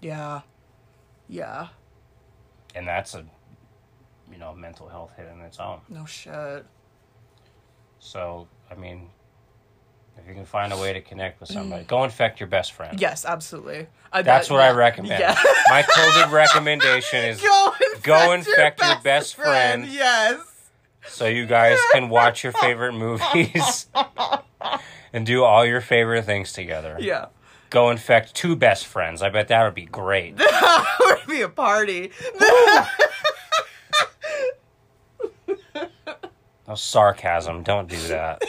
yeah. 0.00 0.40
Yeah. 1.28 1.68
And 2.74 2.86
that's 2.86 3.14
a 3.14 3.24
you 4.30 4.38
know 4.38 4.54
mental 4.54 4.88
health 4.88 5.12
hit 5.16 5.26
in 5.32 5.40
its 5.40 5.58
own 5.58 5.80
No 5.88 6.04
shit. 6.04 6.64
So, 7.98 8.48
I 8.70 8.74
mean, 8.74 9.08
if 10.18 10.28
you 10.28 10.34
can 10.34 10.44
find 10.44 10.74
a 10.74 10.76
way 10.76 10.92
to 10.92 11.00
connect 11.00 11.40
with 11.40 11.48
somebody, 11.48 11.84
mm. 11.84 11.86
go 11.86 12.04
infect 12.04 12.38
your 12.38 12.48
best 12.48 12.72
friend. 12.72 13.00
Yes, 13.00 13.24
absolutely. 13.24 13.86
I, 14.12 14.20
That's 14.20 14.48
that- 14.48 14.54
what 14.54 14.62
I 14.62 14.72
recommend. 14.72 15.20
Yeah. 15.20 15.34
My 15.70 15.82
COVID 15.82 16.30
recommendation 16.30 17.24
is 17.24 17.40
Go 17.40 17.72
infect, 17.80 18.02
Go 18.04 18.32
infect 18.32 18.82
your 18.82 19.00
best 19.02 19.34
friend. 19.36 19.86
Yes. 19.86 20.38
so 21.08 21.26
you 21.26 21.46
guys 21.46 21.78
can 21.92 22.10
watch 22.10 22.44
your 22.44 22.52
favorite 22.52 22.92
movies 23.06 23.86
and 25.12 25.24
do 25.24 25.42
all 25.42 25.64
your 25.64 25.80
favorite 25.80 26.24
things 26.26 26.52
together. 26.52 26.98
Yeah. 27.00 27.26
Go 27.74 27.90
infect 27.90 28.36
two 28.36 28.54
best 28.54 28.86
friends. 28.86 29.20
I 29.20 29.30
bet 29.30 29.48
that 29.48 29.64
would 29.64 29.74
be 29.74 29.84
great. 29.86 30.36
That 30.46 30.96
would 31.00 31.26
be 31.26 31.42
a 31.42 31.48
party. 31.48 32.12
No 36.66 36.76
sarcasm. 36.76 37.62
Don't 37.64 37.88
do 37.90 38.00
that. 38.08 38.42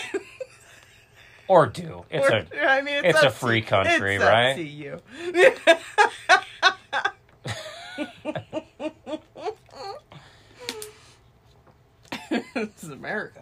Or 1.50 1.66
do. 1.66 2.06
It's 2.10 2.30
a 2.30 2.66
I 2.66 2.82
mean, 2.82 3.04
it's, 3.04 3.08
it's 3.08 3.24
a 3.24 3.28
up 3.28 3.34
to- 3.34 3.40
free 3.40 3.62
country, 3.62 4.16
it's 4.16 4.24
right? 4.24 4.52
Up 4.52 4.56
to 4.56 4.64
you. 4.64 5.02
this 12.54 12.84
is 12.84 12.90
America. 12.90 13.42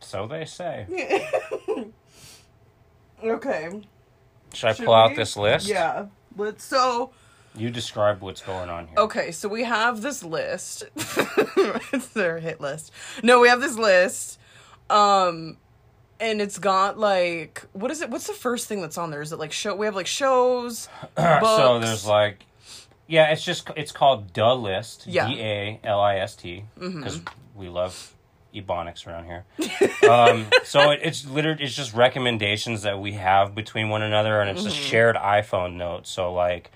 so 0.00 0.26
they 0.26 0.44
say. 0.44 0.86
Okay. 3.22 3.80
Should 4.56 4.70
I 4.70 4.72
Should 4.72 4.86
pull 4.86 4.94
out 4.94 5.10
we? 5.10 5.16
this 5.16 5.36
list? 5.36 5.68
Yeah. 5.68 6.06
Let's. 6.36 6.64
So 6.64 7.10
You 7.54 7.70
describe 7.70 8.20
what's 8.22 8.42
going 8.42 8.68
on 8.70 8.86
here. 8.88 8.98
okay, 8.98 9.30
so 9.32 9.48
we 9.48 9.64
have 9.64 10.02
this 10.02 10.22
list. 10.22 10.84
it's 11.92 12.08
their 12.08 12.38
hit 12.38 12.60
list. 12.60 12.92
No, 13.22 13.40
we 13.40 13.48
have 13.48 13.60
this 13.60 13.76
list. 13.78 14.38
Um. 14.90 15.58
And 16.18 16.40
it's 16.40 16.58
got 16.58 16.98
like 16.98 17.62
what 17.74 17.90
is 17.90 18.00
it? 18.00 18.08
What's 18.08 18.26
the 18.26 18.32
first 18.32 18.66
thing 18.68 18.80
that's 18.80 18.96
on 18.96 19.10
there? 19.10 19.20
Is 19.20 19.32
it 19.32 19.38
like 19.38 19.52
show? 19.52 19.74
We 19.76 19.84
have 19.84 19.94
like 19.94 20.06
shows. 20.06 20.88
So 21.18 21.78
there's 21.78 22.06
like, 22.06 22.46
yeah, 23.06 23.32
it's 23.32 23.44
just 23.44 23.68
it's 23.76 23.92
called 23.92 24.32
the 24.32 24.54
list. 24.54 25.06
Yeah. 25.06 25.28
D 25.28 25.38
A 25.42 25.80
L 25.84 26.00
I 26.00 26.16
S 26.16 26.34
T 26.34 26.64
because 26.80 27.20
we 27.54 27.68
love 27.68 28.14
ebonics 28.56 29.06
around 29.06 29.26
here. 29.26 29.44
um, 30.10 30.46
so 30.64 30.90
it, 30.90 31.00
it's 31.02 31.26
literally 31.26 31.62
it's 31.62 31.74
just 31.74 31.94
recommendations 31.94 32.82
that 32.82 33.00
we 33.00 33.12
have 33.12 33.54
between 33.54 33.88
one 33.88 34.02
another, 34.02 34.40
and 34.40 34.50
it's 34.50 34.66
a 34.66 34.70
shared 34.70 35.16
iPhone 35.16 35.74
note. 35.74 36.06
So 36.06 36.32
like. 36.32 36.70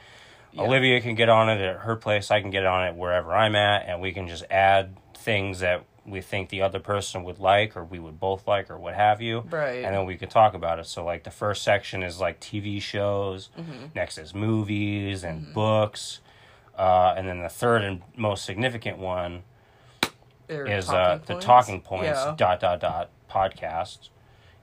Olivia 0.59 1.01
can 1.01 1.15
get 1.15 1.29
on 1.29 1.49
it 1.49 1.61
at 1.61 1.83
her 1.83 1.95
place. 1.95 2.29
I 2.33 2.41
can 2.41 2.51
get 2.51 2.67
on 2.67 2.85
it 2.89 2.97
wherever 2.97 3.33
I'm 3.33 3.55
at, 3.55 3.87
and 3.87 4.01
we 4.01 4.11
can 4.11 4.27
just 4.27 4.43
add 4.51 4.97
things 5.15 5.61
that 5.61 5.85
we 6.05 6.21
think 6.21 6.49
the 6.49 6.63
other 6.63 6.81
person 6.81 7.25
would 7.25 7.39
like, 7.39 7.77
or 7.77 7.85
we 7.85 7.99
would 7.99 8.19
both 8.19 8.47
like, 8.47 8.71
or 8.71 8.79
what 8.79 8.95
have 8.95 9.21
you. 9.21 9.45
Right. 9.51 9.85
And 9.85 9.95
then 9.95 10.07
we 10.07 10.17
could 10.17 10.31
talk 10.31 10.55
about 10.55 10.79
it. 10.79 10.87
So, 10.87 11.05
like, 11.05 11.25
the 11.25 11.31
first 11.31 11.63
section 11.63 12.03
is 12.03 12.21
like 12.21 12.41
TV 12.41 12.81
shows. 12.81 13.51
Mm-hmm. 13.59 13.87
Next 13.95 14.19
is 14.19 14.35
movies 14.35 15.25
and 15.25 15.53
books. 15.55 16.21
Uh, 16.77 17.15
and 17.17 17.29
then 17.29 17.41
the 17.41 17.49
third 17.49 17.83
and 17.83 18.03
most 18.17 18.45
significant 18.45 18.99
one 18.99 19.43
Or 20.51 20.67
is 20.67 20.87
talking 20.87 20.99
uh, 21.01 21.19
the 21.19 21.33
points. 21.35 21.47
talking 21.47 21.81
points 21.81 22.05
Yeah. 22.25 22.35
dot 22.37 22.61
dot 22.61 22.81
dot 22.81 23.11
podcast. 23.31 24.09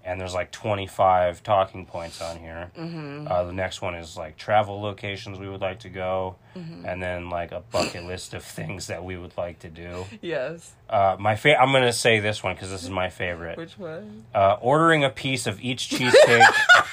And 0.05 0.21
there's 0.21 0.33
like 0.33 0.51
25 0.51 1.43
talking 1.43 1.85
points 1.85 2.21
on 2.21 2.37
here. 2.39 2.71
Mm-hmm. 2.77 3.27
Uh, 3.29 3.43
the 3.43 3.51
next 3.51 3.81
one 3.81 3.93
is 3.93 4.15
like 4.15 4.37
travel 4.37 4.79
locations 4.81 5.37
we 5.37 5.49
would 5.49 5.59
like 5.59 5.79
to 5.79 5.89
go, 5.89 6.37
Mm-hmm. 6.55 6.85
and 6.85 7.03
then 7.03 7.29
like 7.29 7.51
a 7.51 7.59
bucket 7.73 8.05
list 8.05 8.33
of 8.33 8.41
things 8.41 8.87
that 8.87 9.03
we 9.03 9.17
would 9.17 9.35
like 9.37 9.59
to 9.59 9.69
do. 9.69 10.05
Yes. 10.21 10.71
Uh, 10.89 11.17
my 11.19 11.35
fa- 11.35 11.59
I'm 11.59 11.73
gonna 11.73 11.91
say 11.91 12.19
this 12.21 12.41
one 12.41 12.53
because 12.55 12.69
this 12.69 12.83
is 12.83 12.89
my 12.89 13.09
favorite. 13.09 13.57
Which 13.57 13.77
one? 13.77 14.23
Uh, 14.33 14.55
ordering 14.61 15.03
a 15.03 15.09
piece 15.09 15.45
of 15.45 15.59
each 15.61 15.89
cheesecake. 15.89 16.41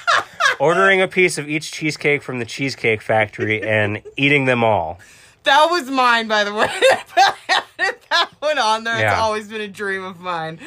ordering 0.59 1.01
a 1.01 1.07
piece 1.07 1.37
of 1.37 1.47
each 1.47 1.71
cheesecake 1.71 2.21
from 2.21 2.39
the 2.39 2.45
Cheesecake 2.45 3.01
Factory 3.01 3.61
and 3.63 4.01
eating 4.17 4.43
them 4.45 4.61
all. 4.63 4.99
That 5.43 5.67
was 5.71 5.89
mine, 5.89 6.27
by 6.27 6.43
the 6.43 6.53
way. 6.53 6.67
that 8.19 8.29
one 8.39 8.57
on 8.57 8.83
there. 8.83 9.05
It's 9.05 9.15
always 9.17 9.47
been 9.47 9.61
a 9.61 9.67
dream 9.67 10.03
of 10.03 10.19
mine. 10.19 10.59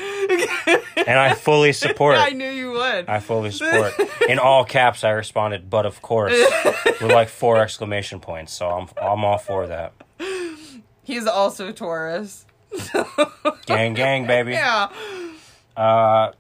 And 0.97 1.19
I 1.19 1.35
fully 1.35 1.73
support. 1.73 2.17
I 2.19 2.31
knew 2.31 2.49
you 2.51 2.73
would. 2.73 3.09
I 3.09 3.21
fully 3.21 3.51
support. 3.51 3.95
In 4.29 4.39
all 4.39 4.65
caps, 4.65 5.05
I 5.05 5.11
responded, 5.11 5.71
"But 5.71 5.87
of 5.87 6.03
course," 6.03 6.33
with 6.87 7.03
like 7.13 7.29
four 7.29 7.59
exclamation 7.59 8.21
points. 8.21 8.53
So 8.53 8.69
I'm 8.69 8.89
I'm 9.01 9.25
all 9.25 9.39
for 9.39 9.67
that. 9.69 9.93
He's 11.03 11.27
also 11.27 11.69
a 11.69 11.73
Taurus. 11.73 12.45
Gang, 13.67 13.95
gang, 13.95 14.27
baby. 14.27 14.53
Yeah. 14.53 14.89
Uh, 15.77 16.33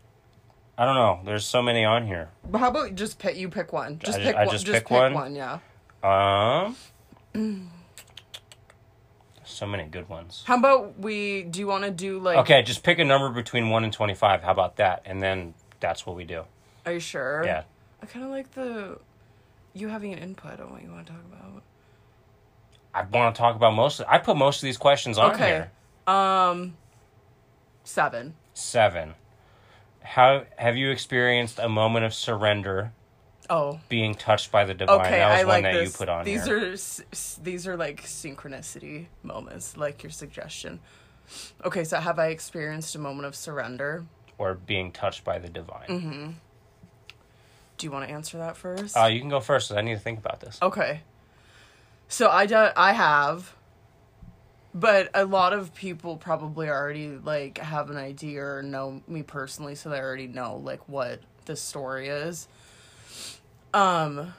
I 0.76 0.84
don't 0.84 0.94
know. 0.94 1.20
There's 1.24 1.46
so 1.46 1.62
many 1.62 1.84
on 1.84 2.06
here. 2.06 2.28
But 2.48 2.58
how 2.58 2.68
about 2.68 2.94
just 2.94 3.18
pick? 3.18 3.36
You 3.36 3.48
pick 3.48 3.72
one. 3.72 3.98
Just 3.98 4.18
I- 4.18 4.22
pick 4.22 4.36
I 4.36 4.44
one. 4.44 4.52
just 4.52 4.66
Just, 4.66 4.74
pick 4.76 4.84
pick, 4.88 4.96
one? 4.98 5.14
one? 5.14 5.34
Yeah. 5.34 5.58
Um, 6.02 6.76
so 9.58 9.66
many 9.66 9.84
good 9.84 10.08
ones. 10.08 10.44
How 10.46 10.56
about 10.56 10.98
we? 10.98 11.42
Do 11.42 11.58
you 11.58 11.66
want 11.66 11.84
to 11.84 11.90
do 11.90 12.18
like? 12.20 12.38
Okay, 12.38 12.62
just 12.62 12.82
pick 12.82 12.98
a 12.98 13.04
number 13.04 13.28
between 13.28 13.68
one 13.70 13.84
and 13.84 13.92
twenty-five. 13.92 14.42
How 14.42 14.52
about 14.52 14.76
that? 14.76 15.02
And 15.04 15.20
then 15.22 15.54
that's 15.80 16.06
what 16.06 16.16
we 16.16 16.24
do. 16.24 16.44
Are 16.86 16.92
you 16.92 17.00
sure? 17.00 17.42
Yeah. 17.44 17.64
I 18.02 18.06
kind 18.06 18.24
of 18.24 18.30
like 18.30 18.52
the 18.52 18.98
you 19.74 19.88
having 19.88 20.12
an 20.12 20.20
input 20.20 20.60
on 20.60 20.70
what 20.70 20.82
you 20.82 20.90
want 20.90 21.06
to 21.06 21.12
talk 21.12 21.22
about. 21.30 21.62
I 22.94 23.02
want 23.02 23.34
to 23.34 23.38
talk 23.38 23.56
about 23.56 23.74
most. 23.74 24.00
Of, 24.00 24.06
I 24.08 24.18
put 24.18 24.36
most 24.36 24.62
of 24.62 24.66
these 24.66 24.78
questions 24.78 25.18
on 25.18 25.32
Okay. 25.34 25.46
here. 26.06 26.14
Um, 26.14 26.76
seven. 27.84 28.34
Seven. 28.54 29.14
how 30.02 30.44
have 30.56 30.76
you 30.76 30.90
experienced 30.90 31.58
a 31.58 31.68
moment 31.68 32.04
of 32.04 32.14
surrender 32.14 32.92
Oh, 33.50 33.80
being 33.88 34.14
touched 34.14 34.52
by 34.52 34.64
the 34.64 34.74
divine? 34.74 35.00
okay. 35.00 35.18
that 35.18 35.30
was 35.30 35.40
I 35.40 35.44
one 35.44 35.46
like 35.46 35.62
that 35.64 35.72
this. 35.74 35.92
you 35.92 35.98
put 35.98 36.08
on 36.08 36.24
these 36.24 36.44
here. 36.44 36.70
are 36.70 36.72
s- 36.72 37.40
these 37.42 37.66
are 37.66 37.76
like 37.76 38.02
synchronicity 38.02 39.06
moments, 39.22 39.76
like 39.76 40.02
your 40.02 40.10
suggestion. 40.10 40.80
Okay, 41.64 41.84
so 41.84 41.98
have 41.98 42.18
I 42.18 42.26
experienced 42.28 42.94
a 42.94 42.98
moment 42.98 43.26
of 43.26 43.34
surrender? 43.34 44.04
or 44.38 44.54
being 44.54 44.92
touched 44.92 45.24
by 45.24 45.36
the 45.38 45.48
divine. 45.48 45.88
Mm-hmm. 45.88 46.30
Do 47.76 47.86
you 47.86 47.90
want 47.90 48.06
to 48.08 48.14
answer 48.14 48.38
that 48.38 48.56
first? 48.56 48.96
Uh, 48.96 49.06
you 49.06 49.18
can 49.18 49.28
go 49.28 49.40
first. 49.40 49.72
I 49.72 49.80
need 49.80 49.94
to 49.94 49.98
think 50.00 50.20
about 50.20 50.38
this. 50.40 50.58
Okay. 50.62 51.00
So 52.06 52.28
I 52.30 52.46
do, 52.46 52.68
I 52.76 52.92
have 52.92 53.54
but 54.74 55.10
a 55.14 55.24
lot 55.24 55.52
of 55.52 55.74
people 55.74 56.16
probably 56.16 56.68
already 56.68 57.08
like 57.08 57.58
have 57.58 57.90
an 57.90 57.96
idea 57.96 58.44
or 58.44 58.62
know 58.62 59.02
me 59.08 59.22
personally 59.22 59.74
so 59.74 59.88
they 59.88 59.98
already 59.98 60.26
know 60.26 60.56
like 60.56 60.88
what 60.88 61.20
the 61.46 61.56
story 61.56 62.08
is. 62.08 62.46
Um 63.74 64.34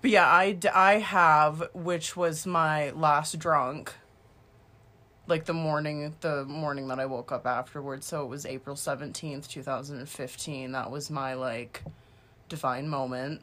but 0.00 0.10
yeah, 0.10 0.26
I, 0.26 0.56
I 0.72 0.94
have 0.98 1.68
which 1.74 2.16
was 2.16 2.46
my 2.46 2.90
last 2.90 3.38
drunk 3.38 3.92
like 5.26 5.44
the 5.44 5.52
morning 5.52 6.14
the 6.20 6.44
morning 6.44 6.88
that 6.88 6.98
I 7.00 7.06
woke 7.06 7.32
up 7.32 7.46
afterwards. 7.46 8.06
So 8.06 8.22
it 8.24 8.28
was 8.28 8.46
April 8.46 8.76
17th, 8.76 9.48
2015. 9.48 10.72
That 10.72 10.90
was 10.90 11.10
my 11.10 11.34
like 11.34 11.82
divine 12.48 12.88
moment 12.88 13.42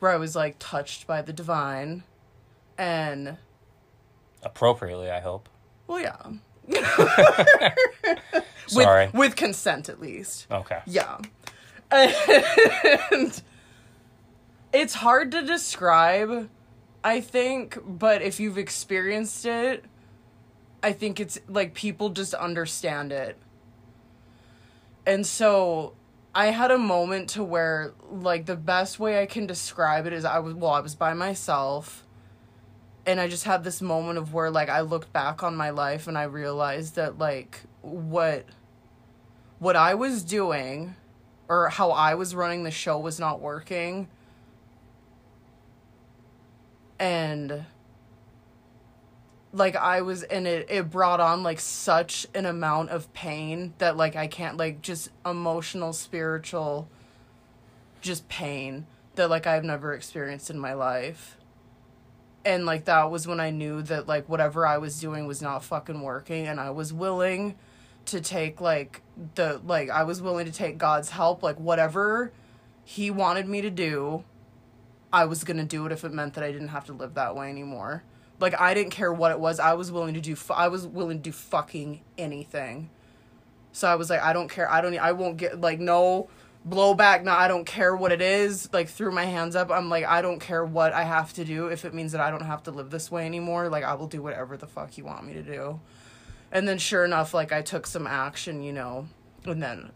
where 0.00 0.10
I 0.10 0.16
was 0.16 0.36
like 0.36 0.56
touched 0.58 1.06
by 1.06 1.22
the 1.22 1.32
divine 1.32 2.02
and 2.76 3.38
Appropriately, 4.42 5.10
I 5.10 5.20
hope. 5.20 5.48
well 5.86 6.00
yeah. 6.00 6.16
Sorry. 8.66 9.06
With 9.06 9.14
with 9.14 9.36
consent 9.36 9.88
at 9.88 10.00
least. 10.00 10.46
okay. 10.50 10.80
Yeah. 10.86 11.18
And 11.90 13.40
it's 14.76 14.94
hard 14.94 15.32
to 15.32 15.42
describe, 15.42 16.50
I 17.02 17.20
think, 17.20 17.78
but 17.86 18.20
if 18.20 18.38
you've 18.38 18.58
experienced 18.58 19.46
it, 19.46 19.84
I 20.82 20.92
think 20.92 21.18
it's 21.18 21.38
like 21.48 21.72
people 21.72 22.10
just 22.10 22.34
understand 22.34 23.10
it. 23.10 23.38
And 25.06 25.26
so 25.26 25.94
I 26.34 26.46
had 26.48 26.70
a 26.70 26.76
moment 26.78 27.30
to 27.30 27.42
where 27.42 27.94
like 28.10 28.44
the 28.44 28.56
best 28.56 28.98
way 28.98 29.22
I 29.22 29.26
can 29.26 29.46
describe 29.46 30.06
it 30.06 30.12
is 30.12 30.26
I 30.26 30.40
was 30.40 30.54
well, 30.54 30.72
I 30.72 30.80
was 30.80 30.94
by 30.94 31.14
myself 31.14 32.04
and 33.06 33.18
I 33.18 33.28
just 33.28 33.44
had 33.44 33.64
this 33.64 33.80
moment 33.80 34.18
of 34.18 34.34
where 34.34 34.50
like 34.50 34.68
I 34.68 34.82
looked 34.82 35.12
back 35.12 35.42
on 35.42 35.56
my 35.56 35.70
life 35.70 36.06
and 36.06 36.18
I 36.18 36.24
realized 36.24 36.96
that 36.96 37.16
like 37.18 37.62
what 37.80 38.44
what 39.58 39.76
I 39.76 39.94
was 39.94 40.22
doing 40.22 40.96
or 41.48 41.70
how 41.70 41.92
I 41.92 42.14
was 42.14 42.34
running 42.34 42.64
the 42.64 42.70
show 42.70 42.98
was 42.98 43.18
not 43.18 43.40
working. 43.40 44.08
And 46.98 47.66
like 49.52 49.76
I 49.76 50.02
was 50.02 50.22
and 50.22 50.46
it 50.46 50.66
it 50.70 50.90
brought 50.90 51.20
on 51.20 51.42
like 51.42 51.60
such 51.60 52.26
an 52.34 52.46
amount 52.46 52.90
of 52.90 53.12
pain 53.12 53.74
that 53.78 53.96
like 53.96 54.16
I 54.16 54.26
can't 54.26 54.56
like 54.56 54.82
just 54.82 55.10
emotional, 55.24 55.92
spiritual 55.92 56.88
just 58.00 58.28
pain 58.28 58.86
that 59.16 59.30
like 59.30 59.46
I've 59.46 59.64
never 59.64 59.94
experienced 59.94 60.50
in 60.50 60.58
my 60.58 60.74
life. 60.74 61.36
And 62.44 62.64
like 62.64 62.84
that 62.84 63.10
was 63.10 63.26
when 63.26 63.40
I 63.40 63.50
knew 63.50 63.82
that 63.82 64.06
like 64.06 64.28
whatever 64.28 64.66
I 64.66 64.78
was 64.78 65.00
doing 65.00 65.26
was 65.26 65.42
not 65.42 65.64
fucking 65.64 66.00
working 66.00 66.46
and 66.46 66.60
I 66.60 66.70
was 66.70 66.92
willing 66.92 67.56
to 68.06 68.20
take 68.20 68.60
like 68.60 69.02
the 69.34 69.60
like 69.66 69.90
I 69.90 70.04
was 70.04 70.22
willing 70.22 70.46
to 70.46 70.52
take 70.52 70.78
God's 70.78 71.10
help 71.10 71.42
like 71.42 71.58
whatever 71.58 72.30
he 72.84 73.10
wanted 73.10 73.48
me 73.48 73.62
to 73.62 73.70
do 73.70 74.22
I 75.16 75.24
was 75.24 75.44
going 75.44 75.56
to 75.56 75.64
do 75.64 75.86
it 75.86 75.92
if 75.92 76.04
it 76.04 76.12
meant 76.12 76.34
that 76.34 76.44
I 76.44 76.52
didn't 76.52 76.68
have 76.68 76.84
to 76.86 76.92
live 76.92 77.14
that 77.14 77.34
way 77.34 77.48
anymore. 77.48 78.02
Like 78.38 78.60
I 78.60 78.74
didn't 78.74 78.90
care 78.90 79.10
what 79.10 79.30
it 79.30 79.40
was. 79.40 79.58
I 79.58 79.72
was 79.72 79.90
willing 79.90 80.12
to 80.12 80.20
do 80.20 80.36
I 80.54 80.68
was 80.68 80.86
willing 80.86 81.16
to 81.18 81.22
do 81.22 81.32
fucking 81.32 82.02
anything. 82.18 82.90
So 83.72 83.88
I 83.88 83.94
was 83.94 84.10
like 84.10 84.20
I 84.20 84.34
don't 84.34 84.48
care. 84.48 84.70
I 84.70 84.82
don't 84.82 84.94
I 84.98 85.12
won't 85.12 85.38
get 85.38 85.58
like 85.58 85.80
no 85.80 86.28
blowback. 86.68 87.24
No, 87.24 87.32
I 87.32 87.48
don't 87.48 87.64
care 87.64 87.96
what 87.96 88.12
it 88.12 88.20
is. 88.20 88.70
Like 88.74 88.90
threw 88.90 89.10
my 89.10 89.24
hands 89.24 89.56
up. 89.56 89.70
I'm 89.70 89.88
like 89.88 90.04
I 90.04 90.20
don't 90.20 90.38
care 90.38 90.66
what 90.66 90.92
I 90.92 91.04
have 91.04 91.32
to 91.34 91.46
do 91.46 91.68
if 91.68 91.86
it 91.86 91.94
means 91.94 92.12
that 92.12 92.20
I 92.20 92.30
don't 92.30 92.44
have 92.44 92.62
to 92.64 92.70
live 92.70 92.90
this 92.90 93.10
way 93.10 93.24
anymore. 93.24 93.70
Like 93.70 93.84
I 93.84 93.94
will 93.94 94.08
do 94.08 94.20
whatever 94.20 94.58
the 94.58 94.66
fuck 94.66 94.98
you 94.98 95.06
want 95.06 95.26
me 95.26 95.32
to 95.32 95.42
do. 95.42 95.80
And 96.52 96.68
then 96.68 96.76
sure 96.76 97.06
enough 97.06 97.32
like 97.32 97.52
I 97.52 97.62
took 97.62 97.86
some 97.86 98.06
action, 98.06 98.62
you 98.62 98.74
know. 98.74 99.08
And 99.46 99.62
then 99.62 99.92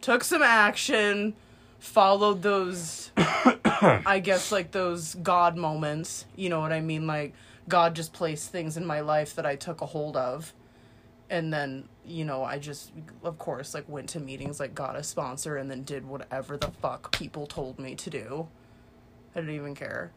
took 0.00 0.22
some 0.22 0.42
action, 0.42 1.34
followed 1.80 2.42
those 2.42 3.10
I 3.16 4.20
guess 4.22 4.52
like 4.52 4.70
those 4.70 5.14
God 5.16 5.56
moments, 5.56 6.26
you 6.36 6.48
know 6.48 6.60
what 6.60 6.72
I 6.72 6.80
mean? 6.80 7.06
Like 7.06 7.34
God 7.68 7.96
just 7.96 8.12
placed 8.12 8.50
things 8.52 8.76
in 8.76 8.86
my 8.86 9.00
life 9.00 9.34
that 9.34 9.46
I 9.46 9.56
took 9.56 9.80
a 9.80 9.86
hold 9.86 10.16
of. 10.16 10.52
And 11.30 11.52
then, 11.52 11.88
you 12.04 12.24
know, 12.24 12.44
I 12.44 12.58
just 12.58 12.92
of 13.24 13.38
course 13.38 13.74
like 13.74 13.88
went 13.88 14.10
to 14.10 14.20
meetings 14.20 14.60
like 14.60 14.74
got 14.74 14.96
a 14.96 15.02
sponsor 15.02 15.56
and 15.56 15.70
then 15.70 15.82
did 15.82 16.06
whatever 16.06 16.56
the 16.56 16.68
fuck 16.68 17.12
people 17.12 17.46
told 17.46 17.78
me 17.78 17.94
to 17.96 18.10
do. 18.10 18.48
I 19.34 19.40
didn't 19.40 19.54
even 19.54 19.74
care. 19.74 20.12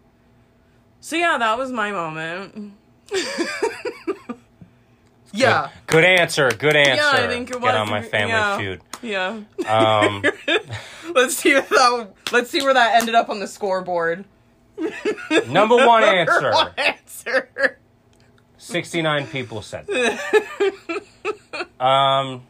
So 1.00 1.16
yeah, 1.16 1.38
that 1.38 1.58
was 1.58 1.72
my 1.72 1.92
moment. 1.92 2.74
yeah. 5.34 5.70
Good 5.88 6.04
answer. 6.04 6.50
Good 6.50 6.76
answer. 6.76 6.96
Yeah, 6.96 7.26
I 7.26 7.28
think 7.28 7.52
it 7.52 7.56
was. 7.56 7.64
Get 7.64 7.76
on 7.76 7.90
my 7.90 8.02
family 8.02 8.32
yeah. 8.32 8.58
feud. 8.58 8.82
Yeah. 9.04 9.42
Um, 9.68 10.24
let's 11.14 11.36
see 11.38 11.54
that 11.54 12.10
let's 12.32 12.50
see 12.50 12.62
where 12.62 12.74
that 12.74 12.96
ended 13.02 13.16
up 13.16 13.30
on 13.30 13.40
the 13.40 13.48
scoreboard. 13.48 14.26
number 15.48 15.76
one 15.86 16.04
answer. 16.04 16.52
One 16.52 16.72
answer. 16.78 17.78
69 18.58 19.28
people 19.28 19.62
said 19.62 19.86
that. 19.88 21.02
um, 21.80 22.44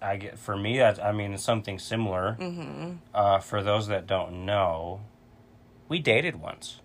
I 0.00 0.16
get 0.16 0.38
for 0.38 0.56
me 0.56 0.78
that 0.78 1.04
I 1.04 1.12
mean 1.12 1.36
something 1.36 1.78
similar. 1.78 2.36
Mm-hmm. 2.40 2.92
Uh, 3.14 3.38
for 3.40 3.62
those 3.62 3.88
that 3.88 4.06
don't 4.06 4.46
know, 4.46 5.00
we 5.88 5.98
dated 5.98 6.36
once. 6.40 6.80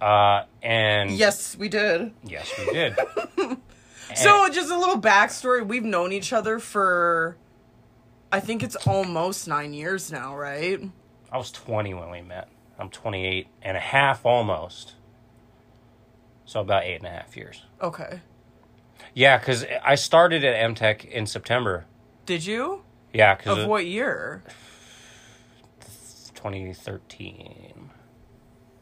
Uh, 0.00 0.44
and 0.62 1.10
Yes, 1.10 1.56
we 1.56 1.68
did. 1.68 2.12
yes, 2.22 2.52
we 2.58 2.72
did. 2.72 2.96
So, 4.14 4.48
just 4.48 4.70
a 4.70 4.78
little 4.78 5.00
backstory. 5.00 5.66
We've 5.66 5.84
known 5.84 6.12
each 6.12 6.32
other 6.32 6.58
for, 6.58 7.36
I 8.30 8.40
think 8.40 8.62
it's 8.62 8.76
almost 8.86 9.48
nine 9.48 9.72
years 9.72 10.12
now, 10.12 10.36
right? 10.36 10.80
I 11.32 11.38
was 11.38 11.50
20 11.50 11.94
when 11.94 12.10
we 12.10 12.20
met. 12.20 12.48
I'm 12.78 12.90
28 12.90 13.48
and 13.62 13.76
a 13.76 13.80
half 13.80 14.24
almost. 14.26 14.94
So 16.44 16.60
about 16.60 16.84
eight 16.84 16.96
and 16.96 17.06
a 17.06 17.10
half 17.10 17.36
years. 17.36 17.62
Okay. 17.82 18.20
Yeah, 19.14 19.38
because 19.38 19.64
I 19.82 19.94
started 19.94 20.44
at 20.44 20.74
MTech 20.74 21.04
in 21.04 21.26
September. 21.26 21.86
Did 22.26 22.44
you? 22.44 22.82
Yeah, 23.12 23.34
because 23.34 23.58
Of 23.58 23.68
what 23.68 23.86
year? 23.86 24.42
2013. 26.34 27.90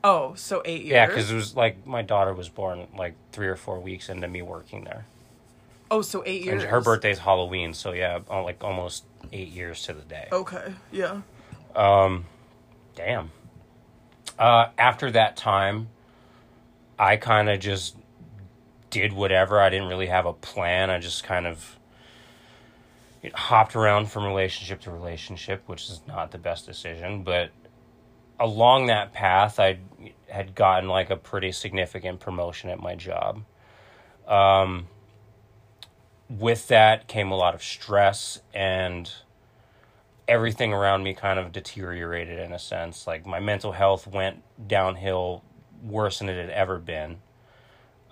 Oh, 0.04 0.34
so 0.34 0.62
eight 0.64 0.82
years. 0.82 0.92
Yeah, 0.92 1.06
because 1.06 1.30
it 1.30 1.34
was 1.34 1.56
like 1.56 1.86
my 1.86 2.02
daughter 2.02 2.34
was 2.34 2.48
born 2.48 2.86
like 2.96 3.14
three 3.32 3.48
or 3.48 3.56
four 3.56 3.80
weeks 3.80 4.08
into 4.08 4.28
me 4.28 4.42
working 4.42 4.84
there. 4.84 5.06
Oh, 5.90 6.02
so 6.02 6.22
eight 6.26 6.42
And 6.48 6.60
years. 6.60 6.70
her 6.70 6.80
birthday's 6.80 7.18
Halloween, 7.18 7.74
so 7.74 7.92
yeah, 7.92 8.20
uh, 8.30 8.42
like 8.42 8.62
almost 8.62 9.04
eight 9.32 9.48
years 9.48 9.82
to 9.84 9.92
the 9.92 10.02
day. 10.02 10.28
Okay. 10.32 10.74
Yeah. 10.92 11.20
Um, 11.74 12.24
damn. 12.94 13.30
Uh, 14.38 14.66
after 14.78 15.10
that 15.12 15.36
time, 15.36 15.88
I 16.98 17.16
kind 17.16 17.48
of 17.48 17.60
just 17.60 17.96
did 18.90 19.12
whatever. 19.12 19.60
I 19.60 19.68
didn't 19.70 19.88
really 19.88 20.06
have 20.06 20.26
a 20.26 20.32
plan. 20.32 20.90
I 20.90 20.98
just 20.98 21.24
kind 21.24 21.46
of 21.46 21.78
hopped 23.34 23.74
around 23.74 24.10
from 24.10 24.24
relationship 24.24 24.80
to 24.82 24.90
relationship, 24.90 25.62
which 25.66 25.88
is 25.88 26.00
not 26.06 26.30
the 26.30 26.38
best 26.38 26.66
decision. 26.66 27.22
But 27.24 27.50
along 28.38 28.86
that 28.86 29.12
path, 29.12 29.58
I 29.58 29.78
had 30.28 30.54
gotten 30.54 30.88
like 30.88 31.10
a 31.10 31.16
pretty 31.16 31.52
significant 31.52 32.20
promotion 32.20 32.70
at 32.70 32.80
my 32.80 32.94
job. 32.94 33.42
Um, 34.28 34.86
with 36.28 36.68
that 36.68 37.06
came 37.06 37.30
a 37.30 37.36
lot 37.36 37.54
of 37.54 37.62
stress 37.62 38.40
and 38.52 39.10
everything 40.28 40.72
around 40.72 41.04
me 41.04 41.14
kind 41.14 41.38
of 41.38 41.52
deteriorated 41.52 42.38
in 42.38 42.52
a 42.52 42.58
sense. 42.58 43.06
Like 43.06 43.26
my 43.26 43.40
mental 43.40 43.72
health 43.72 44.06
went 44.06 44.42
downhill 44.66 45.42
worse 45.82 46.18
than 46.18 46.28
it 46.28 46.40
had 46.40 46.50
ever 46.50 46.78
been. 46.78 47.18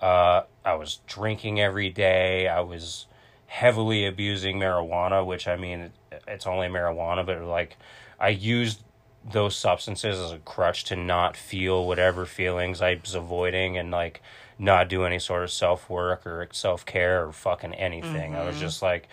Uh, 0.01 0.43
I 0.63 0.75
was 0.75 0.99
drinking 1.07 1.59
every 1.59 1.89
day. 1.89 2.47
I 2.47 2.61
was 2.61 3.07
heavily 3.47 4.05
abusing 4.05 4.57
marijuana, 4.59 5.25
which 5.25 5.47
I 5.47 5.55
mean, 5.55 5.91
it's 6.27 6.47
only 6.47 6.67
marijuana, 6.67 7.25
but 7.25 7.41
like 7.43 7.77
I 8.19 8.29
used 8.29 8.81
those 9.29 9.55
substances 9.55 10.19
as 10.19 10.31
a 10.31 10.37
crutch 10.39 10.83
to 10.85 10.95
not 10.95 11.35
feel 11.35 11.85
whatever 11.87 12.25
feelings 12.25 12.81
I 12.81 12.99
was 13.01 13.15
avoiding 13.15 13.77
and 13.77 13.91
like 13.91 14.21
not 14.57 14.87
do 14.89 15.03
any 15.03 15.19
sort 15.19 15.43
of 15.43 15.51
self 15.51 15.89
work 15.89 16.25
or 16.25 16.47
self 16.51 16.85
care 16.85 17.25
or 17.25 17.31
fucking 17.31 17.73
anything. 17.73 18.35
I 18.35 18.45
was 18.45 18.59
just 18.59 18.81
like 18.81 19.07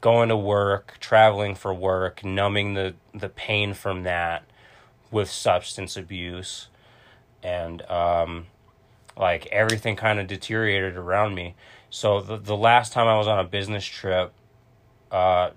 going 0.00 0.28
to 0.28 0.36
work, 0.36 0.96
traveling 1.00 1.54
for 1.54 1.72
work, 1.72 2.24
numbing 2.24 2.74
the 2.74 2.94
the 3.12 3.28
pain 3.28 3.74
from 3.74 4.02
that 4.04 4.44
with 5.10 5.30
substance 5.30 5.96
abuse, 5.96 6.68
and 7.42 7.82
um, 7.90 8.46
like 9.16 9.46
everything 9.46 9.96
kind 9.96 10.18
of 10.20 10.26
deteriorated 10.26 10.96
around 10.96 11.34
me. 11.34 11.54
So 11.90 12.20
the 12.20 12.36
the 12.36 12.56
last 12.56 12.92
time 12.92 13.06
I 13.06 13.16
was 13.16 13.26
on 13.26 13.38
a 13.38 13.44
business 13.44 13.84
trip, 13.84 14.32
uh, 15.10 15.50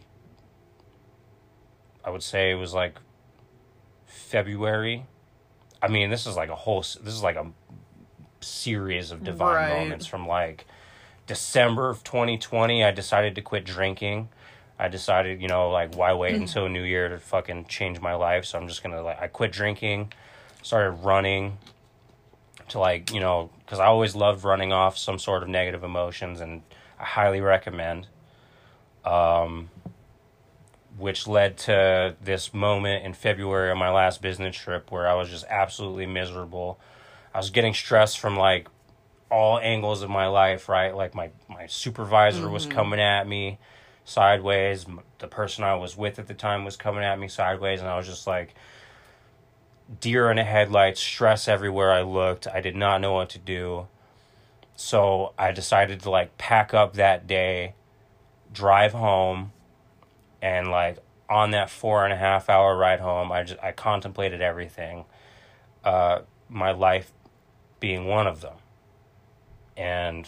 I 2.04 2.10
would 2.10 2.24
say 2.24 2.52
it 2.52 2.56
was 2.56 2.74
like 2.74 3.00
February. 4.06 5.06
I 5.82 5.90
mean, 5.90 6.10
this 6.10 6.26
is 6.26 6.36
like 6.36 6.50
a 6.50 6.56
whole. 6.56 6.82
This 6.82 7.14
is 7.14 7.22
like 7.24 7.36
a 7.36 7.52
series 8.42 9.12
of 9.12 9.24
divine 9.24 9.56
Right. 9.56 9.70
moments 9.70 10.06
from 10.06 10.28
like 10.28 10.66
December 11.26 11.90
of 11.90 12.04
2020. 12.04 12.84
I 12.84 12.92
decided 12.92 13.36
to 13.36 13.42
quit 13.42 13.66
drinking. 13.66 14.30
I 14.80 14.88
decided, 14.88 15.42
you 15.42 15.48
know, 15.48 15.70
like 15.70 15.96
why 15.96 16.14
wait 16.14 16.36
until 16.36 16.70
New 16.70 16.84
Year 16.84 17.10
to 17.10 17.18
fucking 17.20 17.66
change 17.66 18.00
my 18.00 18.14
life? 18.14 18.46
So 18.46 18.58
I'm 18.60 18.68
just 18.68 18.84
gonna 18.84 19.02
like 19.02 19.20
I 19.22 19.28
quit 19.28 19.52
drinking, 19.52 20.14
started 20.62 20.92
running 20.92 21.58
to 22.70 22.80
like 22.80 23.12
you 23.14 23.20
know 23.20 23.50
because 23.66 23.80
I 23.80 23.86
always 23.86 24.16
loved 24.16 24.44
running 24.44 24.72
off 24.72 24.98
some 24.98 25.18
sort 25.20 25.42
of 25.44 25.50
negative 25.50 25.84
emotions, 25.84 26.40
and 26.42 26.62
I 27.00 27.04
highly 27.06 27.42
recommend. 27.42 28.08
Um, 29.04 29.70
which 30.98 31.28
led 31.28 31.58
to 31.58 32.16
this 32.22 32.54
moment 32.54 33.06
in 33.06 33.14
February 33.14 33.70
on 33.70 33.78
my 33.78 33.90
last 33.92 34.22
business 34.22 34.56
trip 34.56 34.92
where 34.92 35.08
I 35.08 35.14
was 35.14 35.30
just 35.30 35.46
absolutely 35.48 36.08
miserable. 36.08 36.80
I 37.38 37.40
was 37.40 37.52
getting 37.52 37.76
stressed 37.76 38.18
from 38.18 38.36
like 38.36 38.68
all 39.30 39.60
angles 39.60 40.02
of 40.02 40.10
my 40.10 40.26
life, 40.26 40.68
right? 40.68 40.96
Like 40.96 41.14
my 41.14 41.30
my 41.48 41.68
supervisor 41.68 42.50
was 42.50 42.66
coming 42.66 43.00
at 43.00 43.28
me 43.28 43.60
sideways. 44.06 44.88
The 45.20 45.28
person 45.28 45.64
I 45.64 45.76
was 45.76 45.96
with 45.96 46.18
at 46.18 46.26
the 46.26 46.34
time 46.34 46.66
was 46.66 46.76
coming 46.76 47.04
at 47.04 47.20
me 47.20 47.28
sideways, 47.28 47.80
and 47.80 47.88
I 47.88 47.96
was 47.96 48.08
just 48.08 48.26
like 48.26 48.56
deer 50.02 50.32
in 50.32 50.40
a 50.40 50.44
headlights, 50.44 51.00
stress 51.00 51.48
everywhere 51.48 51.92
I 51.92 52.02
looked. 52.02 52.48
I 52.48 52.60
did 52.60 52.76
not 52.76 53.02
know 53.02 53.14
what 53.14 53.30
to 53.30 53.38
do. 53.38 53.86
So 54.76 55.34
I 55.38 55.52
decided 55.52 56.00
to 56.02 56.10
like 56.10 56.40
pack 56.40 56.74
up 56.74 56.94
that 56.94 57.28
day, 57.28 57.76
drive 58.52 58.94
home, 58.94 59.52
and 60.42 60.72
like 60.72 60.98
on 61.30 61.52
that 61.52 61.70
four 61.70 62.04
and 62.04 62.12
a 62.12 62.18
half 62.18 62.50
hour 62.50 62.76
ride 62.76 63.00
home, 63.00 63.32
I 63.32 63.44
just 63.44 63.62
I 63.62 63.74
contemplated 63.74 64.42
everything. 64.42 65.06
Uh, 65.84 66.22
my 66.50 66.72
life 66.72 67.12
being 67.80 68.06
one 68.06 68.28
of 68.28 68.42
them, 68.42 68.56
and 69.76 70.28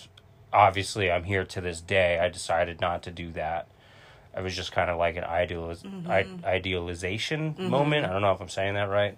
obviously 0.54 1.12
I'm 1.12 1.24
here 1.24 1.46
to 1.46 1.62
this 1.62 1.82
day. 1.82 2.20
I 2.20 2.30
decided 2.30 2.82
not 2.82 3.04
to 3.04 3.12
do 3.12 3.32
that. 3.34 3.68
I 4.36 4.42
was 4.42 4.56
just 4.56 4.72
kind 4.72 4.90
of 4.90 4.98
like 4.98 5.16
an 5.16 5.24
idealiz- 5.24 6.10
I- 6.10 6.28
idealization 6.46 7.56
moment. 7.58 8.06
I 8.06 8.10
don't 8.14 8.22
know 8.22 8.32
if 8.32 8.42
I'm 8.42 8.50
saying 8.50 8.76
that 8.76 8.90
right, 8.90 9.18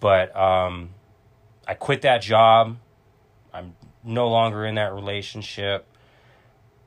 but 0.00 0.34
um, 0.36 0.90
I 1.66 1.74
quit 1.74 2.02
that 2.02 2.20
job. 2.22 2.76
I'm 3.52 3.74
no 4.02 4.28
longer 4.28 4.66
in 4.66 4.74
that 4.74 4.92
relationship, 4.92 5.86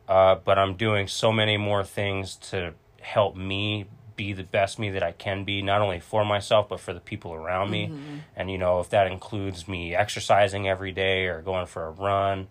uh, 0.08 0.36
but 0.44 0.60
I'm 0.60 0.76
doing 0.76 1.08
so 1.08 1.32
many 1.32 1.58
more 1.58 1.84
things 1.84 2.36
to 2.52 2.74
help 3.02 3.36
me 3.38 3.86
be 4.18 4.34
the 4.34 4.44
best 4.44 4.78
me 4.78 4.90
that 4.90 5.04
I 5.04 5.14
can 5.14 5.46
be, 5.46 5.62
not 5.62 5.82
only 5.82 6.02
for 6.02 6.26
myself, 6.26 6.68
but 6.68 6.82
for 6.82 6.94
the 6.94 7.00
people 7.00 7.34
around 7.34 7.72
me. 7.72 7.88
Mm-hmm. 7.88 8.18
And, 8.36 8.52
you 8.52 8.58
know, 8.58 8.82
if 8.82 8.90
that 8.90 9.08
includes 9.08 9.68
me 9.68 9.96
exercising 9.96 10.68
every 10.68 10.92
day 10.92 11.28
or 11.28 11.42
going 11.42 11.68
for 11.68 11.86
a 11.86 11.92
run 11.92 12.48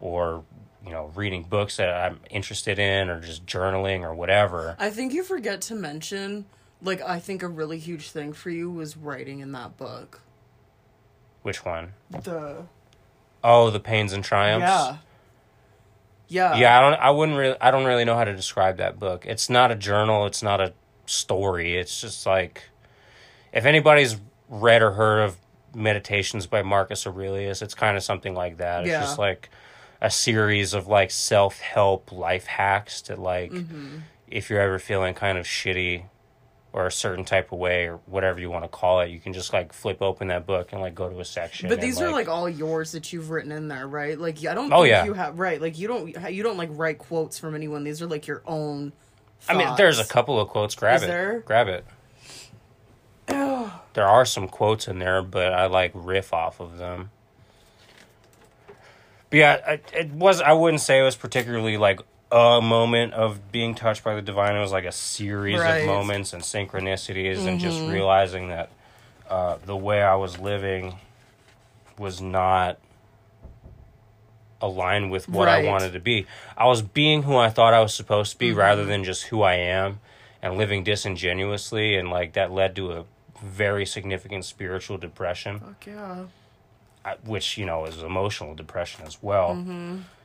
or, 0.00 0.44
you 0.84 0.92
know, 0.92 1.10
reading 1.16 1.42
books 1.42 1.78
that 1.78 1.88
I'm 1.88 2.20
interested 2.30 2.78
in 2.78 3.10
or 3.10 3.20
just 3.20 3.44
journaling 3.44 4.02
or 4.02 4.14
whatever. 4.14 4.76
I 4.78 4.90
think 4.90 5.12
you 5.12 5.24
forget 5.24 5.60
to 5.62 5.74
mention, 5.74 6.44
like, 6.80 7.00
I 7.00 7.18
think 7.18 7.42
a 7.42 7.48
really 7.48 7.78
huge 7.78 8.10
thing 8.10 8.32
for 8.32 8.50
you 8.50 8.70
was 8.70 8.96
writing 8.96 9.40
in 9.40 9.50
that 9.52 9.76
book. 9.76 10.20
Which 11.42 11.64
one? 11.64 11.94
The 12.10 12.66
Oh, 13.42 13.70
the 13.70 13.78
pains 13.78 14.12
and 14.12 14.24
triumphs. 14.24 14.64
yeah, 14.66 14.96
yeah, 16.28 16.56
Yeah, 16.56 16.78
I 16.78 16.80
don't. 16.80 16.94
I 17.00 17.10
wouldn't 17.10 17.38
really. 17.38 17.56
I 17.60 17.70
don't 17.70 17.84
really 17.84 18.04
know 18.04 18.16
how 18.16 18.24
to 18.24 18.34
describe 18.34 18.78
that 18.78 18.98
book. 18.98 19.24
It's 19.24 19.48
not 19.48 19.70
a 19.70 19.76
journal. 19.76 20.26
It's 20.26 20.42
not 20.42 20.60
a 20.60 20.72
story. 21.10 21.76
It's 21.78 22.00
just 22.00 22.26
like, 22.26 22.62
if 23.52 23.64
anybody's 23.64 24.16
read 24.48 24.82
or 24.82 24.92
heard 24.92 25.20
of 25.22 25.36
Meditations 25.74 26.46
by 26.46 26.62
Marcus 26.62 27.06
Aurelius, 27.06 27.60
it's 27.62 27.74
kind 27.74 27.96
of 27.96 28.02
something 28.02 28.34
like 28.34 28.56
that. 28.58 28.82
It's 28.82 28.90
Yeah. 28.90 29.00
just 29.00 29.18
like 29.18 29.50
a 30.00 30.10
series 30.10 30.72
of 30.74 30.86
like 30.86 31.10
self 31.10 31.60
help 31.60 32.12
life 32.12 32.46
hacks 32.46 33.02
to 33.02 33.16
like, 33.16 33.50
Mm-hmm. 33.50 33.98
if 34.28 34.48
you're 34.50 34.60
ever 34.60 34.78
feeling 34.78 35.12
kind 35.14 35.36
of 35.38 35.44
shitty 35.46 36.04
or 36.72 36.86
a 36.86 36.92
certain 36.92 37.24
type 37.24 37.52
of 37.52 37.58
way 37.58 37.86
or 37.88 37.96
whatever 38.06 38.38
you 38.40 38.50
want 38.50 38.62
to 38.64 38.68
call 38.68 39.00
it, 39.00 39.08
you 39.10 39.18
can 39.20 39.32
just 39.32 39.52
like 39.52 39.72
flip 39.72 40.02
open 40.02 40.28
that 40.28 40.46
book 40.46 40.72
and 40.72 40.80
like 40.80 40.94
go 40.94 41.08
to 41.08 41.20
a 41.20 41.24
section. 41.24 41.68
But 41.68 41.74
and, 41.78 41.82
these 41.82 42.00
are 42.00 42.10
like 42.10 42.28
all 42.28 42.48
yours 42.48 42.92
that 42.92 43.12
you've 43.12 43.30
written 43.30 43.50
in 43.52 43.68
there, 43.68 43.86
right? 43.88 44.18
Like 44.18 44.38
I 44.46 44.54
don't. 44.54 44.72
Oh, 44.72 44.82
think 44.82 44.90
yeah. 44.90 45.04
You 45.06 45.14
have 45.14 45.38
right. 45.38 45.60
Like 45.60 45.78
you 45.78 45.88
don't. 45.88 46.08
You 46.32 46.42
don't 46.42 46.58
like 46.58 46.68
write 46.72 46.98
quotes 46.98 47.38
from 47.38 47.54
anyone. 47.54 47.82
These 47.84 48.02
are 48.02 48.06
like 48.06 48.26
your 48.26 48.42
own. 48.46 48.92
I 49.48 49.54
mean, 49.54 49.68
there's 49.76 49.98
a 49.98 50.04
couple 50.04 50.40
of 50.40 50.48
quotes. 50.48 50.74
Grab 50.74 50.96
Is 50.96 51.02
it. 51.04 51.06
there? 51.06 51.40
Grab 51.40 51.68
it. 51.68 51.84
There 53.94 54.06
are 54.06 54.26
some 54.26 54.46
quotes 54.46 54.88
in 54.88 54.98
there, 54.98 55.22
but 55.22 55.54
I 55.54 55.66
like 55.68 55.90
riff 55.94 56.34
off 56.34 56.60
of 56.60 56.76
them. 56.76 57.08
But 59.30 59.36
yeah, 59.38 59.60
I, 59.66 59.80
it 59.94 60.10
was. 60.10 60.42
I 60.42 60.52
wouldn't 60.52 60.82
say 60.82 61.00
it 61.00 61.02
was 61.02 61.16
particularly 61.16 61.78
like 61.78 62.00
a 62.30 62.60
moment 62.60 63.14
of 63.14 63.50
being 63.50 63.74
touched 63.74 64.04
by 64.04 64.14
the 64.14 64.20
divine. 64.20 64.54
It 64.54 64.60
was 64.60 64.70
like 64.70 64.84
a 64.84 64.92
series 64.92 65.58
Right. 65.60 65.78
of 65.78 65.86
moments 65.86 66.34
and 66.34 66.42
synchronicities, 66.42 67.46
and 67.46 67.58
just 67.58 67.80
realizing 67.80 68.48
that 68.48 68.68
uh, 69.30 69.56
the 69.64 69.76
way 69.76 70.02
I 70.02 70.16
was 70.16 70.38
living 70.38 70.96
was 71.98 72.20
not 72.20 72.78
aligned 74.60 75.10
with 75.10 75.28
what 75.28 75.48
I 75.48 75.64
wanted 75.64 75.92
to 75.92 76.00
be. 76.00 76.26
I 76.56 76.66
was 76.66 76.82
being 76.82 77.22
who 77.24 77.36
I 77.36 77.50
thought 77.50 77.74
I 77.74 77.80
was 77.80 77.94
supposed 77.94 78.32
to 78.32 78.38
be 78.38 78.52
rather 78.52 78.84
than 78.84 79.04
just 79.04 79.24
who 79.24 79.42
I 79.42 79.54
am 79.54 80.00
and 80.42 80.56
living 80.56 80.82
disingenuously 80.84 81.96
and 81.96 82.08
like 82.10 82.32
that 82.34 82.50
led 82.52 82.74
to 82.76 82.92
a 82.92 83.04
very 83.42 83.84
significant 83.84 84.44
spiritual 84.44 84.96
depression 84.98 85.60
Fuck 85.60 85.86
yeah. 85.86 86.24
I- 87.04 87.16
which 87.24 87.58
you 87.58 87.66
know 87.66 87.84
is 87.84 88.02
emotional 88.02 88.54
depression 88.54 89.04
as 89.06 89.22
well. 89.22 89.62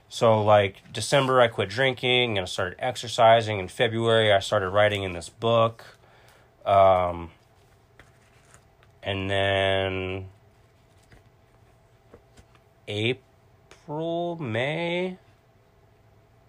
So 0.09 0.41
like 0.43 0.81
December 0.93 1.41
I 1.41 1.47
quit 1.47 1.69
drinking 1.69 2.37
and 2.37 2.43
I 2.43 2.45
started 2.45 2.77
exercising. 2.79 3.59
In 3.59 3.67
February 3.67 4.31
I 4.31 4.39
started 4.39 4.69
writing 4.69 5.03
in 5.03 5.11
this 5.13 5.27
book. 5.29 5.83
Um 6.65 7.31
and 9.03 9.29
then 9.29 10.25
April, 12.87 13.23
May, 13.87 15.17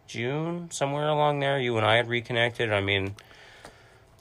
June, 0.06 0.70
somewhere 0.70 1.08
along 1.08 1.40
there 1.40 1.58
you 1.58 1.76
and 1.76 1.86
I 1.86 1.96
had 1.96 2.08
reconnected. 2.08 2.72
I 2.72 2.80
mean 2.80 3.14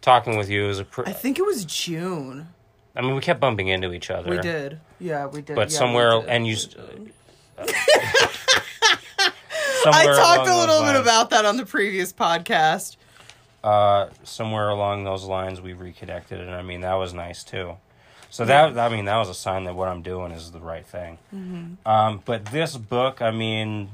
talking 0.02 0.38
with 0.38 0.50
you 0.50 0.64
was 0.68 0.80
a 0.80 0.86
pr- 0.86 1.04
I 1.06 1.14
think 1.14 1.38
it 1.38 1.46
was 1.46 1.66
June. 1.66 2.48
I 2.96 3.02
mean 3.02 3.14
we 3.16 3.22
kept 3.22 3.40
bumping 3.40 3.68
into 3.68 3.94
each 3.94 4.10
other. 4.10 4.30
We 4.30 4.38
did. 4.40 4.80
Yeah, 5.00 5.28
we 5.28 5.42
did. 5.42 5.56
But 5.56 5.72
yeah, 5.72 5.78
somewhere 5.78 6.20
did. 6.22 6.30
and 6.30 6.48
you 6.48 6.54
We 6.54 6.58
s- 6.58 6.66
did. 6.66 7.12
somewhere 9.84 10.14
I 10.14 10.18
talked 10.18 10.50
a 10.50 10.56
little 10.58 10.82
bit 10.84 10.96
about 10.96 11.30
that 11.32 11.46
on 11.46 11.58
the 11.58 11.66
previous 11.66 12.12
podcast. 12.14 12.98
uh, 13.64 14.08
somewhere 14.24 14.70
along 14.70 15.04
those 15.04 15.24
lines 15.26 15.62
we 15.62 15.74
reconnected, 15.74 16.40
and 16.40 16.52
I 16.52 16.62
mean 16.64 16.82
that 16.82 16.96
was 16.96 17.14
nice 17.14 17.44
too. 17.44 17.78
So 18.32 18.46
that 18.46 18.78
I 18.80 18.90
mean 18.90 19.06
that 19.06 19.18
was 19.18 19.30
a 19.30 19.34
sign 19.34 19.66
that 19.66 19.76
what 19.76 19.90
I'm 19.90 20.02
doing 20.02 20.32
is 20.32 20.52
the 20.52 20.60
right 20.60 20.86
thing. 20.86 21.18
Um, 21.86 22.22
but 22.26 22.46
this 22.46 22.78
book, 22.78 23.22
I 23.22 23.30
mean, 23.32 23.90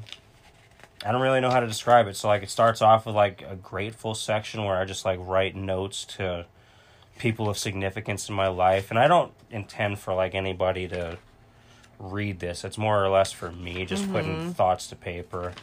I 1.04 1.12
don't 1.12 1.22
really 1.22 1.42
know 1.42 1.50
how 1.50 1.60
to 1.60 1.68
describe 1.68 2.08
it. 2.08 2.16
So 2.16 2.28
like 2.28 2.44
it 2.44 2.50
starts 2.50 2.82
off 2.82 3.06
with 3.08 3.16
like 3.16 3.42
a 3.42 3.56
grateful 3.56 4.14
section 4.14 4.64
where 4.64 4.78
I 4.78 4.86
just 4.86 5.06
like 5.06 5.20
write 5.22 5.56
notes 5.56 6.06
to 6.18 6.46
people 7.18 7.50
of 7.50 7.58
significance 7.58 8.30
in 8.30 8.36
my 8.36 8.48
life, 8.48 8.92
and 8.92 9.00
I 9.00 9.08
don't 9.08 9.34
intend 9.50 9.98
for 9.98 10.14
like 10.14 10.36
anybody 10.36 10.88
to 10.90 11.18
read 11.98 12.40
this. 12.40 12.64
It's 12.64 12.78
more 12.78 13.04
or 13.04 13.10
less 13.10 13.32
for 13.32 13.52
me, 13.52 13.86
just 13.86 14.10
putting 14.12 14.54
thoughts 14.54 14.86
to 14.88 14.96
paper. 14.96 15.54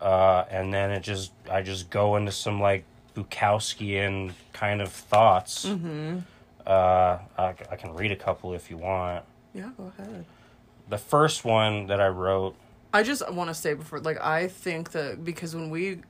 Uh, 0.00 0.44
and 0.50 0.74
then 0.74 0.90
it 0.90 1.04
just 1.04 1.30
I 1.48 1.62
just 1.62 1.88
go 1.88 2.16
into 2.16 2.32
some 2.32 2.60
like 2.60 2.82
Bukowskian 3.14 4.32
kind 4.52 4.82
of 4.82 4.90
thoughts. 4.90 5.66
Mm-hmm. 5.66 6.18
Uh, 6.66 7.18
I, 7.38 7.54
I 7.70 7.76
can 7.76 7.94
read 7.94 8.12
a 8.12 8.16
couple 8.16 8.54
if 8.54 8.70
you 8.70 8.76
want. 8.76 9.24
Yeah, 9.54 9.70
go 9.76 9.92
ahead. 9.98 10.24
The 10.88 10.98
first 10.98 11.44
one 11.44 11.86
that 11.86 12.00
I 12.00 12.08
wrote, 12.08 12.56
I 12.92 13.02
just 13.02 13.28
want 13.32 13.48
to 13.48 13.54
say 13.54 13.74
before, 13.74 14.00
like, 14.00 14.20
I 14.20 14.48
think 14.48 14.92
that 14.92 15.24
because 15.24 15.54
when 15.54 15.70
we 15.70 16.00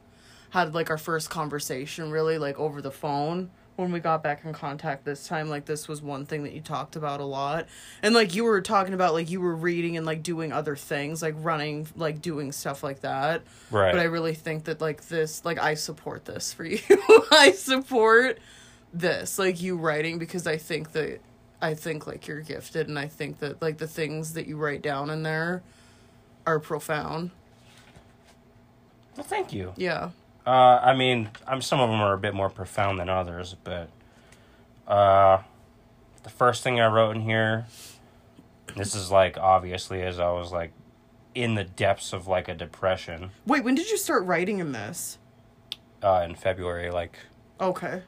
had 0.50 0.74
like 0.74 0.90
our 0.90 0.98
first 0.98 1.30
conversation, 1.30 2.10
really, 2.10 2.38
like 2.38 2.58
over 2.58 2.82
the 2.82 2.90
phone, 2.90 3.50
when 3.76 3.82
when 3.82 3.92
we 3.92 4.00
got 4.00 4.22
back 4.22 4.44
in 4.44 4.52
contact 4.52 5.04
this 5.04 5.26
time, 5.26 5.48
like 5.48 5.64
this 5.64 5.88
was 5.88 6.02
one 6.02 6.26
thing 6.26 6.42
that 6.42 6.52
you 6.52 6.60
talked 6.60 6.96
about 6.96 7.20
a 7.20 7.24
lot. 7.24 7.66
And 8.02 8.14
like 8.14 8.34
you 8.34 8.44
were 8.44 8.60
talking 8.60 8.94
about 8.94 9.14
like 9.14 9.30
you 9.30 9.40
were 9.40 9.54
reading 9.54 9.96
and 9.96 10.04
like 10.04 10.22
doing 10.22 10.52
other 10.52 10.76
things, 10.76 11.22
like 11.22 11.34
running, 11.38 11.86
like 11.96 12.20
doing 12.20 12.52
stuff 12.52 12.82
like 12.82 13.00
that. 13.00 13.42
Right. 13.70 13.92
But 13.92 14.00
I 14.00 14.04
really 14.04 14.34
think 14.34 14.64
that 14.64 14.80
like 14.80 15.08
this 15.08 15.44
like 15.44 15.58
I 15.58 15.74
support 15.74 16.24
this 16.24 16.52
for 16.52 16.64
you. 16.64 16.80
I 17.30 17.52
support 17.52 18.38
this, 18.92 19.38
like 19.38 19.60
you 19.62 19.76
writing 19.76 20.18
because 20.18 20.46
I 20.46 20.56
think 20.56 20.92
that 20.92 21.20
I 21.60 21.74
think 21.74 22.06
like 22.06 22.26
you're 22.26 22.40
gifted 22.40 22.88
and 22.88 22.98
I 22.98 23.06
think 23.08 23.38
that 23.38 23.62
like 23.62 23.78
the 23.78 23.86
things 23.86 24.34
that 24.34 24.46
you 24.46 24.56
write 24.56 24.82
down 24.82 25.10
in 25.10 25.22
there 25.22 25.62
are 26.46 26.58
profound. 26.58 27.30
well, 29.16 29.24
thank 29.24 29.52
you. 29.52 29.72
Yeah. 29.76 30.10
Uh, 30.44 30.80
I 30.82 30.94
mean, 30.94 31.30
I'm 31.46 31.62
some 31.62 31.80
of 31.80 31.88
them 31.88 32.00
are 32.00 32.14
a 32.14 32.18
bit 32.18 32.34
more 32.34 32.50
profound 32.50 32.98
than 32.98 33.08
others, 33.08 33.54
but 33.62 33.88
uh, 34.88 35.38
the 36.24 36.30
first 36.30 36.62
thing 36.64 36.80
I 36.80 36.88
wrote 36.88 37.14
in 37.14 37.22
here, 37.22 37.66
this 38.76 38.94
is 38.94 39.10
like 39.10 39.38
obviously 39.38 40.02
as 40.02 40.18
I 40.18 40.30
was 40.32 40.50
like 40.50 40.72
in 41.34 41.54
the 41.54 41.64
depths 41.64 42.12
of 42.12 42.26
like 42.26 42.46
a 42.48 42.54
depression 42.54 43.30
Wait, 43.46 43.64
when 43.64 43.74
did 43.74 43.90
you 43.90 43.96
start 43.96 44.24
writing 44.24 44.58
in 44.58 44.72
this? 44.72 45.16
uh, 46.02 46.22
in 46.28 46.34
February, 46.34 46.90
like 46.90 47.16
Okay. 47.60 48.02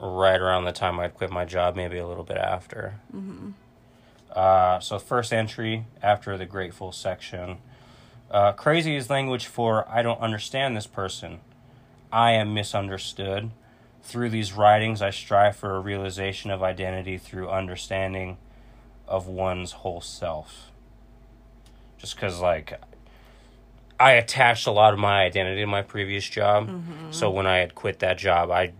Right 0.00 0.40
around 0.40 0.64
the 0.64 0.72
time 0.72 1.00
I'd 1.00 1.14
quit 1.14 1.30
my 1.30 1.44
job, 1.44 1.76
maybe 1.76 1.98
a 1.98 2.06
little 2.06 2.24
bit 2.24 2.36
after. 2.36 3.00
Mm-hmm. 3.14 3.50
Uh, 4.30 4.78
so 4.80 4.98
first 4.98 5.32
entry 5.32 5.86
after 6.02 6.36
the 6.36 6.46
grateful 6.46 6.92
section. 6.92 7.58
Uh, 8.30 8.52
crazy 8.52 8.94
is 8.94 9.08
language 9.08 9.46
for 9.46 9.88
I 9.88 10.02
don't 10.02 10.20
understand 10.20 10.76
this 10.76 10.86
person. 10.86 11.40
I 12.12 12.32
am 12.32 12.54
misunderstood. 12.54 13.50
Through 14.02 14.30
these 14.30 14.52
writings, 14.52 15.02
I 15.02 15.10
strive 15.10 15.56
for 15.56 15.74
a 15.74 15.80
realization 15.80 16.50
of 16.50 16.62
identity 16.62 17.18
through 17.18 17.50
understanding 17.50 18.38
of 19.06 19.26
one's 19.26 19.72
whole 19.72 20.00
self. 20.00 20.70
Just 21.98 22.14
because, 22.14 22.40
like, 22.40 22.80
I 23.98 24.12
attached 24.12 24.66
a 24.66 24.70
lot 24.70 24.92
of 24.92 24.98
my 24.98 25.22
identity 25.24 25.60
to 25.60 25.66
my 25.66 25.82
previous 25.82 26.28
job. 26.28 26.70
So 27.10 27.28
when 27.30 27.46
I 27.46 27.56
had 27.56 27.74
quit 27.74 27.98
that 27.98 28.16
job, 28.18 28.50
I 28.50 28.72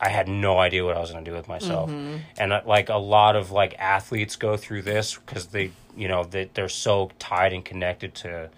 I 0.00 0.08
had 0.08 0.28
no 0.28 0.58
idea 0.58 0.84
what 0.84 0.96
I 0.96 1.00
was 1.00 1.10
going 1.12 1.24
to 1.24 1.30
do 1.30 1.36
with 1.36 1.48
myself. 1.48 1.88
And 2.36 2.52
uh, 2.52 2.62
like 2.66 2.88
a 2.88 2.96
lot 2.96 3.36
of 3.36 3.50
like 3.50 3.74
athletes 3.78 4.36
go 4.36 4.56
through 4.56 4.82
this 4.82 5.16
because 5.16 5.46
they, 5.46 5.70
you 5.96 6.08
know, 6.08 6.24
they, 6.24 6.50
they're 6.52 6.68
so 6.68 7.10
tied 7.18 7.52
and 7.52 7.64
connected 7.64 8.14
to 8.16 8.50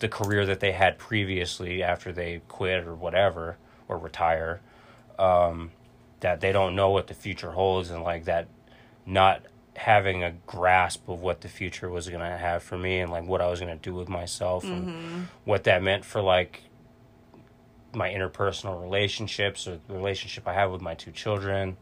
the 0.00 0.08
career 0.08 0.44
that 0.46 0.60
they 0.60 0.72
had 0.72 0.98
previously 0.98 1.82
after 1.82 2.12
they 2.12 2.42
quit 2.48 2.84
or 2.86 2.94
whatever 2.94 3.56
or 3.88 3.96
retire 3.96 4.60
um, 5.18 5.70
that 6.20 6.40
they 6.40 6.52
don't 6.52 6.74
know 6.74 6.90
what 6.90 7.06
the 7.06 7.14
future 7.14 7.52
holds 7.52 7.90
and 7.90 8.02
like 8.02 8.24
that 8.24 8.48
not 9.06 9.42
having 9.76 10.22
a 10.24 10.32
grasp 10.46 11.08
of 11.08 11.20
what 11.20 11.42
the 11.42 11.48
future 11.48 11.88
was 11.88 12.08
going 12.08 12.20
to 12.20 12.36
have 12.36 12.62
for 12.62 12.76
me 12.76 12.98
and 12.98 13.10
like 13.10 13.24
what 13.24 13.40
I 13.40 13.48
was 13.48 13.60
going 13.60 13.72
to 13.76 13.82
do 13.82 13.94
with 13.94 14.08
myself 14.08 14.64
and 14.64 15.28
what 15.44 15.64
that 15.64 15.82
meant 15.82 16.04
for 16.04 16.20
like 16.22 16.62
my 17.94 18.08
interpersonal 18.10 18.80
relationships 18.82 19.66
or 19.66 19.78
the 19.88 19.94
relationship 19.94 20.46
I 20.46 20.52
have 20.54 20.70
with 20.70 20.80
my 20.82 20.94
two 20.94 21.12
children. 21.12 21.76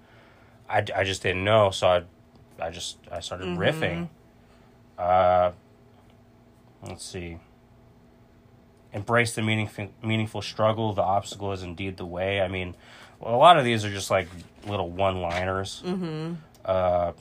I, 0.69 0.85
I 0.95 1.05
just 1.05 1.23
didn't 1.23 1.45
know, 1.45 1.71
so 1.71 1.89
I 1.89 2.03
I 2.65 2.71
just 2.71 2.99
I 3.11 3.21
started 3.21 3.49
riffing. 3.59 4.09
Uh, 4.99 5.53
let's 6.87 7.05
see. 7.05 7.39
Embrace 8.93 9.35
the 9.35 9.43
meaningful 9.43 9.89
meaningful 10.03 10.41
struggle. 10.41 10.93
The 10.93 11.03
obstacle 11.03 11.53
is 11.53 11.63
indeed 11.63 11.97
the 11.97 12.07
way. 12.07 12.41
I 12.41 12.47
mean, 12.49 12.77
well, 13.19 13.35
a 13.35 13.37
lot 13.37 13.59
of 13.59 13.65
these 13.65 13.85
are 13.85 13.91
just 13.91 14.11
like 14.11 14.29
little 14.67 14.89
one 14.89 15.21
liners. 15.21 15.83
Mm-hmm. 15.85 16.35
Uh, 16.65 17.13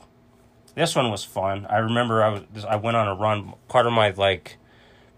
this 0.75 0.95
one 0.95 1.09
was 1.09 1.23
fun. 1.23 1.65
I 1.67 1.77
remember 1.79 2.23
I 2.23 2.29
was 2.53 2.63
I 2.65 2.75
went 2.75 2.95
on 2.95 3.07
a 3.07 3.15
run. 3.15 3.53
Part 3.69 3.87
of 3.87 3.93
my 3.93 4.11
like 4.11 4.57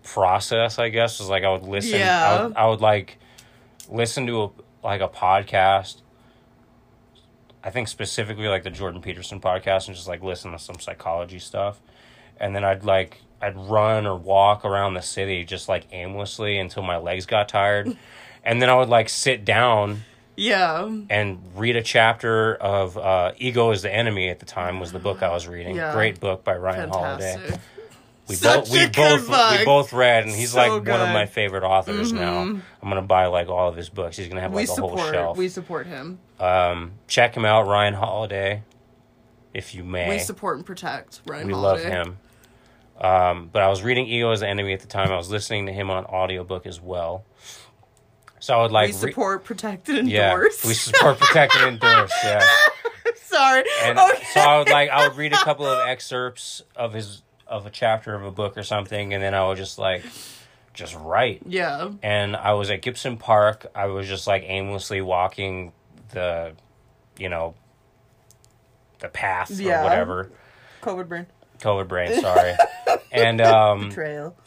process, 0.04 0.80
I 0.80 0.88
guess, 0.90 1.20
was 1.20 1.28
like 1.30 1.44
I 1.44 1.52
would 1.52 1.64
listen. 1.64 1.96
I 1.96 2.00
Yeah. 2.00 2.46
would, 2.46 2.56
I 2.56 2.68
would 2.68 2.80
like 2.82 3.18
listen 3.90 4.28
to 4.28 4.44
a 4.44 4.50
like 4.84 5.02
a 5.02 5.08
podcast. 5.10 6.02
I 7.64 7.72
think 7.72 7.88
specifically 7.88 8.48
like 8.48 8.64
the 8.64 8.70
Jordan 8.70 9.02
Peterson 9.02 9.42
podcast 9.42 9.88
and 9.88 9.96
just 9.96 10.08
like 10.08 10.22
listen 10.22 10.52
to 10.52 10.60
some 10.60 10.80
psychology 10.80 11.40
stuff. 11.40 11.82
And 12.40 12.56
then 12.56 12.64
I'd 12.64 12.84
like 12.84 13.22
I'd 13.42 13.58
run 13.58 14.06
or 14.06 14.16
walk 14.16 14.64
around 14.66 14.94
the 14.94 15.02
city 15.02 15.44
just 15.44 15.68
like 15.68 15.88
aimlessly 15.92 16.58
until 16.60 16.84
my 16.84 16.98
legs 16.98 17.26
got 17.26 17.50
tired. 17.50 17.98
and 18.44 18.62
then 18.62 18.70
I 18.70 18.76
would 18.76 18.90
like 18.90 19.10
sit 19.10 19.44
down 19.46 20.04
Yeah. 20.36 20.90
and 21.10 21.40
read 21.56 21.76
a 21.76 21.82
chapter 21.82 22.54
of 22.56 22.98
uh, 22.98 23.32
Ego 23.38 23.72
is 23.72 23.82
the 23.82 23.94
Enemy 23.94 24.30
at 24.30 24.40
the 24.40 24.46
time 24.46 24.80
was 24.80 24.92
the 24.92 25.00
book 25.00 25.24
I 25.24 25.32
was 25.32 25.48
reading. 25.48 25.76
Yeah. 25.76 25.92
Great 25.94 26.20
book 26.20 26.44
by 26.44 26.56
Ryan 26.56 26.90
Holiday. 26.90 27.58
We 28.28 28.36
Such 28.36 28.62
both 28.66 28.72
we 28.72 28.80
good 28.88 28.94
both 28.96 29.28
book. 29.28 29.60
we 29.60 29.66
both 29.66 29.94
read 29.94 30.24
and 30.24 30.32
he's 30.34 30.52
So 30.54 30.58
like 30.58 30.70
one 30.70 30.80
of. 30.80 30.86
Mm-hmm. 30.86 31.14
my 31.14 31.26
favorite 31.28 31.64
authors 31.64 32.12
now. 32.12 32.40
I'm 32.42 32.64
gonna 32.82 33.02
buy 33.04 33.28
like 33.28 33.50
all 33.50 33.70
of 33.70 33.76
his 33.76 33.90
books. 33.90 34.18
He's 34.18 34.28
gonna 34.28 34.42
have 34.42 34.52
We 34.52 34.66
like 34.66 34.78
a 34.78 34.82
whole 34.82 34.98
shelf. 34.98 35.38
we 35.38 35.48
support 35.48 35.86
him. 35.86 36.18
Um, 36.40 36.94
check 37.08 37.36
him 37.38 37.46
out, 37.46 37.68
Ryan 37.68 37.94
Holiday, 37.94 38.64
if 39.54 39.76
you 39.76 39.84
may. 39.84 40.10
We 40.10 40.20
support 40.20 40.58
and 40.58 40.66
protect 40.66 41.22
Ryan 41.28 41.48
We 41.48 41.54
love 41.54 41.82
him. 41.84 42.18
Um, 43.00 43.50
but 43.52 43.62
I 43.62 43.68
was 43.70 43.84
reading 43.84 44.08
Ego 44.08 44.32
as 44.32 44.40
the 44.40 44.48
Enemy 44.48 44.74
at 44.74 44.80
the 44.80 44.88
time. 44.88 45.12
I 45.12 45.18
was 45.18 45.30
listening 45.30 45.66
to 45.68 45.74
him 45.74 45.92
on 45.92 46.06
audiobook 46.06 46.66
as 46.66 46.80
well. 46.82 47.26
So 48.40 48.58
I 48.58 48.62
would 48.62 48.72
like 48.72 48.88
we 48.88 48.94
re- 49.02 49.12
support, 49.12 49.44
protect, 49.44 49.90
and 49.90 50.10
yeah, 50.10 50.32
endorse. 50.32 50.64
we 50.66 50.74
support, 50.74 51.20
protect, 51.20 51.56
and 51.58 51.74
endorse. 51.74 52.12
Yeah. 52.24 52.46
Sorry. 53.16 53.64
and 53.84 54.00
okay. 54.00 54.24
so 54.34 54.40
I 54.40 54.58
would 54.60 54.70
like 54.70 54.90
I 54.90 55.08
would 55.08 55.18
read 55.18 55.34
a 55.34 55.38
couple 55.44 55.66
of 55.66 55.88
excerpts 55.88 56.62
of 56.76 56.94
his 56.94 57.22
of 57.48 57.66
a 57.66 57.70
chapter 57.70 58.16
of 58.16 58.24
a 58.24 58.32
book 58.32 58.58
or 58.58 58.64
something, 58.64 59.14
and 59.14 59.22
then 59.24 59.34
I 59.34 59.48
would 59.48 59.58
just 59.58 59.78
like 59.78 60.04
just 60.74 60.96
write. 60.96 61.42
yeah. 61.46 61.90
And 62.04 62.36
I 62.36 62.54
was 62.54 62.70
at 62.70 62.82
Gibson 62.82 63.18
Park. 63.18 63.66
I 63.74 63.86
was 63.86 64.08
just 64.08 64.28
like 64.28 64.44
aimlessly 64.46 65.00
walking 65.02 65.72
the, 66.10 66.54
you 67.18 67.30
know, 67.30 67.56
the 69.00 69.08
path 69.10 69.52
Yeah. 69.52 69.82
or 69.82 69.84
whatever. 69.84 70.32
COVID 70.82 71.08
brain. 71.08 71.28
COVID 71.60 71.88
brain, 71.88 72.20
sorry. 72.20 72.54
and 73.12 73.40
um. 73.42 73.92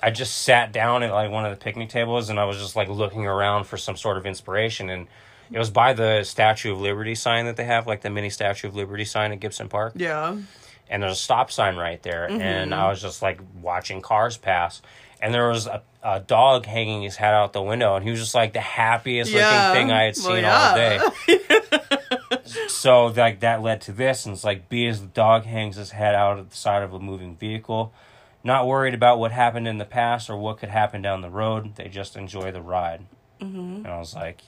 I 0.02 0.10
just 0.10 0.42
sat 0.42 0.72
down 0.72 1.02
at 1.02 1.12
like 1.12 1.30
one 1.30 1.44
of 1.46 1.50
the 1.50 1.62
picnic 1.62 1.88
tables, 1.88 2.28
and 2.28 2.38
I 2.38 2.44
was 2.44 2.58
just 2.58 2.76
like 2.76 2.88
looking 2.88 3.26
around 3.26 3.64
for 3.64 3.76
some 3.76 3.96
sort 3.96 4.16
of 4.16 4.26
inspiration, 4.26 4.88
and. 4.90 5.06
It 5.50 5.58
was 5.58 5.70
by 5.70 5.94
the 5.94 6.24
Statue 6.24 6.72
of 6.72 6.80
Liberty 6.82 7.14
sign 7.14 7.46
that 7.46 7.56
they 7.56 7.64
have, 7.64 7.86
like 7.86 8.02
the 8.02 8.10
mini 8.10 8.28
Statue 8.28 8.68
of 8.68 8.76
Liberty 8.76 9.06
sign 9.06 9.32
at 9.32 9.40
Gibson 9.40 9.70
Park 9.70 9.94
Yeah. 9.96 10.36
And 10.90 11.02
there's 11.02 11.12
a 11.12 11.16
stop 11.16 11.50
sign 11.50 11.76
right 11.76 12.02
there 12.02 12.26
and 12.30 12.74
i 12.74 12.88
was 12.88 13.00
just 13.00 13.22
like 13.22 13.40
watching 13.60 14.00
cars 14.02 14.36
pass 14.36 14.80
and 15.20 15.34
there 15.34 15.48
was 15.48 15.66
a, 15.66 15.82
a 16.02 16.20
dog 16.20 16.64
hanging 16.64 17.02
his 17.02 17.16
head 17.16 17.34
out 17.34 17.52
the 17.52 17.62
window 17.62 17.96
and 17.96 18.04
he 18.04 18.10
was 18.10 18.20
just 18.20 18.34
like 18.34 18.52
the 18.52 18.60
happiest 18.60 19.30
Yeah. 19.30 19.68
looking 19.70 19.82
thing 19.88 19.90
i 19.92 20.02
had 20.04 20.16
Well, 20.16 20.34
seen 20.34 20.44
yeah. 20.44 20.68
all 20.68 20.76
day 20.76 22.38
so 22.68 23.06
like 23.06 23.40
that 23.40 23.62
led 23.62 23.80
to 23.82 23.92
this 23.92 24.26
and 24.26 24.34
it's 24.34 24.44
like 24.44 24.68
b 24.68 24.86
as 24.86 25.00
the 25.00 25.06
dog 25.08 25.44
hangs 25.44 25.76
his 25.76 25.90
head 25.90 26.14
out 26.14 26.38
at 26.38 26.50
the 26.50 26.56
side 26.56 26.82
of 26.82 26.92
a 26.92 26.98
moving 26.98 27.36
vehicle 27.36 27.92
not 28.44 28.66
worried 28.66 28.94
about 28.94 29.18
what 29.18 29.32
happened 29.32 29.66
in 29.66 29.78
the 29.78 29.84
past 29.84 30.30
or 30.30 30.36
what 30.36 30.58
could 30.58 30.68
happen 30.68 31.02
down 31.02 31.20
the 31.20 31.30
road 31.30 31.74
they 31.76 31.88
just 31.88 32.16
enjoy 32.16 32.50
the 32.52 32.62
ride 32.62 33.02
mm-hmm. 33.40 33.58
and 33.84 33.86
i 33.88 33.98
was 33.98 34.14
like 34.14 34.42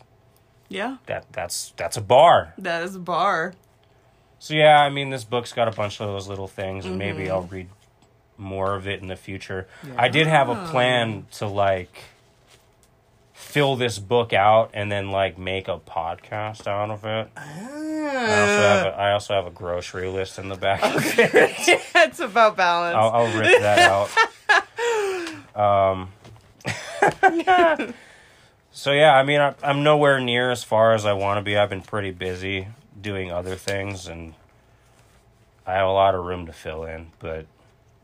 Yeah. 0.69 0.99
that 1.07 1.27
that's 1.33 1.73
that's 1.77 1.97
a 1.97 2.01
bar 2.03 2.55
That 2.59 2.85
is 2.85 2.95
a 2.95 3.01
bar. 3.01 3.55
So 4.41 4.55
yeah, 4.55 4.81
I 4.81 4.89
mean, 4.91 5.11
this 5.11 5.23
book's 5.23 5.53
got 5.53 5.69
a 5.69 5.71
bunch 5.71 6.01
of 6.01 6.09
those 6.09 6.27
little 6.27 6.49
things, 6.49 6.85
and 6.87 6.99
maybe 6.99 7.25
Mm-hmm. 7.25 7.33
I'll 7.33 7.43
read 7.43 7.69
more 8.39 8.75
of 8.75 8.89
it 8.89 9.01
in 9.03 9.09
the 9.09 9.17
future. 9.17 9.69
I 9.97 10.09
did 10.09 10.27
have 10.27 10.49
a 10.49 10.67
plan 10.71 11.27
to 11.33 11.47
like 11.47 12.05
fill 13.35 13.77
this 13.77 13.99
book 13.99 14.33
out 14.33 14.71
and 14.75 14.91
then 14.91 15.11
like 15.11 15.37
make 15.39 15.69
a 15.69 15.79
podcast 15.79 16.67
out 16.67 16.91
of 16.91 17.05
it. 17.05 17.29
I 17.37 18.41
also 18.41 18.63
have 18.63 18.87
a, 18.87 18.97
I 18.97 19.13
also 19.13 19.35
have 19.35 19.47
a 19.47 19.51
grocery 19.51 20.09
list 20.09 20.39
in 20.39 20.49
the 20.49 20.57
back. 20.57 20.83
of 20.83 21.19
it. 21.19 21.31
it's 21.95 22.21
about 22.21 22.57
balance. 22.57 22.97
I'll, 22.97 23.11
I'll 23.11 23.39
rip 23.39 23.61
that 23.61 23.79
out. 23.91 24.11
Um. 25.53 26.13
so 28.73 28.93
yeah, 28.93 29.15
I 29.15 29.23
mean, 29.25 29.41
I, 29.41 29.55
I'm 29.63 29.83
nowhere 29.83 30.21
near 30.21 30.51
as 30.51 30.63
far 30.63 30.95
as 30.95 31.05
I 31.05 31.13
want 31.13 31.39
to 31.39 31.43
be. 31.43 31.57
I've 31.57 31.69
been 31.71 31.83
pretty 31.83 32.13
busy 32.13 32.69
doing 33.01 33.31
other 33.31 33.57
things, 33.57 34.07
and 34.07 34.35
I 35.67 35.75
have 35.75 35.87
a 35.87 35.93
lot 35.93 36.15
of 36.15 36.25
room 36.25 36.47
to 36.47 36.53
fill 36.53 36.85
in. 36.85 37.09
But 37.19 37.47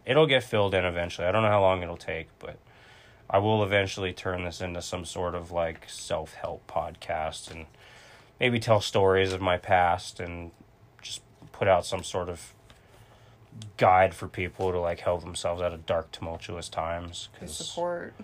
it'll 0.04 0.26
get 0.26 0.44
filled 0.44 0.74
in 0.74 0.84
eventually. 0.84 1.26
I 1.26 1.32
don't 1.32 1.42
know 1.42 1.48
how 1.50 1.60
long 1.60 1.82
it'll 1.82 1.96
take, 1.96 2.28
but 2.38 2.56
I 3.28 3.38
will 3.38 3.62
eventually 3.62 4.12
turn 4.12 4.44
this 4.44 4.60
into 4.60 4.80
some 4.80 5.04
sort 5.04 5.34
of 5.34 5.50
like 5.50 5.88
self 5.88 6.34
help 6.34 6.66
podcast 6.70 7.50
and 7.50 7.66
maybe 8.38 8.60
tell 8.60 8.80
stories 8.80 9.32
of 9.32 9.40
my 9.40 9.58
past 9.58 10.20
and 10.20 10.52
just 11.02 11.20
put 11.52 11.68
out 11.68 11.84
some 11.84 12.04
sort 12.04 12.28
of 12.28 12.52
guide 13.76 14.14
for 14.14 14.28
people 14.28 14.70
to 14.70 14.78
like 14.78 15.00
help 15.00 15.22
themselves 15.22 15.62
out 15.62 15.72
of 15.72 15.86
dark 15.86 16.12
tumultuous 16.12 16.68
times 16.68 17.28
because 17.32 17.56
support. 17.56 18.14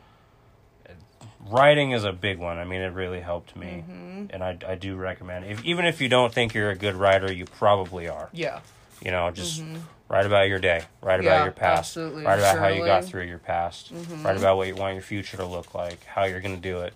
Writing 1.48 1.90
is 1.92 2.04
a 2.04 2.12
big 2.12 2.38
one. 2.38 2.58
I 2.58 2.64
mean, 2.64 2.80
it 2.80 2.92
really 2.92 3.20
helped 3.20 3.56
me, 3.56 3.84
Mm-hmm. 3.88 4.24
and 4.30 4.42
I, 4.44 4.56
I 4.66 4.74
do 4.74 4.96
recommend. 4.96 5.44
If 5.46 5.64
even 5.64 5.84
if 5.84 6.00
you 6.00 6.08
don't 6.08 6.32
think 6.32 6.54
you're 6.54 6.70
a 6.70 6.76
good 6.76 6.94
writer, 6.94 7.32
you 7.32 7.44
probably 7.44 8.08
are. 8.08 8.28
Yeah. 8.32 8.60
You 9.02 9.10
know, 9.10 9.30
just 9.32 9.62
write 10.08 10.26
about 10.26 10.48
your 10.48 10.58
day, 10.60 10.82
write 11.00 11.20
about 11.20 11.36
Mm-hmm. 11.38 11.44
Your 11.44 11.52
past, 11.52 11.78
absolutely. 11.96 12.24
write 12.24 12.38
about 12.38 12.58
how 12.58 12.68
you 12.68 12.84
got 12.84 13.04
through 13.04 13.24
your 13.24 13.38
past, 13.38 13.92
Mm-hmm. 13.92 14.22
write 14.24 14.36
about 14.36 14.56
what 14.56 14.68
you 14.68 14.76
want 14.76 14.94
your 14.94 15.02
future 15.02 15.36
to 15.38 15.46
look 15.46 15.74
like, 15.74 16.04
how 16.04 16.24
you're 16.24 16.40
going 16.40 16.54
to 16.54 16.60
do 16.62 16.80
it. 16.80 16.94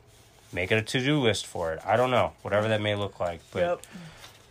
Make 0.52 0.70
it 0.70 0.76
a 0.78 0.82
to 0.82 1.04
do 1.04 1.20
list 1.20 1.46
for 1.46 1.72
it. 1.72 1.80
I 1.84 1.96
don't 1.96 2.10
know, 2.12 2.32
whatever 2.42 2.68
that 2.68 2.80
may 2.80 2.94
look 2.94 3.18
like, 3.18 3.40
but 3.52 3.60
Yep. 3.60 3.82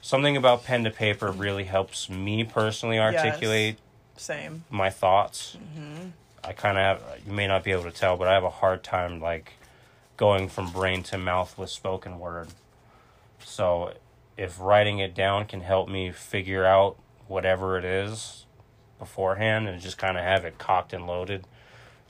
something 0.02 0.36
about 0.36 0.66
pen 0.66 0.84
to 0.84 0.91
paper 0.91 1.32
really 1.32 1.64
helps 1.64 2.10
me 2.10 2.43
personally 2.43 3.00
articulate 3.00 3.78
Same. 4.18 4.66
my 4.70 4.89
thoughts. 4.89 5.56
Mm-hmm. 5.58 6.10
I 6.43 6.52
kind 6.54 6.78
of 6.78 6.84
have, 6.84 7.20
you 7.26 7.32
may 7.32 7.48
not 7.48 7.64
be 7.64 7.72
able 7.72 7.84
to 7.84 7.91
tell, 7.91 8.18
but 8.18 8.28
I 8.28 8.34
have 8.34 8.43
a 8.43 8.50
hard 8.50 8.84
time 8.84 9.20
like 9.22 9.54
going 10.18 10.47
from 10.49 10.72
brain 10.72 11.03
to 11.03 11.18
mouth 11.18 11.57
with 11.57 11.70
spoken 11.70 12.20
word. 12.20 12.47
So 13.43 13.93
if 14.38 14.59
writing 14.59 14.99
it 14.99 15.13
down 15.13 15.45
can 15.45 15.61
help 15.61 15.88
me 15.89 16.11
figure 16.11 16.66
out 16.66 16.97
whatever 17.28 17.78
it 17.78 17.86
is 17.86 18.45
beforehand 18.99 19.68
and 19.68 19.82
just 19.82 19.97
kind 19.97 20.18
of 20.18 20.24
have 20.24 20.45
it 20.45 20.57
cocked 20.57 20.93
and 20.93 21.05
loaded 21.07 21.45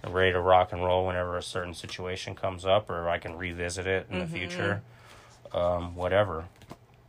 and 0.03 0.13
ready 0.13 0.31
to 0.31 0.39
rock 0.39 0.71
and 0.71 0.83
roll 0.83 1.07
whenever 1.07 1.37
a 1.37 1.41
certain 1.43 1.73
situation 1.73 2.35
comes 2.35 2.65
up 2.65 2.89
or 2.89 3.09
I 3.09 3.17
can 3.17 3.37
revisit 3.37 3.87
it 3.87 4.07
in 4.11 4.19
the 4.19 4.27
future. 4.27 4.81
Um, 5.53 5.95
whatever. 5.95 6.45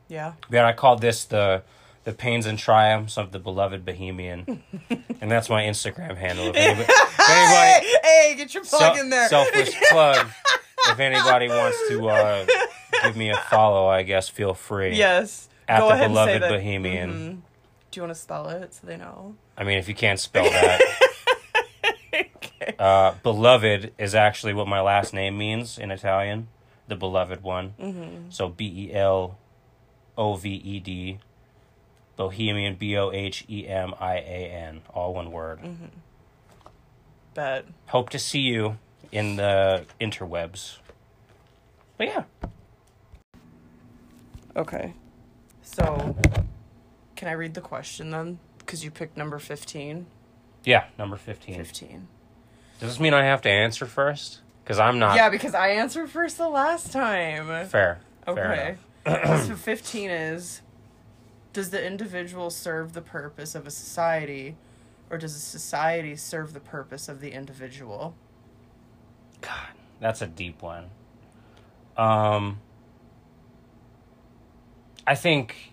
Yeah. 0.08 0.34
Yeah, 0.50 0.66
I 0.66 0.72
called 0.72 1.00
this 1.00 1.24
the 1.24 1.62
the 2.04 2.12
pains 2.12 2.46
and 2.46 2.56
triumphs 2.56 3.18
of 3.18 3.32
the 3.32 3.40
beloved 3.40 3.84
Bohemian, 3.84 4.62
and 5.20 5.28
that's 5.28 5.48
my 5.50 5.64
Instagram 5.64 6.16
handle. 6.16 6.46
If 6.54 6.56
anybody, 6.56 6.92
Hey, 7.18 7.94
hey, 8.04 8.34
get 8.36 8.54
your 8.54 8.62
plug 8.62 8.94
sel- 8.94 9.02
in 9.04 9.10
there. 9.10 9.28
selfless 9.28 9.74
plug, 9.90 10.28
if 10.88 10.98
anybody 10.98 11.48
wants 11.48 11.78
to 11.88 12.08
uh, 12.08 12.46
give 13.04 13.16
me 13.16 13.30
a 13.30 13.36
follow, 13.36 13.86
I 13.88 14.02
guess 14.02 14.28
feel 14.28 14.54
free. 14.54 14.94
yes. 14.96 15.48
At 15.68 15.80
Go 15.80 15.88
the 15.88 15.94
ahead 15.94 16.04
and 16.06 16.14
say 16.14 16.24
beloved 16.26 16.42
that. 16.42 16.48
Bohemian. 16.50 17.10
Mhm. 17.10 17.40
Do 17.90 17.98
you 17.98 18.02
want 18.02 18.14
to 18.14 18.20
spell 18.20 18.48
it 18.50 18.72
so 18.74 18.86
they 18.86 18.96
know? 18.96 19.34
I 19.56 19.64
mean, 19.64 19.78
if 19.78 19.88
you 19.88 19.94
can't 19.94 20.20
spell 20.20 20.44
that, 20.44 20.80
okay. 22.14 22.74
uh, 22.78 23.14
beloved 23.22 23.92
is 23.98 24.14
actually 24.14 24.54
what 24.54 24.68
my 24.68 24.80
last 24.80 25.12
name 25.12 25.36
means 25.38 25.78
in 25.78 25.90
Italian, 25.90 26.48
the 26.88 26.94
beloved 26.96 27.42
one. 27.42 27.74
Mm-hmm. 27.80 28.30
So 28.30 28.48
B 28.48 28.90
E 28.90 28.94
L 28.94 29.38
O 30.16 30.34
V 30.36 30.50
E 30.50 30.78
D, 30.78 31.18
Bohemian 32.16 32.76
B 32.76 32.96
O 32.96 33.10
H 33.10 33.44
E 33.48 33.66
M 33.66 33.92
I 34.00 34.16
A 34.18 34.50
N, 34.52 34.82
all 34.94 35.14
one 35.14 35.32
word. 35.32 35.60
Mm-hmm. 35.60 35.86
Bet. 37.34 37.64
Hope 37.86 38.10
to 38.10 38.18
see 38.18 38.40
you 38.40 38.78
in 39.12 39.36
the 39.36 39.84
interwebs. 40.00 40.78
But 41.98 42.08
yeah, 42.08 42.24
Okay. 44.56 44.94
So, 45.62 46.16
can 47.14 47.28
I 47.28 47.32
read 47.32 47.54
the 47.54 47.60
question 47.60 48.10
then? 48.10 48.38
Because 48.58 48.84
you 48.84 48.90
picked 48.90 49.16
number 49.16 49.38
15. 49.38 50.06
yeah, 50.64 50.84
number 50.98 51.16
fifteen. 51.16 51.56
15. 51.56 52.08
Does 52.80 52.90
this 52.90 53.00
mean 53.00 53.14
I 53.14 53.24
have 53.24 53.40
to 53.42 53.50
answer 53.50 53.86
first? 53.86 54.40
Because 54.64 54.78
I'm 54.78 54.98
not 54.98 55.14
Yeah, 55.16 55.28
because 55.30 55.54
I 55.54 55.68
answered 55.68 56.10
first 56.10 56.38
the 56.38 56.48
last 56.48 56.92
time. 56.92 57.46
fair. 57.66 57.66
Fair 57.66 57.98
Okay. 58.26 58.76
enough. 59.06 59.44
so 59.46 59.54
15 59.56 60.10
is 60.10 60.62
Does 61.52 61.70
the 61.70 61.84
individual 61.84 62.50
serve 62.50 62.92
the 62.92 63.00
purpose 63.02 63.54
of 63.54 63.66
a 63.66 63.70
society, 63.70 64.56
or 65.10 65.16
does 65.18 65.34
a 65.36 65.38
society 65.40 66.16
serve 66.16 66.52
the 66.52 66.60
purpose 66.60 67.08
of 67.08 67.20
the 67.20 67.30
individual? 67.32 68.14
God, 69.46 69.68
that's 70.00 70.22
a 70.22 70.26
deep 70.26 70.60
one. 70.62 70.86
Um, 71.96 72.58
I 75.06 75.14
think 75.14 75.72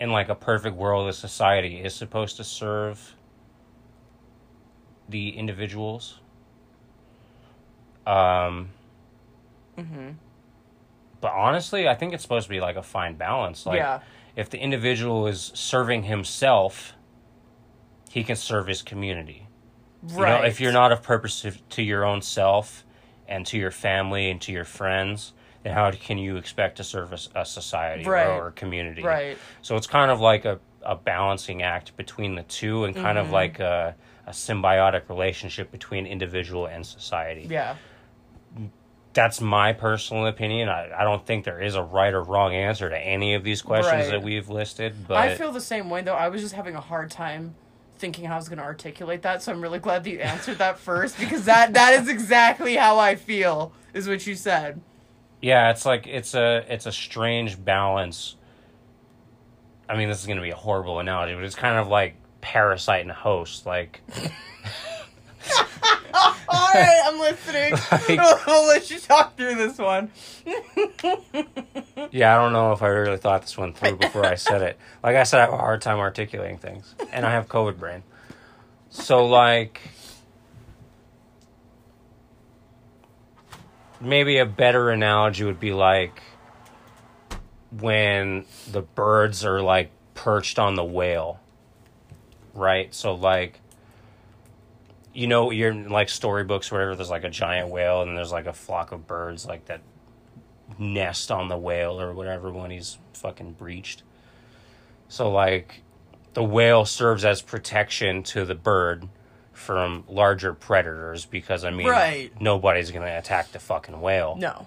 in 0.00 0.10
like 0.10 0.28
a 0.28 0.34
perfect 0.34 0.76
world, 0.76 1.08
a 1.08 1.12
society 1.12 1.76
is 1.76 1.94
supposed 1.94 2.36
to 2.38 2.44
serve 2.44 3.14
the 5.08 5.30
individuals. 5.30 6.18
Um, 8.06 8.70
Mm-hmm. 9.78 10.10
but 11.22 11.32
honestly, 11.32 11.88
I 11.88 11.94
think 11.94 12.12
it's 12.12 12.22
supposed 12.22 12.44
to 12.46 12.50
be 12.50 12.60
like 12.60 12.76
a 12.76 12.82
fine 12.82 13.14
balance. 13.14 13.64
Like, 13.64 13.78
yeah. 13.78 14.00
if 14.36 14.50
the 14.50 14.58
individual 14.58 15.26
is 15.26 15.52
serving 15.54 16.02
himself, 16.02 16.92
he 18.10 18.22
can 18.24 18.36
serve 18.36 18.66
his 18.66 18.82
community. 18.82 19.46
You 20.08 20.16
Right. 20.16 20.40
know, 20.40 20.46
if 20.46 20.60
you're 20.60 20.72
not 20.72 20.92
of 20.92 21.02
purpose 21.02 21.42
to, 21.42 21.50
to 21.52 21.82
your 21.82 22.04
own 22.04 22.22
self 22.22 22.84
and 23.28 23.46
to 23.46 23.58
your 23.58 23.70
family 23.70 24.30
and 24.30 24.40
to 24.42 24.52
your 24.52 24.64
friends, 24.64 25.32
then 25.62 25.74
how 25.74 25.90
can 25.90 26.16
you 26.18 26.36
expect 26.36 26.76
to 26.78 26.84
serve 26.84 27.12
a 27.34 27.44
society 27.44 28.04
Right. 28.04 28.26
or, 28.26 28.48
a 28.48 28.52
community? 28.52 29.02
Right. 29.02 29.36
So 29.62 29.76
it's 29.76 29.86
kind 29.86 30.10
of 30.10 30.20
like 30.20 30.44
a, 30.46 30.58
a 30.82 30.96
balancing 30.96 31.62
act 31.62 31.96
between 31.98 32.34
the 32.34 32.42
two 32.44 32.84
and 32.84 32.94
kind 32.94 33.18
Mm-hmm. 33.18 33.26
of 33.26 33.30
like 33.30 33.60
a, 33.60 33.94
a 34.26 34.30
symbiotic 34.30 35.08
relationship 35.10 35.70
between 35.70 36.06
individual 36.06 36.66
and 36.66 36.84
society. 36.86 37.46
Yeah. 37.50 37.76
That's 39.12 39.40
my 39.40 39.72
personal 39.72 40.26
opinion. 40.26 40.68
I, 40.68 40.90
I 41.00 41.04
don't 41.04 41.26
think 41.26 41.44
there 41.44 41.60
is 41.60 41.74
a 41.74 41.82
right 41.82 42.14
or 42.14 42.22
wrong 42.22 42.54
answer 42.54 42.88
to 42.88 42.96
any 42.98 43.34
of 43.34 43.42
these 43.42 43.60
questions 43.60 44.04
Right. 44.04 44.10
that 44.12 44.22
we've 44.22 44.48
listed. 44.48 45.08
But 45.08 45.16
I 45.18 45.34
feel 45.34 45.50
the 45.52 45.60
same 45.60 45.90
way 45.90 46.00
though. 46.02 46.14
I 46.14 46.28
was 46.28 46.40
just 46.40 46.54
having 46.54 46.76
a 46.76 46.80
hard 46.80 47.10
time 47.10 47.54
thinking 48.00 48.24
how 48.24 48.34
I 48.34 48.36
was 48.38 48.48
going 48.48 48.58
to 48.58 48.64
articulate 48.64 49.22
that, 49.22 49.42
so 49.42 49.52
I'm 49.52 49.60
really 49.60 49.78
glad 49.78 50.02
that 50.04 50.10
you 50.10 50.18
answered 50.18 50.58
that 50.58 50.78
first 50.78 51.18
because 51.18 51.44
that 51.44 51.74
that 51.74 52.00
is 52.00 52.08
exactly 52.08 52.74
how 52.74 52.98
I 52.98 53.14
feel. 53.14 53.72
Is 53.92 54.08
what 54.08 54.26
you 54.26 54.34
said. 54.34 54.80
Yeah, 55.40 55.70
it's 55.70 55.84
like 55.84 56.06
it's 56.06 56.34
a 56.34 56.64
it's 56.68 56.86
a 56.86 56.92
strange 56.92 57.62
balance. 57.62 58.36
I 59.88 59.96
mean, 59.96 60.08
this 60.08 60.20
is 60.20 60.26
going 60.26 60.36
to 60.36 60.42
be 60.42 60.50
a 60.50 60.56
horrible 60.56 60.98
analogy, 61.00 61.34
but 61.34 61.44
it's 61.44 61.54
kind 61.54 61.78
of 61.78 61.88
like 61.88 62.14
parasite 62.40 63.02
and 63.02 63.10
host. 63.10 63.66
Like, 63.66 64.00
All 66.48 66.68
right, 66.74 67.00
I'm 67.06 67.18
listening. 67.20 67.72
Like- 67.92 68.18
I'll 68.48 68.66
let 68.66 68.90
you 68.90 68.98
talk 68.98 69.36
through 69.36 69.54
this 69.56 69.78
one. 69.78 70.10
yeah, 72.10 72.36
I 72.36 72.42
don't 72.42 72.52
know 72.52 72.72
if 72.72 72.82
I 72.82 72.88
really 72.88 73.16
thought 73.18 73.42
this 73.42 73.56
one 73.56 73.72
through 73.72 73.96
before 73.96 74.24
I 74.26 74.34
said 74.34 74.62
it. 74.62 74.78
Like 75.02 75.16
I 75.16 75.22
said, 75.22 75.38
I 75.40 75.44
have 75.44 75.52
a 75.52 75.58
hard 75.58 75.80
time 75.82 75.98
articulating 75.98 76.58
things, 76.58 76.94
and 77.12 77.24
I 77.24 77.30
have 77.32 77.48
COVID 77.48 77.78
brain. 77.78 78.02
So, 78.90 79.26
like, 79.26 79.80
maybe 84.00 84.38
a 84.38 84.46
better 84.46 84.90
analogy 84.90 85.44
would 85.44 85.60
be 85.60 85.72
like 85.72 86.22
when 87.78 88.44
the 88.70 88.82
birds 88.82 89.44
are 89.44 89.60
like 89.62 89.90
perched 90.14 90.58
on 90.58 90.74
the 90.74 90.84
whale, 90.84 91.38
right? 92.54 92.92
So, 92.94 93.14
like, 93.14 93.60
you 95.12 95.26
know, 95.26 95.50
you're 95.50 95.70
in 95.70 95.88
like 95.88 96.08
storybooks 96.08 96.70
or 96.70 96.76
whatever, 96.76 96.94
there's 96.96 97.10
like 97.10 97.24
a 97.24 97.30
giant 97.30 97.68
whale 97.68 98.02
and 98.02 98.16
there's 98.16 98.32
like 98.32 98.46
a 98.46 98.52
flock 98.52 98.92
of 98.92 99.06
birds 99.06 99.44
like 99.46 99.64
that 99.66 99.80
nest 100.78 101.30
on 101.30 101.48
the 101.48 101.58
whale 101.58 102.00
or 102.00 102.14
whatever 102.14 102.50
when 102.50 102.70
he's 102.70 102.98
fucking 103.14 103.52
breached. 103.52 104.02
So, 105.08 105.30
like, 105.30 105.82
the 106.34 106.44
whale 106.44 106.84
serves 106.84 107.24
as 107.24 107.42
protection 107.42 108.22
to 108.22 108.44
the 108.44 108.54
bird 108.54 109.08
from 109.52 110.04
larger 110.08 110.54
predators 110.54 111.26
because, 111.26 111.64
I 111.64 111.70
mean, 111.70 111.88
Right. 111.88 112.30
nobody's 112.40 112.92
going 112.92 113.04
to 113.04 113.18
attack 113.18 113.50
the 113.50 113.58
fucking 113.58 114.00
whale 114.00 114.36
No. 114.38 114.66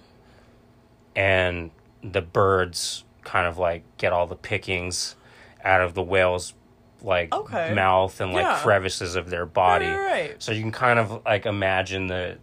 and 1.15 1.71
the 2.03 2.21
birds 2.21 3.05
kind 3.23 3.47
of 3.47 3.57
like 3.57 3.83
get 3.97 4.11
all 4.11 4.27
the 4.27 4.35
pickings 4.35 5.15
out 5.63 5.79
of 5.81 5.93
the 5.93 6.03
whale's 6.03 6.53
like 7.03 7.33
Okay. 7.33 7.73
mouth 7.73 8.19
and 8.21 8.31
like 8.33 8.43
Yeah. 8.43 8.59
crevices 8.61 9.15
of 9.15 9.29
their 9.29 9.45
body. 9.45 9.85
Right, 9.87 9.97
right, 9.97 10.11
right. 10.29 10.35
So 10.43 10.51
you 10.53 10.61
can 10.61 10.71
kind 10.71 10.97
of 10.99 11.21
like 11.25 11.45
imagine 11.45 12.07
the 12.07 12.37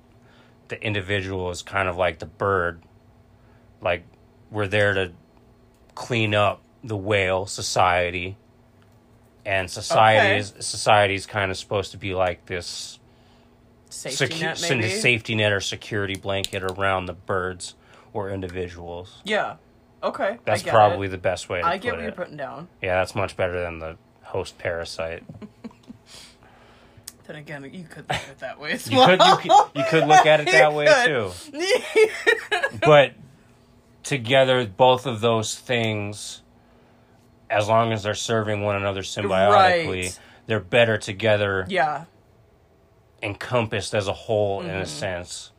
the 0.69 0.81
individual 0.81 1.51
is 1.51 1.63
kind 1.63 1.89
of 1.89 1.97
like 1.97 2.19
the 2.21 2.27
bird. 2.27 2.83
Like 3.81 4.05
we're 4.51 4.69
there 4.69 4.95
to 4.95 5.13
clean 5.95 6.35
up 6.35 6.61
the 6.85 6.97
whale 6.97 7.47
society. 7.47 8.37
And 9.45 9.71
society 9.71 10.37
is 10.39 10.55
society's 10.61 11.27
kind 11.27 11.51
of 11.51 11.57
supposed 11.57 11.93
to 11.93 11.97
be 11.97 12.15
like 12.15 12.47
this 12.47 12.99
Safety 13.89 14.27
secu- 14.27 14.41
net, 14.43 14.61
maybe. 14.71 14.89
safety 14.91 15.35
net 15.35 15.51
or 15.53 15.61
security 15.61 16.15
blanket 16.15 16.63
around 16.63 17.07
the 17.07 17.15
birds 17.15 17.75
or 18.13 18.31
individuals. 18.31 19.21
Yeah. 19.25 19.57
Okay. 20.03 20.39
That's 20.45 20.63
I 20.63 20.65
get 20.67 20.73
probably 20.75 21.09
It. 21.09 21.11
the 21.11 21.19
best 21.19 21.49
way 21.49 21.61
to 21.61 21.67
I 21.67 21.79
get 21.79 21.93
what 21.95 22.01
it. 22.01 22.05
you're 22.05 22.13
putting 22.13 22.37
down. 22.37 22.69
Yeah, 22.81 22.95
that's 22.97 23.15
much 23.17 23.37
better 23.37 23.61
than 23.61 23.79
the 23.81 23.97
host 24.31 24.59
parasite. 24.59 25.23
Then 27.27 27.37
again, 27.37 27.63
you 27.73 27.85
could 27.85 28.09
look 28.09 28.17
at 28.19 28.29
it 28.29 28.39
that 28.41 28.59
way 28.59 28.73
as 28.73 28.91
You 28.91 28.99
well. 28.99 29.07
could 29.17 29.21
you 29.21 29.37
could, 29.37 29.79
you 29.79 29.85
could 29.89 30.09
look 30.09 30.27
at 30.27 30.41
it 30.41 30.47
that 30.51 30.73
way 30.73 30.87
too. 31.07 31.31
But 32.85 33.13
together, 34.03 34.67
both 34.67 35.07
of 35.07 35.21
those 35.21 35.57
things, 35.57 36.43
as 37.49 37.69
long 37.69 37.93
as 37.93 38.03
they're 38.03 38.15
serving 38.15 38.63
one 38.63 38.75
another 38.75 39.03
symbiotically, 39.03 40.03
Right. 40.07 40.19
they're 40.47 40.59
better 40.59 40.99
together, 40.99 41.67
yeah. 41.69 42.07
encompassed 43.23 43.95
as 43.95 44.09
a 44.09 44.13
whole 44.13 44.63
in 44.63 44.69
Mm-hmm. 44.69 44.81
a 44.81 44.87
sense, 44.87 45.53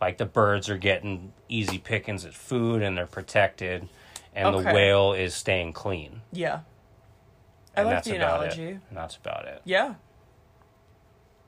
like 0.00 0.16
the 0.16 0.24
birds 0.26 0.70
are 0.70 0.78
getting 0.78 1.32
easy 1.50 1.76
pickings 1.76 2.24
at 2.24 2.32
food 2.32 2.80
and 2.82 2.96
they're 2.96 3.06
protected, 3.06 3.88
and 4.34 4.54
the 4.54 4.72
whale 4.72 5.12
is 5.12 5.34
staying 5.34 5.74
clean. 5.74 6.22
Yeah. 6.32 6.60
I 7.80 7.82
And 7.82 7.88
like 7.88 7.96
that's 7.96 8.08
the 8.08 8.16
about 8.16 8.40
analogy. 8.40 8.62
It. 8.64 8.80
And 8.88 8.96
that's 8.96 9.16
about 9.16 9.46
it. 9.46 9.62
Yeah. 9.64 9.94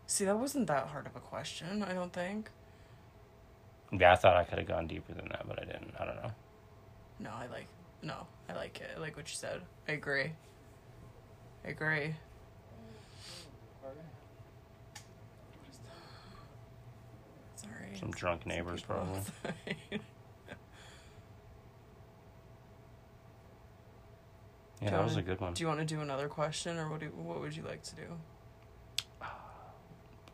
See, 0.07 0.25
that 0.25 0.39
wasn't 0.39 0.67
that 0.67 0.89
hard 0.89 1.07
of 1.07 1.17
a 1.17 1.21
question, 1.21 1.83
I 1.83 1.93
don't 1.93 2.13
think. 2.13 2.51
Yeah, 3.93 4.13
I 4.13 4.17
thought 4.17 4.37
I 4.37 4.45
could 4.45 4.59
have 4.59 4.69
gone 4.69 4.87
deeper 4.87 5.13
than 5.13 5.29
that, 5.29 5.47
but 5.47 5.61
I 5.61 5.65
didn't. 5.65 5.95
I 5.99 6.05
don't 6.07 6.17
know. 6.17 6.33
No, 7.21 7.31
I 7.31 7.47
like 7.47 7.67
no, 8.03 8.27
I 8.49 8.55
like 8.55 8.81
it. 8.81 8.91
I 8.97 9.01
like 9.01 9.17
what 9.17 9.29
you 9.29 9.37
said. 9.37 9.61
I 9.89 9.93
agree. 9.93 10.33
I 11.65 11.69
agree. 11.69 12.15
Sorry. 17.57 17.97
Some 17.99 18.11
drunk 18.11 18.47
neighbors, 18.47 18.83
probably. 18.83 19.21
Yeah, 24.83 24.91
that 24.91 24.97
you 24.99 25.03
was 25.05 25.13
a 25.13 25.17
wanna- 25.17 25.27
good 25.27 25.41
one. 25.41 25.55
Do 25.55 25.63
you 25.63 25.69
want 25.69 25.81
to 25.81 25.87
do 25.87 26.01
another 26.01 26.29
question, 26.29 26.77
or 26.79 26.89
what? 26.91 27.01
Do, 27.01 27.07
what 27.11 27.41
would 27.41 27.57
you 27.57 27.63
like 27.63 27.83
to 27.85 27.95
do? 27.97 28.03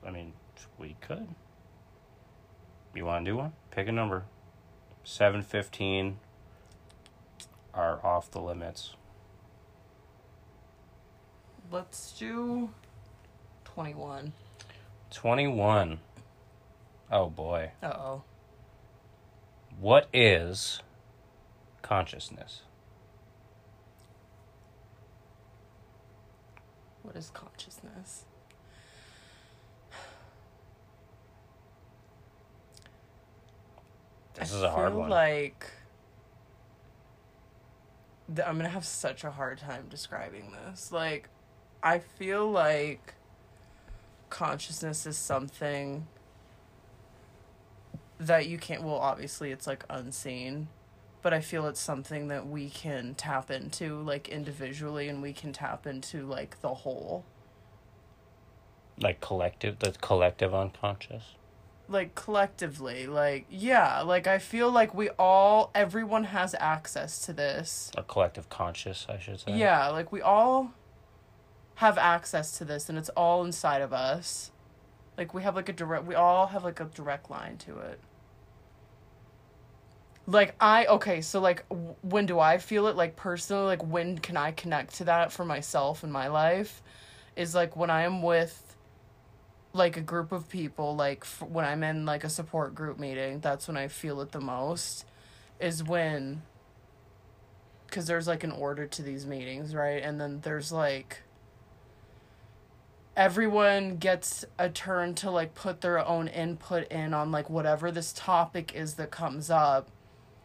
I 0.07 0.11
mean, 0.11 0.33
we 0.79 0.97
could. 1.01 1.29
You 2.95 3.05
want 3.05 3.25
to 3.25 3.31
do 3.31 3.37
one? 3.37 3.53
Pick 3.71 3.89
a 3.89 3.93
number. 3.93 4.25
Seven 5.05 5.43
fifteen 5.43 6.19
are 7.75 8.05
off 8.05 8.31
the 8.31 8.41
limits. 8.41 8.95
Let's 11.71 12.13
do 12.19 12.71
twenty-one. 13.65 14.33
Twenty 15.11 15.47
one. 15.47 16.01
Oh 17.11 17.29
boy. 17.29 17.73
Uh 17.83 17.87
oh. 17.97 18.23
What 19.79 20.09
is 20.13 20.81
consciousness? 21.83 22.63
What 27.09 27.17
is 27.17 27.31
consciousness? 27.31 28.27
This 34.35 34.53
I 34.53 34.57
is 34.57 34.63
a 34.63 34.71
hard 34.71 34.91
feel 34.93 35.01
one. 35.01 35.09
Like 35.09 35.65
th- 38.37 38.47
I'm 38.47 38.59
gonna 38.59 38.69
have 38.69 38.85
such 38.85 39.25
a 39.25 39.31
hard 39.31 39.57
time 39.57 39.87
describing 39.89 40.53
this. 40.53 40.93
Like, 40.93 41.31
I 41.83 41.99
feel 41.99 42.51
like 42.51 43.15
consciousness 44.29 45.07
is 45.07 45.17
something 45.17 46.07
that 48.21 48.49
you 48.49 48.59
can't. 48.59 48.83
Well, 48.83 48.97
obviously, 48.97 49.51
it's 49.51 49.67
like 49.67 49.83
unseen, 49.89 50.69
but 51.23 51.35
I 51.35 51.41
feel 51.41 51.67
it's 51.67 51.81
something 51.81 52.29
that 52.29 52.47
we 52.47 52.71
can 52.71 53.15
tap 53.15 53.51
into, 53.51 54.01
like 54.01 54.29
individually, 54.29 55.09
and 55.09 55.21
we 55.21 55.33
can 55.33 55.53
tap 55.53 55.87
into 55.87 56.25
like 56.27 56.61
the 56.61 56.75
whole. 56.75 57.25
like 59.01 59.21
collective, 59.21 59.79
the 59.81 59.93
collective 60.01 60.55
unconscious. 60.55 61.35
like 61.89 62.15
collectively 62.15 63.07
like 63.07 63.47
yeah 63.49 64.03
like 64.03 64.27
i 64.27 64.39
feel 64.39 64.71
like 64.71 64.93
we 64.95 65.09
all 65.19 65.71
everyone 65.75 66.25
has 66.25 66.55
access 66.59 67.25
to 67.25 67.33
this 67.33 67.91
A 67.97 68.03
collective 68.03 68.49
conscious, 68.51 69.07
I 69.09 69.19
should 69.19 69.41
say. 69.41 69.57
yeah 69.57 69.89
like 69.89 70.13
we 70.13 70.21
all 70.21 70.73
have 71.77 71.97
access 71.97 72.59
to 72.59 72.65
this 72.67 72.89
and 72.91 72.99
it's 72.99 73.09
all 73.11 73.43
inside 73.45 73.81
of 73.83 73.93
us 73.93 74.51
like 75.17 75.33
we 75.33 75.43
have 75.45 75.55
like 75.57 75.69
a 75.69 75.73
direct 75.73 76.05
we 76.05 76.15
all 76.15 76.49
have 76.49 76.63
like 76.65 76.81
a 76.81 76.85
direct 76.87 77.31
line 77.31 77.57
to 77.59 77.79
it 77.79 78.01
like 80.29 80.55
i 80.61 80.85
okay 80.87 81.23
so 81.23 81.41
like 81.41 81.67
w- 81.71 81.95
when 82.03 82.27
do 82.27 82.39
i 82.39 82.59
feel 82.59 82.87
it? 82.87 82.97
Like 82.97 83.17
personally 83.17 83.65
like 83.65 83.85
when 83.85 84.19
can 84.19 84.37
i 84.37 84.53
connect 84.53 84.95
to 84.97 85.05
that 85.05 85.33
for 85.33 85.45
myself 85.45 86.05
in 86.05 86.13
my 86.13 86.29
life? 86.29 86.83
Is 87.35 87.55
like 87.55 87.77
when 87.77 87.91
i 87.91 88.03
am 88.03 88.23
with 88.23 88.77
like 89.73 89.97
a 89.97 90.01
group 90.03 90.31
of 90.33 90.49
people 90.49 90.95
like 90.97 91.21
f- 91.23 91.43
when 91.43 91.65
i'm 91.65 91.83
in 91.83 92.05
like 92.05 92.25
a 92.25 92.29
support 92.29 92.75
group 92.75 92.99
meeting 92.99 93.39
that's 93.41 93.69
when 93.69 93.77
i 93.77 93.87
feel 93.87 94.21
it 94.21 94.33
the 94.33 94.41
most 94.41 95.05
is 95.61 95.85
when 95.85 96.43
because 97.87 98.07
there's 98.07 98.27
like 98.27 98.45
an 98.45 98.51
order 98.53 98.87
to 98.87 99.03
these 99.03 99.25
meetings 99.25 99.75
right? 99.75 100.03
And 100.03 100.21
then 100.21 100.41
there's 100.43 100.71
like 100.73 101.23
everyone 103.17 103.97
gets 103.97 104.45
a 104.59 104.69
turn 104.69 105.15
to 105.15 105.31
like 105.31 105.55
put 105.55 105.81
their 105.81 106.05
own 106.07 106.29
input 106.29 106.87
in 106.89 107.15
on 107.15 107.33
like 107.33 107.49
whatever 107.49 107.91
this 107.91 108.13
topic 108.13 108.75
is 108.75 108.95
that 108.95 109.11
comes 109.11 109.51
up 109.51 109.89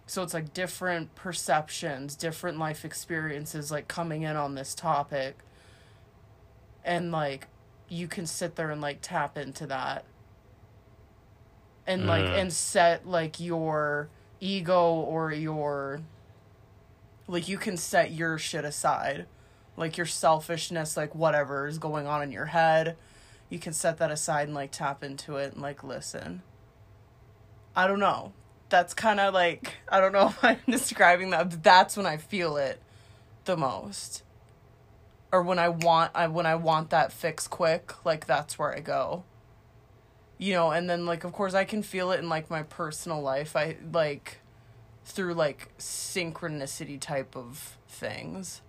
so 0.05 0.21
it's 0.21 0.33
like 0.33 0.53
different 0.53 1.15
perceptions 1.15 2.15
different 2.15 2.59
life 2.59 2.83
experiences 2.83 3.71
like 3.71 3.87
coming 3.87 4.23
in 4.23 4.35
on 4.35 4.55
this 4.55 4.75
topic. 4.75 5.37
And 6.83 7.11
like 7.11 7.47
you 7.87 8.07
can 8.07 8.25
sit 8.25 8.55
there 8.55 8.69
and 8.71 8.81
like 8.81 8.99
tap 9.01 9.37
into 9.37 9.65
that. 9.67 10.05
And 11.87 12.05
like 12.05 12.25
Mm. 12.25 12.41
and 12.41 12.53
set 12.53 13.07
like 13.07 13.39
your 13.39 14.09
ego 14.39 14.93
or 14.93 15.31
your 15.31 16.01
like 17.27 17.47
you 17.47 17.57
can 17.57 17.77
set 17.77 18.11
your 18.11 18.37
shit 18.37 18.65
aside. 18.65 19.25
Like 19.77 19.97
your 19.97 20.05
selfishness 20.05 20.97
like 20.97 21.15
whatever 21.15 21.67
is 21.67 21.77
going 21.77 22.05
on 22.07 22.21
in 22.21 22.31
your 22.31 22.47
head. 22.47 22.97
You 23.49 23.59
can 23.59 23.73
set 23.73 23.97
that 23.99 24.11
aside 24.11 24.47
and 24.47 24.55
like 24.55 24.71
tap 24.71 25.03
into 25.03 25.37
it 25.37 25.53
and 25.53 25.61
like 25.61 25.83
listen. 25.83 26.41
I 27.75 27.87
don't 27.87 27.99
know 27.99 28.33
that's 28.73 28.95
kind 28.95 29.19
of 29.19 29.35
like 29.35 29.75
i 29.87 29.99
don't 29.99 30.13
know 30.13 30.27
if 30.29 30.43
i'm 30.43 30.57
describing 30.67 31.29
that 31.29 31.47
but 31.47 31.61
that's 31.61 31.95
when 31.95 32.07
i 32.07 32.17
feel 32.17 32.57
it 32.57 32.81
the 33.45 33.55
most. 33.55 34.23
Or 35.31 35.43
when 35.43 35.59
i 35.59 35.69
want 35.69 36.11
i 36.15 36.27
when 36.27 36.45
i 36.45 36.55
want 36.55 36.89
that 36.89 37.11
fix 37.11 37.47
quick 37.47 38.03
like 38.05 38.25
that's 38.25 38.57
where 38.57 38.75
i 38.75 38.79
go. 38.79 39.23
You 40.39 40.53
know 40.53 40.71
and 40.71 40.89
then 40.89 41.05
like 41.05 41.23
of 41.23 41.33
course 41.33 41.53
i 41.53 41.65
can 41.65 41.83
feel 41.83 42.11
it 42.11 42.19
in 42.19 42.29
like 42.29 42.49
my 42.49 42.63
personal 42.63 43.21
life. 43.21 43.55
I 43.55 43.77
like 43.91 44.39
through 45.05 45.35
like 45.35 45.75
synchronicity 45.77 46.99
type 46.99 47.35
of 47.35 47.77
things. 47.87 48.61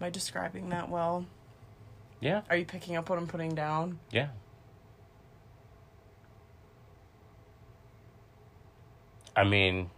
Am 0.00 0.06
i 0.06 0.10
describing 0.10 0.70
that 0.70 0.88
well? 0.88 1.26
Yeah. 2.20 2.40
are 2.48 2.56
you 2.56 2.64
picking 2.64 2.96
up 2.96 3.08
what 3.10 3.18
i'm 3.18 3.26
putting 3.26 3.54
down? 3.54 3.98
Yeah. 4.10 4.28
I 9.36 9.44
mean, 9.44 9.90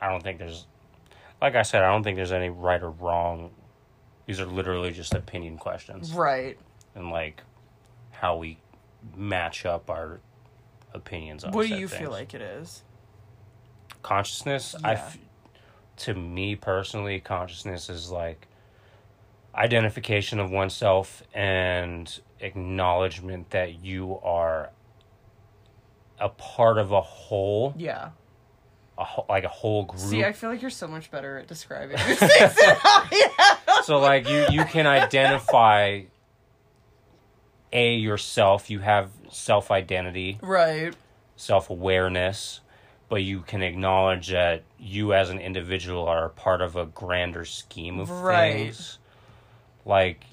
I 0.00 0.08
don't 0.08 0.22
think 0.22 0.38
there's, 0.38 0.66
like 1.42 1.54
I 1.54 1.62
said, 1.62 1.82
I 1.82 1.90
don't 1.92 2.02
think 2.02 2.16
there's 2.16 2.32
any 2.32 2.48
right 2.50 2.82
or 2.82 2.90
wrong. 2.90 3.50
These 4.26 4.40
are 4.40 4.46
literally 4.46 4.92
just 4.92 5.14
opinion 5.14 5.56
questions 5.56 6.12
right 6.12 6.58
and 6.94 7.10
like 7.10 7.42
how 8.10 8.36
we 8.36 8.58
match 9.16 9.64
up 9.64 9.88
our 9.88 10.20
opinions 10.92 11.44
on 11.44 11.52
what 11.52 11.66
do 11.66 11.74
you 11.74 11.88
feel 11.88 12.10
like 12.10 12.34
it 12.34 12.42
is 12.42 12.82
consciousness 14.02 14.74
i 14.84 14.92
Yeah. 14.92 14.98
f- 14.98 15.18
to 15.96 16.14
me 16.14 16.56
personally 16.56 17.20
consciousness 17.20 17.88
is 17.88 18.10
like 18.10 18.48
identification 19.54 20.38
of 20.40 20.50
oneself 20.50 21.22
and 21.32 22.20
acknowledgement 22.40 23.48
that 23.50 23.82
you 23.82 24.18
are 24.22 24.70
a 26.20 26.28
part 26.28 26.78
of 26.78 26.92
a 26.92 27.00
whole? 27.00 27.74
Yeah. 27.76 28.10
A, 28.96 29.04
whole- 29.04 29.26
like 29.28 29.44
a 29.44 29.48
whole 29.48 29.84
group? 29.84 30.00
See 30.00 30.24
i 30.24 30.32
feel 30.32 30.50
like 30.50 30.60
you're 30.60 30.70
so 30.72 30.88
much 30.88 31.10
better 31.10 31.38
at 31.38 31.46
describing 31.46 31.98
so 33.84 33.98
like 34.00 34.28
you 34.28 34.46
you 34.50 34.64
can 34.64 34.86
identify 34.88 36.02
a 37.72 37.94
yourself. 37.94 38.70
You 38.70 38.80
have 38.80 39.10
self 39.30 39.70
identity 39.70 40.38
right. 40.42 40.94
Self 41.36 41.70
awareness, 41.70 42.60
but 43.08 43.22
you 43.22 43.42
can 43.42 43.62
acknowledge 43.62 44.28
that 44.30 44.62
you 44.78 45.12
as 45.14 45.30
an 45.30 45.38
individual 45.38 46.08
are 46.08 46.30
part 46.30 46.60
of 46.60 46.74
a 46.76 46.86
grander 46.86 47.44
scheme 47.44 48.00
of 48.00 48.10
Right. 48.10 48.52
things. 48.64 48.98
Like, 49.84 50.24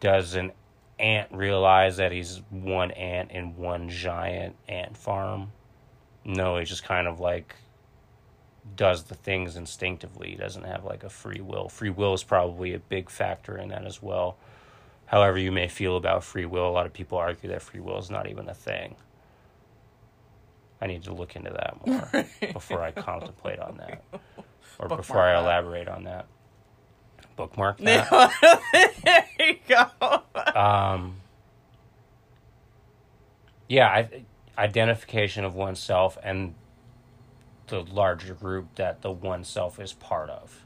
does 0.00 0.34
an 0.34 0.52
ant 0.98 1.28
realize 1.32 1.96
that 1.96 2.12
he's 2.12 2.40
one 2.50 2.90
ant 2.92 3.30
in 3.30 3.56
one 3.56 3.88
giant 3.88 4.56
ant 4.68 4.96
farm? 4.96 5.52
No, 6.24 6.56
he 6.58 6.64
just 6.64 6.84
kind 6.84 7.06
of 7.06 7.20
like 7.20 7.54
does 8.76 9.04
the 9.04 9.14
things 9.14 9.56
instinctively. 9.56 10.30
He 10.30 10.36
doesn't 10.36 10.64
have 10.64 10.84
like 10.84 11.04
a 11.04 11.10
free 11.10 11.40
will. 11.40 11.68
Free 11.68 11.90
will 11.90 12.14
is 12.14 12.24
probably 12.24 12.74
a 12.74 12.78
big 12.78 13.10
factor 13.10 13.56
in 13.56 13.68
that 13.68 13.84
as 13.84 14.02
well. 14.02 14.36
However, 15.06 15.38
you 15.38 15.52
may 15.52 15.68
feel 15.68 15.96
about 15.96 16.24
free 16.24 16.46
will, 16.46 16.68
a 16.68 16.72
lot 16.72 16.86
of 16.86 16.92
people 16.92 17.18
argue 17.18 17.50
that 17.50 17.62
free 17.62 17.80
will 17.80 17.98
is 17.98 18.10
not 18.10 18.28
even 18.28 18.48
a 18.48 18.54
thing. 18.54 18.96
I 20.80 20.86
need 20.86 21.04
to 21.04 21.14
look 21.14 21.36
into 21.36 21.50
that 21.50 21.86
more 21.86 22.24
before 22.52 22.82
I 22.82 22.90
contemplate 22.90 23.58
on 23.58 23.76
that, 23.78 24.02
or 24.78 24.88
before 24.88 25.20
I 25.20 25.38
elaborate 25.38 25.88
on 25.88 26.04
that. 26.04 26.26
Bookmark 27.36 27.78
that. 27.78 28.08
there 29.02 29.26
you 29.48 29.56
go 29.68 30.22
um, 30.54 31.16
yeah, 33.68 33.88
I, 33.88 34.24
identification 34.58 35.44
of 35.44 35.54
oneself 35.54 36.18
and 36.22 36.54
the 37.68 37.80
larger 37.80 38.34
group 38.34 38.74
that 38.76 39.02
the 39.02 39.10
oneself 39.10 39.80
is 39.80 39.92
part 39.92 40.30
of, 40.30 40.64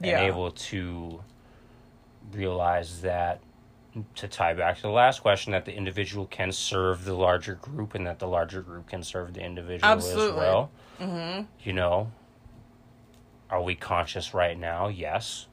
and 0.00 0.10
able 0.10 0.50
to 0.50 1.22
realize 2.32 3.02
that 3.02 3.40
to 4.14 4.28
tie 4.28 4.52
back 4.52 4.76
to 4.76 4.82
the 4.82 4.90
last 4.90 5.22
question 5.22 5.52
that 5.52 5.64
the 5.64 5.74
individual 5.74 6.26
can 6.26 6.52
serve 6.52 7.04
the 7.04 7.14
larger 7.14 7.54
group 7.54 7.94
and 7.94 8.06
that 8.06 8.18
the 8.18 8.28
larger 8.28 8.62
group 8.62 8.88
can 8.88 9.02
serve 9.02 9.32
the 9.34 9.40
individual 9.40 9.90
Absolutely. 9.90 10.28
as 10.28 10.34
well. 10.36 10.70
Mm-hmm. 11.00 11.44
You 11.62 11.72
know, 11.72 12.12
are 13.48 13.62
we 13.62 13.74
conscious 13.74 14.34
right 14.34 14.58
now? 14.58 14.88
Yes. 14.88 15.46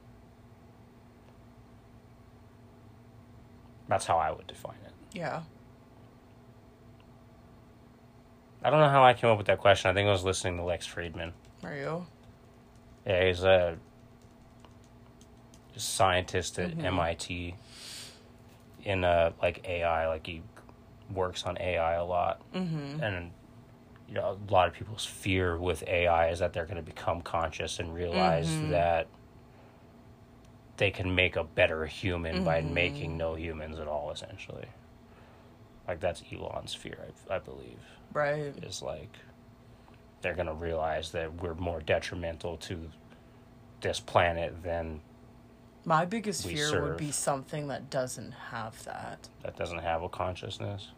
That's 3.88 4.06
how 4.06 4.18
I 4.18 4.30
would 4.30 4.46
define 4.46 4.78
it. 4.84 4.92
Yeah. 5.12 5.42
I 8.62 8.70
don't 8.70 8.80
know 8.80 8.88
how 8.88 9.04
I 9.04 9.14
came 9.14 9.30
up 9.30 9.38
with 9.38 9.46
that 9.46 9.58
question. 9.58 9.90
I 9.90 9.94
think 9.94 10.08
I 10.08 10.12
was 10.12 10.24
listening 10.24 10.56
to 10.56 10.64
Lex 10.64 10.86
Fridman. 10.86 11.32
Are 11.62 11.74
you? 11.74 12.06
Yeah, 13.06 13.26
he's 13.26 13.44
a 13.44 13.78
scientist 15.76 16.58
at 16.58 16.78
MIT 16.78 17.54
in 18.82 19.04
uh, 19.04 19.32
like 19.40 19.64
AI. 19.68 20.08
Like 20.08 20.26
he 20.26 20.42
works 21.12 21.44
on 21.44 21.56
AI 21.60 21.94
a 21.94 22.04
lot, 22.04 22.40
mm-hmm. 22.52 23.00
and 23.00 23.30
you 24.08 24.14
know, 24.14 24.38
a 24.48 24.52
lot 24.52 24.68
of 24.68 24.74
people's 24.74 25.04
fear 25.04 25.56
with 25.56 25.82
AI 25.86 26.30
is 26.30 26.38
that 26.38 26.52
they're 26.52 26.64
going 26.64 26.76
to 26.76 26.82
become 26.82 27.20
conscious 27.20 27.78
and 27.78 27.94
realize 27.94 28.48
that 28.70 29.08
they 30.76 30.90
can 30.90 31.14
make 31.14 31.36
a 31.36 31.44
better 31.44 31.86
human 31.86 32.44
by 32.44 32.60
mm-hmm. 32.60 32.74
making 32.74 33.16
no 33.16 33.34
humans 33.34 33.78
at 33.78 33.88
all. 33.88 34.10
Essentially, 34.10 34.66
like 35.88 36.00
that's 36.00 36.22
Elon's 36.32 36.74
fear, 36.74 36.98
I, 37.30 37.36
I 37.36 37.38
believe 37.38 37.78
Right. 38.12 38.54
is 38.62 38.82
like 38.82 39.12
they're 40.22 40.34
going 40.34 40.46
to 40.46 40.54
realize 40.54 41.12
that 41.12 41.42
we're 41.42 41.54
more 41.54 41.80
detrimental 41.80 42.56
to 42.58 42.90
this 43.80 44.00
planet 44.00 44.62
than 44.62 45.00
My 45.84 46.04
biggest 46.04 46.46
fear 46.46 46.68
serve. 46.68 46.82
would 46.82 46.96
be 46.96 47.10
something 47.12 47.68
that 47.68 47.90
doesn't 47.90 48.32
have 48.32 48.82
that. 48.84 49.28
that 49.42 49.56
doesn't 49.56 49.78
have 49.80 50.02
a 50.02 50.08
consciousness. 50.08 50.88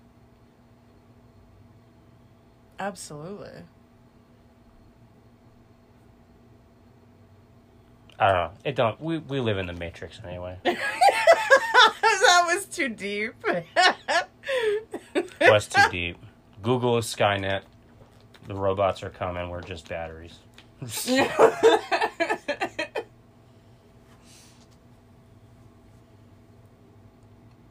Absolutely. 2.79 3.63
I 8.19 8.27
don't 8.27 8.35
know. 8.35 8.51
It 8.65 8.75
don't. 8.75 9.01
We 9.01 9.19
we 9.19 9.41
live 9.41 9.59
in 9.59 9.67
the 9.67 9.73
matrix 9.73 10.21
anyway. 10.27 10.59
that 10.65 12.45
was 12.47 12.67
too 12.67 12.89
deep. 12.89 13.35
What's 15.41 15.67
too 15.67 15.83
deep? 15.91 16.19
Google 16.63 16.99
is 16.99 17.07
Skynet. 17.07 17.63
The 18.47 18.55
robots 18.55 19.03
are 19.03 19.11
coming. 19.11 19.51
We're 19.51 19.61
just 19.61 19.89
batteries. 19.89 20.39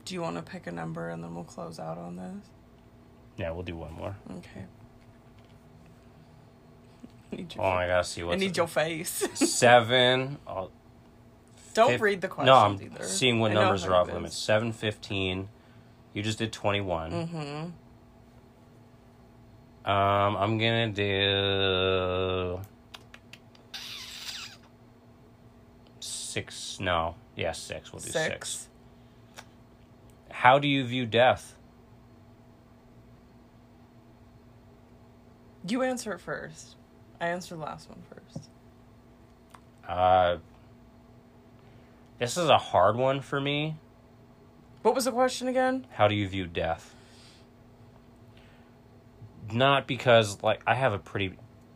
Do 0.05 0.13
you 0.13 0.21
want 0.21 0.37
to 0.37 0.41
pick 0.41 0.67
a 0.67 0.71
number 0.71 1.09
and 1.09 1.21
then 1.21 1.35
we'll 1.35 1.43
close 1.43 1.79
out 1.79 1.97
on 1.97 2.15
this? 2.15 2.45
Yeah, 3.35 3.51
we'll 3.51 3.63
do 3.63 3.75
one 3.75 3.93
more. 3.93 4.15
Okay. 4.37 4.63
Need 7.37 7.55
your 7.55 7.63
Oh, 7.63 7.69
I 7.69 7.87
gotta 7.87 8.03
see 8.03 8.23
what. 8.23 8.33
I 8.33 8.35
need 8.37 8.57
your 8.57 8.67
face. 8.67 9.23
seven. 9.35 10.37
Oh, 10.47 10.69
Don't 11.75 11.91
fif- 11.91 12.01
read 12.01 12.19
the 12.21 12.27
questions 12.27 12.47
No, 12.47 12.55
I'm 12.55 12.81
either. 12.81 13.03
seeing 13.05 13.39
what 13.39 13.51
I 13.51 13.53
numbers 13.53 13.85
are 13.85 13.93
off 13.95 14.09
it 14.09 14.13
limits. 14.15 14.35
Seven 14.35 14.71
fifteen. 14.73 15.47
You 16.13 16.23
just 16.23 16.39
did 16.39 16.51
twenty 16.51 16.81
one. 16.81 17.11
Mm-hmm. 17.11 17.69
Um, 19.89 20.35
I'm 20.37 20.57
gonna 20.57 20.89
do 20.89 22.59
six. 25.99 26.79
No, 26.79 27.15
yeah, 27.35 27.51
six. 27.51 27.93
We'll 27.93 28.01
do 28.01 28.09
six. 28.09 28.33
Six. 28.49 28.67
How 30.31 30.57
do 30.59 30.67
you 30.67 30.83
view 30.85 31.05
death? 31.05 31.55
You 35.67 35.83
answer 35.83 36.13
it 36.13 36.19
first. 36.21 36.76
I 37.19 37.27
answered 37.27 37.55
the 37.57 37.63
last 37.63 37.89
one 37.89 37.99
first. 38.09 38.49
Uh, 39.87 40.37
this 42.19 42.37
is 42.37 42.49
a 42.49 42.57
hard 42.57 42.95
one 42.95 43.21
for 43.21 43.39
me. 43.39 43.75
What 44.81 44.93
was 44.95 45.05
the 45.05 45.11
question 45.11 45.47
again? 45.47 45.85
How 45.93 46.07
do 46.07 46.15
you 46.15 46.27
view 46.27 46.45
death? 46.45 46.93
Not 49.51 49.87
because 49.87 50.41
like 50.43 50.61
I 50.67 50.75
have 50.75 50.93
a 50.93 50.99
pretty 50.99 51.33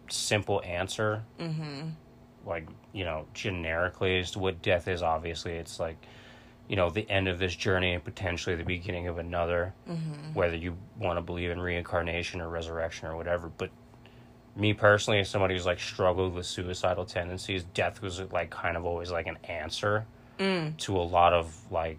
simple 0.10 0.62
answer. 0.66 1.24
Mm-hmm. 1.39 1.89
like 2.46 2.68
you 2.92 3.06
know 3.06 3.26
generically 3.34 4.20
as 4.20 4.32
to 4.32 4.39
what 4.39 4.62
death 4.62 4.88
is 4.88 5.02
obviously 5.02 5.54
it's 5.54 5.80
like 5.80 5.96
you 6.68 6.76
know 6.76 6.89
the 6.89 7.10
end 7.10 7.28
of 7.30 7.39
this 7.39 7.56
journey 7.56 7.94
and 7.94 8.04
potentially 8.04 8.56
the 8.56 8.64
beginning 8.64 9.08
of 9.08 9.18
another 9.20 9.74
whether 10.34 10.56
you 10.56 10.76
want 10.98 11.18
to 11.18 11.22
believe 11.22 11.50
in 11.52 11.60
reincarnation 11.62 12.42
or 12.42 12.50
resurrection 12.50 13.08
or 13.08 13.16
whatever 13.16 13.50
but 13.58 13.70
me 14.56 14.74
personally 14.74 15.20
as 15.20 15.30
somebody 15.30 15.54
who's 15.54 15.66
like 15.66 15.80
struggled 15.80 16.34
with 16.34 16.45
suicidal 16.45 17.06
tendencies 17.06 17.64
death 17.74 18.02
was 18.02 18.20
like 18.32 18.49
kind 18.49 18.76
of 18.76 18.86
always 18.86 19.12
like 19.12 19.28
an 19.28 19.38
answer 19.45 20.06
mm. 20.38 20.76
to 20.78 20.97
a 20.97 21.02
lot 21.02 21.34
of 21.34 21.56
like 21.72 21.97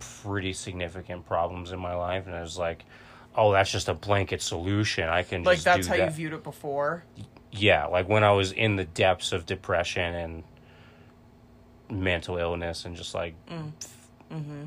pretty 0.00 0.52
significant 0.52 1.26
problems 1.26 1.72
in 1.72 1.78
my 1.78 1.94
life 1.94 2.26
and 2.26 2.34
I 2.34 2.40
was 2.42 2.58
like 2.58 2.84
oh 3.36 3.52
that's 3.52 3.70
just 3.70 3.88
a 3.88 3.94
blanket 3.94 4.42
solution 4.42 5.08
i 5.08 5.22
can 5.22 5.44
Like 5.44 5.56
just 5.56 5.64
that's 5.64 5.86
how 5.86 5.96
that 5.96 6.04
you 6.04 6.10
viewed 6.10 6.32
it 6.32 6.42
before. 6.42 7.04
yeah, 7.50 7.86
like 7.86 8.08
when 8.08 8.24
I 8.24 8.32
was 8.32 8.52
in 8.52 8.76
the 8.76 8.84
depths 8.84 9.32
of 9.32 9.46
depression 9.46 10.14
and 10.14 10.44
mental 11.90 12.36
illness 12.36 12.84
and 12.84 12.96
just 12.96 13.14
like 13.14 13.34
mm. 13.48 13.72
mm-hmm. 14.30 14.64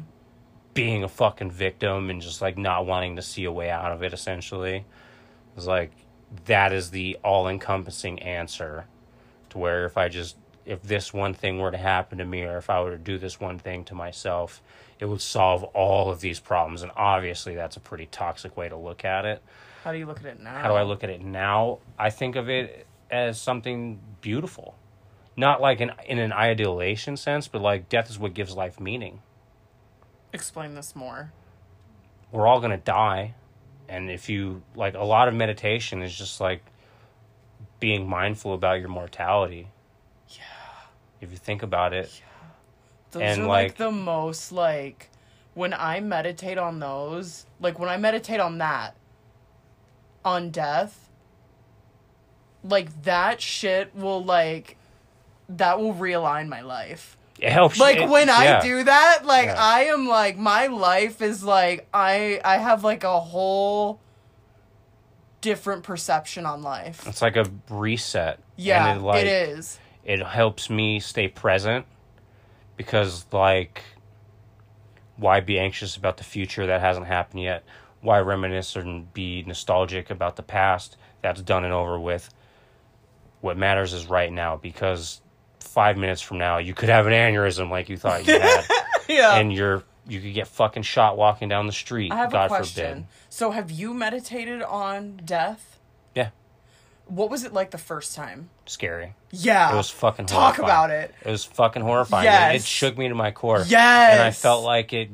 being 0.74 1.03
a 1.03 1.07
fucking 1.07 1.51
victim 1.51 2.09
and 2.09 2.22
just 2.22 2.41
like 2.41 2.57
not 2.57 2.86
wanting 2.86 3.17
to 3.17 3.22
see 3.22 3.43
a 3.43 3.51
way 3.51 3.69
out 3.69 3.91
of 3.91 4.01
it 4.03 4.13
essentially. 4.13 4.78
It 4.78 5.55
was 5.55 5.67
like 5.67 5.91
that 6.45 6.73
is 6.73 6.91
the 6.91 7.17
all 7.23 7.47
encompassing 7.47 8.19
answer 8.19 8.86
to 9.49 9.57
where 9.57 9.86
if 9.86 9.97
I 9.97 10.09
just 10.09 10.38
if 10.65 10.82
this 10.84 11.13
one 11.13 11.34
thing 11.34 11.59
were 11.59 11.71
to 11.71 11.77
happen 11.77 12.19
to 12.19 12.25
me 12.25 12.43
or 12.43 12.57
if 12.57 12.69
I 12.69 12.82
were 12.82 12.91
to 12.91 12.97
do 12.97 13.17
this 13.17 13.39
one 13.39 13.59
thing 13.59 13.84
to 13.86 13.95
myself, 13.95 14.61
it 14.99 15.05
would 15.05 15.21
solve 15.21 15.63
all 15.63 16.11
of 16.11 16.21
these 16.21 16.39
problems. 16.39 16.84
And 16.84 16.91
obviously 16.95 17.55
that's 17.55 17.77
a 17.77 17.79
pretty 17.79 18.05
toxic 18.05 18.55
way 18.55 18.69
to 18.69 18.77
look 18.77 19.03
at 19.03 19.25
it. 19.25 19.41
How 19.84 19.91
do 19.91 19.97
you 19.97 20.05
look 20.05 20.19
at 20.19 20.25
it 20.25 20.39
now? 20.39 20.59
How 20.59 20.67
do 20.67 20.75
I 20.75 20.84
look 20.84 21.03
at 21.03 21.09
it 21.09 21.21
now? 21.21 21.79
I 21.97 22.11
think 22.11 22.36
of 22.36 22.49
it 22.49 22.86
as 23.09 23.41
something 23.41 23.99
beautiful. 24.21 24.75
Not 25.36 25.59
like 25.61 25.82
an, 25.82 25.91
in 26.05 26.19
an 26.19 26.32
idealization 26.32 27.17
sense, 27.17 27.47
but 27.47 27.61
like 27.61 27.89
death 27.89 28.09
is 28.09 28.19
what 28.19 28.34
gives 28.34 28.55
life 28.55 28.79
meaning. 28.79 29.21
Explain 30.34 30.75
this 30.75 30.95
more. 30.95 31.32
We're 32.32 32.47
all 32.47 32.59
going 32.59 32.71
to 32.71 32.77
die. 32.77 33.34
And 33.91 34.09
if 34.09 34.29
you, 34.29 34.61
like, 34.73 34.93
a 34.95 35.03
lot 35.03 35.27
of 35.27 35.33
meditation 35.33 36.01
is 36.01 36.17
just 36.17 36.39
like 36.39 36.63
being 37.81 38.07
mindful 38.09 38.53
about 38.53 38.79
your 38.79 38.87
mortality. 38.87 39.67
Yeah. 40.29 40.43
If 41.19 41.31
you 41.31 41.37
think 41.37 41.61
about 41.61 41.91
it, 41.93 42.09
yeah. 42.17 42.47
Those 43.11 43.21
And, 43.23 43.41
are 43.41 43.47
like, 43.47 43.67
like- 43.71 43.77
the 43.77 43.91
most 43.91 44.53
like 44.53 45.09
when 45.55 45.73
I 45.73 45.99
meditate 45.99 46.57
on 46.57 46.79
those, 46.79 47.45
like 47.59 47.77
when 47.79 47.89
I 47.89 47.97
meditate 47.97 48.39
on 48.39 48.59
that 48.59 48.95
on 50.23 50.51
death, 50.51 51.09
like 52.63 53.03
that 53.03 53.41
shit 53.41 53.93
will 53.93 54.23
like 54.23 54.77
that 55.49 55.79
will 55.79 55.93
realign 55.93 56.47
my 56.47 56.61
life. 56.61 57.17
It 57.41 57.51
helps. 57.51 57.79
Like 57.79 57.97
it- 57.97 58.09
when 58.09 58.29
I 58.29 58.61
do 58.61 58.83
that, 58.83 59.25
like 59.25 59.47
Yeah. 59.47 59.55
I 59.57 59.81
am 59.85 60.07
like 60.07 60.37
my 60.37 60.67
life 60.67 61.21
is 61.21 61.43
like 61.43 61.87
I 61.93 62.39
I 62.45 62.57
have 62.57 62.83
like 62.83 63.03
a 63.03 63.19
whole 63.19 63.99
different 65.41 65.83
perception 65.83 66.45
on 66.45 66.61
life. 66.61 67.05
It's 67.07 67.21
like 67.21 67.35
a 67.35 67.45
reset. 67.69 68.39
Yeah, 68.57 68.91
and 68.91 68.99
it, 68.99 69.03
like, 69.03 69.25
it 69.25 69.27
is. 69.27 69.79
it 70.05 70.23
helps 70.23 70.69
me 70.69 70.99
stay 70.99 71.27
present 71.27 71.85
because 72.77 73.25
like 73.31 73.81
why 75.17 75.39
be 75.39 75.59
anxious 75.59 75.95
about 75.97 76.17
the 76.17 76.23
future 76.23 76.67
that 76.67 76.81
hasn't 76.81 77.05
happened 77.05 77.41
yet 77.43 77.63
why 78.01 78.19
reminisce 78.19 78.75
and 78.75 79.13
be 79.13 79.43
nostalgic 79.45 80.09
about 80.09 80.35
the 80.35 80.41
past 80.41 80.97
that's 81.21 81.41
done 81.43 81.63
and 81.63 81.73
over 81.73 81.99
with 81.99 82.33
what 83.41 83.55
matters 83.57 83.93
is 83.93 84.07
right 84.07 84.31
now 84.33 84.57
because 84.57 85.21
five 85.74 85.97
minutes 85.97 86.22
from 86.22 86.38
now 86.38 86.57
you 86.57 86.74
could 86.74 86.89
have 86.89 87.07
an 87.07 87.13
aneurysm 87.13 87.69
like 87.69 87.88
you 87.89 87.97
thought 87.97 88.28
you 88.28 88.39
had 88.39 88.65
Yeah. 89.09 89.36
and 89.38 89.51
you're 89.53 89.84
you 90.07 90.19
could 90.19 90.34
get 90.34 90.47
fucking 90.47 90.84
shot 90.84 91.15
walking 91.17 91.47
down 91.49 91.65
the 91.67 91.72
street 91.74 92.11
I 92.11 92.17
have 92.17 92.32
god 92.32 92.45
a 92.45 92.47
question. 92.49 92.89
forbid 92.93 93.05
So 93.30 93.51
have 93.51 93.72
you 93.72 93.93
meditated 93.93 94.61
on 94.63 95.22
death? 95.24 95.80
yeah 96.15 96.30
What 97.05 97.30
was 97.30 97.43
it 97.43 97.53
like 97.53 97.72
the 97.72 97.78
first 97.78 98.15
time? 98.15 98.49
scary 98.65 99.13
Yeah. 99.32 99.74
it 99.74 99.76
was 99.78 99.89
fucking 99.89 100.26
Talk 100.28 100.55
horrifying. 100.57 100.65
about 100.65 100.89
it. 100.91 101.15
It 101.26 101.30
was 101.32 101.43
fucking 101.45 101.82
horrifying. 101.84 102.28
It- 102.28 102.55
It, 102.57 102.63
shook 102.63 102.97
me 102.97 103.07
to 103.09 103.15
my 103.15 103.32
core. 103.32 103.63
Yes. 103.67 104.13
And 104.13 104.22
I 104.22 104.32
felt 104.32 104.63
like 104.63 104.91
it 104.93 105.09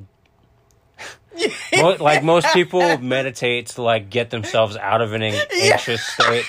Like 1.99 2.23
most 2.23 2.47
people 2.53 2.97
meditate 2.97 3.67
to 3.67 3.83
like 3.83 4.09
get 4.09 4.31
themselves 4.31 4.75
out 4.75 5.01
of 5.01 5.13
an 5.13 5.21
an- 5.21 5.39
anxious 5.61 6.03
state, 6.03 6.45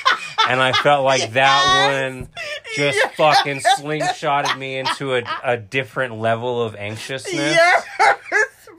and 0.48 0.60
I 0.62 0.72
felt 0.72 1.04
like 1.04 1.32
that 1.32 1.90
one 2.08 2.28
just 2.74 2.96
Yes. 2.96 3.14
fucking 3.16 3.60
slingshotted 3.60 4.56
me 4.56 4.78
into 4.78 5.14
a, 5.16 5.22
a 5.44 5.56
different 5.58 6.18
level 6.18 6.62
of 6.62 6.74
anxiousness. 6.74 7.34
Yes, 7.34 7.84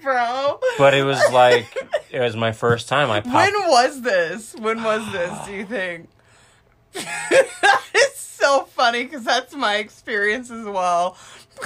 bro. 0.02 0.60
But 0.80 0.96
it 0.96 1.04
was 1.04 1.20
like 1.32 1.68
it 2.10 2.20
was 2.20 2.36
my 2.36 2.54
first 2.54 2.88
time. 2.90 3.12
I 3.12 3.22
popped. 3.22 3.36
When 3.54 3.70
was 3.70 4.02
this? 4.02 4.56
When 4.56 4.84
was 4.84 5.12
this, 5.12 5.46
do 5.46 5.54
you 5.54 5.66
think? 5.66 6.10
that 6.94 7.82
is 7.94 8.16
so 8.16 8.64
funny 8.64 9.04
because 9.04 9.24
that's 9.24 9.54
my 9.54 9.76
experience 9.76 10.50
as 10.50 10.66
well. 10.66 11.18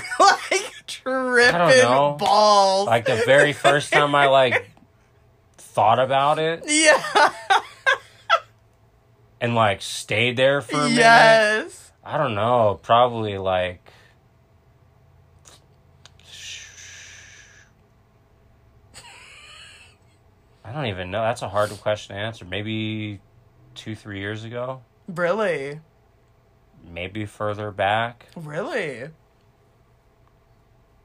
like 0.20 0.74
tripping 0.88 1.60
know. 1.60 2.16
balls. 2.20 2.88
like 2.88 3.06
the 3.06 3.22
very 3.26 3.54
first 3.54 3.92
time 3.92 4.16
I 4.16 4.28
like 4.28 4.70
thought 5.58 6.00
about 6.00 6.40
it 6.40 6.64
yeah. 6.68 7.32
and 9.42 9.56
like 9.56 9.82
stayed 9.82 10.38
there 10.38 10.62
for 10.62 10.76
a 10.76 10.84
minute. 10.84 10.98
Yes. 10.98 11.92
I 12.04 12.18
don't 12.18 12.36
know, 12.36 12.80
probably 12.82 13.38
like 13.38 13.84
I 20.66 20.72
don't 20.72 20.86
even 20.88 21.12
know. 21.12 21.22
That's 21.22 21.42
a 21.42 21.50
hard 21.50 21.70
question 21.82 22.16
to 22.16 22.22
answer. 22.22 22.46
Maybe 22.46 23.20
two, 23.76 23.96
three 23.96 24.20
years 24.20 24.44
ago. 24.44 24.82
Really? 25.08 25.80
Maybe 26.84 27.26
further 27.26 27.72
back. 27.72 28.28
Really? 28.36 29.10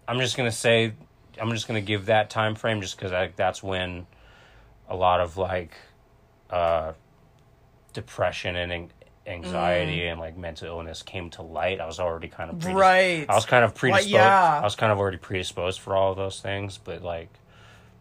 I'm 0.08 0.18
just 0.18 0.36
gonna 0.36 0.50
say, 0.50 0.94
I'm 1.40 1.50
just 1.52 1.68
gonna 1.68 1.80
give 1.82 2.06
that 2.06 2.30
time 2.30 2.54
frame 2.54 2.80
just 2.80 2.96
because 2.98 3.12
that's 3.36 3.62
when 3.62 4.06
a 4.88 4.96
lot 4.96 5.20
of 5.20 5.36
like 5.36 5.76
uh, 6.50 6.92
depression 7.92 8.56
and 8.56 8.72
an- 8.72 8.92
anxiety 9.26 10.06
and 10.06 10.18
like 10.18 10.36
mental 10.36 10.66
illness 10.68 11.02
came 11.02 11.28
to 11.30 11.42
light. 11.42 11.80
I 11.80 11.86
was 11.86 12.00
already 12.00 12.28
kind 12.28 12.50
of 12.50 12.56
predis- 12.56 12.74
Right. 12.74 13.26
I 13.28 13.34
was 13.34 13.44
kind 13.44 13.64
of 13.64 13.74
predisposed. 13.74 14.08
yeah. 14.10 14.58
I 14.60 14.64
was 14.64 14.74
kind 14.76 14.90
of 14.90 14.98
already 14.98 15.18
predisposed 15.18 15.80
for 15.80 15.94
all 15.94 16.12
of 16.12 16.16
those 16.16 16.40
things, 16.40 16.78
but 16.82 17.02
like 17.02 17.28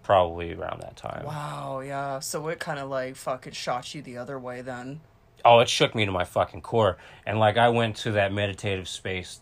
probably 0.04 0.54
around 0.54 0.82
that 0.82 0.96
time. 0.96 1.26
Wow, 1.26 1.82
yeah. 1.86 2.20
So 2.20 2.48
it 2.48 2.60
kind 2.60 2.80
of 2.80 2.90
like 2.90 3.18
fucking 3.18 3.52
shot 3.54 3.94
you 3.94 4.02
the 4.02 4.18
other 4.18 4.40
way 4.40 4.62
then. 4.62 5.02
Oh, 5.44 5.60
it 5.60 5.68
shook 5.70 5.94
me 5.94 6.06
to 6.06 6.12
my 6.12 6.24
fucking 6.24 6.62
core. 6.62 6.98
And 7.26 7.40
like 7.40 7.58
I 7.58 7.68
went 7.70 7.98
to 7.98 8.12
that 8.14 8.32
meditative 8.32 8.88
space 8.88 9.42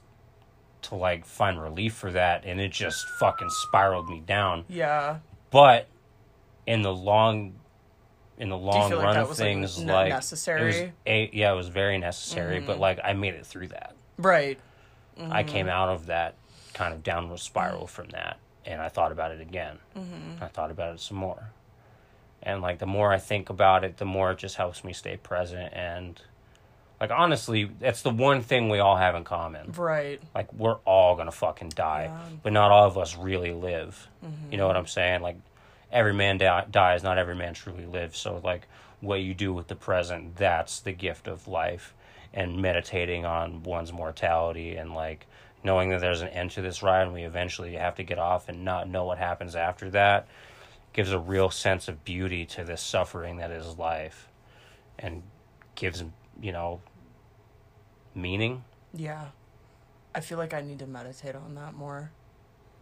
to 0.89 0.95
like 0.95 1.25
find 1.25 1.61
relief 1.61 1.93
for 1.93 2.11
that 2.11 2.43
and 2.45 2.59
it 2.59 2.71
just 2.71 3.07
fucking 3.19 3.49
spiraled 3.49 4.09
me 4.09 4.21
down. 4.25 4.65
Yeah. 4.67 5.17
But 5.51 5.87
in 6.65 6.81
the 6.81 6.93
long 6.93 7.53
in 8.37 8.49
the 8.49 8.57
long 8.57 8.91
like 8.91 9.01
run 9.01 9.15
that 9.15 9.29
of 9.29 9.37
things 9.37 9.81
like 9.83 10.11
it 10.11 10.15
was 10.15 10.47
a, 11.07 11.29
yeah, 11.31 11.51
it 11.53 11.55
was 11.55 11.69
very 11.69 11.97
necessary, 11.97 12.57
Mm-hmm. 12.57 12.67
but 12.67 12.79
like 12.79 12.99
I 13.03 13.13
made 13.13 13.33
it 13.35 13.45
through 13.45 13.69
that. 13.69 13.95
Right. 14.17 14.59
I 15.17 15.43
came 15.43 15.69
out 15.69 15.87
of 15.89 16.07
that 16.07 16.35
kind 16.73 16.93
of 16.93 17.01
downward 17.01 17.39
spiral 17.39 17.87
from 17.87 18.09
that, 18.09 18.37
and 18.65 18.81
I 18.81 18.89
thought 18.89 19.13
about 19.13 19.31
it 19.31 19.39
again. 19.39 19.77
Mm-hmm. 19.97 20.43
I 20.43 20.47
thought 20.47 20.71
about 20.71 20.93
it 20.95 20.99
some 20.99 21.15
more, 21.15 21.51
and 22.43 22.61
like 22.61 22.79
the 22.79 22.85
more 22.85 23.13
I 23.13 23.17
think 23.19 23.49
about 23.49 23.85
it, 23.85 23.95
the 23.95 24.03
more 24.05 24.31
it 24.31 24.37
just 24.39 24.57
helps 24.57 24.83
me 24.83 24.91
stay 24.91 25.15
present. 25.15 25.73
And 25.73 26.21
like 26.99 27.11
honestly, 27.11 27.69
that's 27.79 28.01
the 28.01 28.09
one 28.09 28.41
thing 28.41 28.69
we 28.69 28.79
all 28.79 28.95
have 28.95 29.15
in 29.15 29.23
common. 29.23 29.71
Right. 29.73 30.21
Like 30.33 30.51
we're 30.53 30.77
all 30.85 31.15
gonna 31.15 31.31
fucking 31.31 31.69
die, 31.69 32.05
Yeah. 32.05 32.35
but 32.43 32.53
not 32.53 32.71
all 32.71 32.85
of 32.87 32.97
us 32.97 33.15
really 33.17 33.51
live. 33.51 34.07
Mm-hmm. 34.25 34.51
You 34.51 34.57
know 34.57 34.67
what 34.67 34.77
I'm 34.77 34.87
saying? 34.87 35.21
Like 35.21 35.37
every 35.91 36.13
man 36.13 36.37
di- 36.37 36.65
dies, 36.71 37.03
not 37.03 37.17
every 37.17 37.35
man 37.35 37.53
truly 37.53 37.85
lives. 37.85 38.17
So 38.17 38.39
like 38.43 38.67
what 39.01 39.21
you 39.21 39.33
do 39.33 39.53
with 39.53 39.67
the 39.67 39.75
present, 39.75 40.37
that's 40.37 40.79
the 40.79 40.91
gift 40.93 41.27
of 41.27 41.47
life. 41.47 41.93
And 42.33 42.61
meditating 42.61 43.25
on 43.25 43.63
one's 43.63 43.93
mortality 43.93 44.75
and 44.75 44.93
like 44.93 45.25
knowing 45.63 45.89
that 45.89 46.01
there's 46.01 46.21
an 46.21 46.27
end 46.29 46.51
to 46.51 46.61
this 46.61 46.83
ride 46.83 47.03
and 47.03 47.13
we 47.13 47.23
eventually 47.23 47.73
have 47.75 47.95
to 47.95 48.03
get 48.03 48.19
off 48.19 48.49
and 48.49 48.63
not 48.65 48.87
know 48.89 49.05
what 49.05 49.17
happens 49.17 49.55
after 49.55 49.89
that 49.89 50.27
gives 50.93 51.11
a 51.11 51.19
real 51.19 51.49
sense 51.49 51.87
of 51.87 52.05
beauty 52.05 52.45
to 52.45 52.63
this 52.63 52.81
suffering 52.81 53.37
that 53.37 53.51
is 53.51 53.77
life 53.77 54.27
and 54.99 55.23
gives 55.75 56.03
you 56.41 56.51
know 56.51 56.81
meaning 58.13 58.63
Yeah. 58.93 59.25
I 60.13 60.21
feel 60.21 60.37
like 60.37 60.53
I 60.53 60.61
need 60.61 60.79
to 60.79 60.87
meditate 60.87 61.35
on 61.35 61.55
that 61.55 61.73
more. 61.73 62.11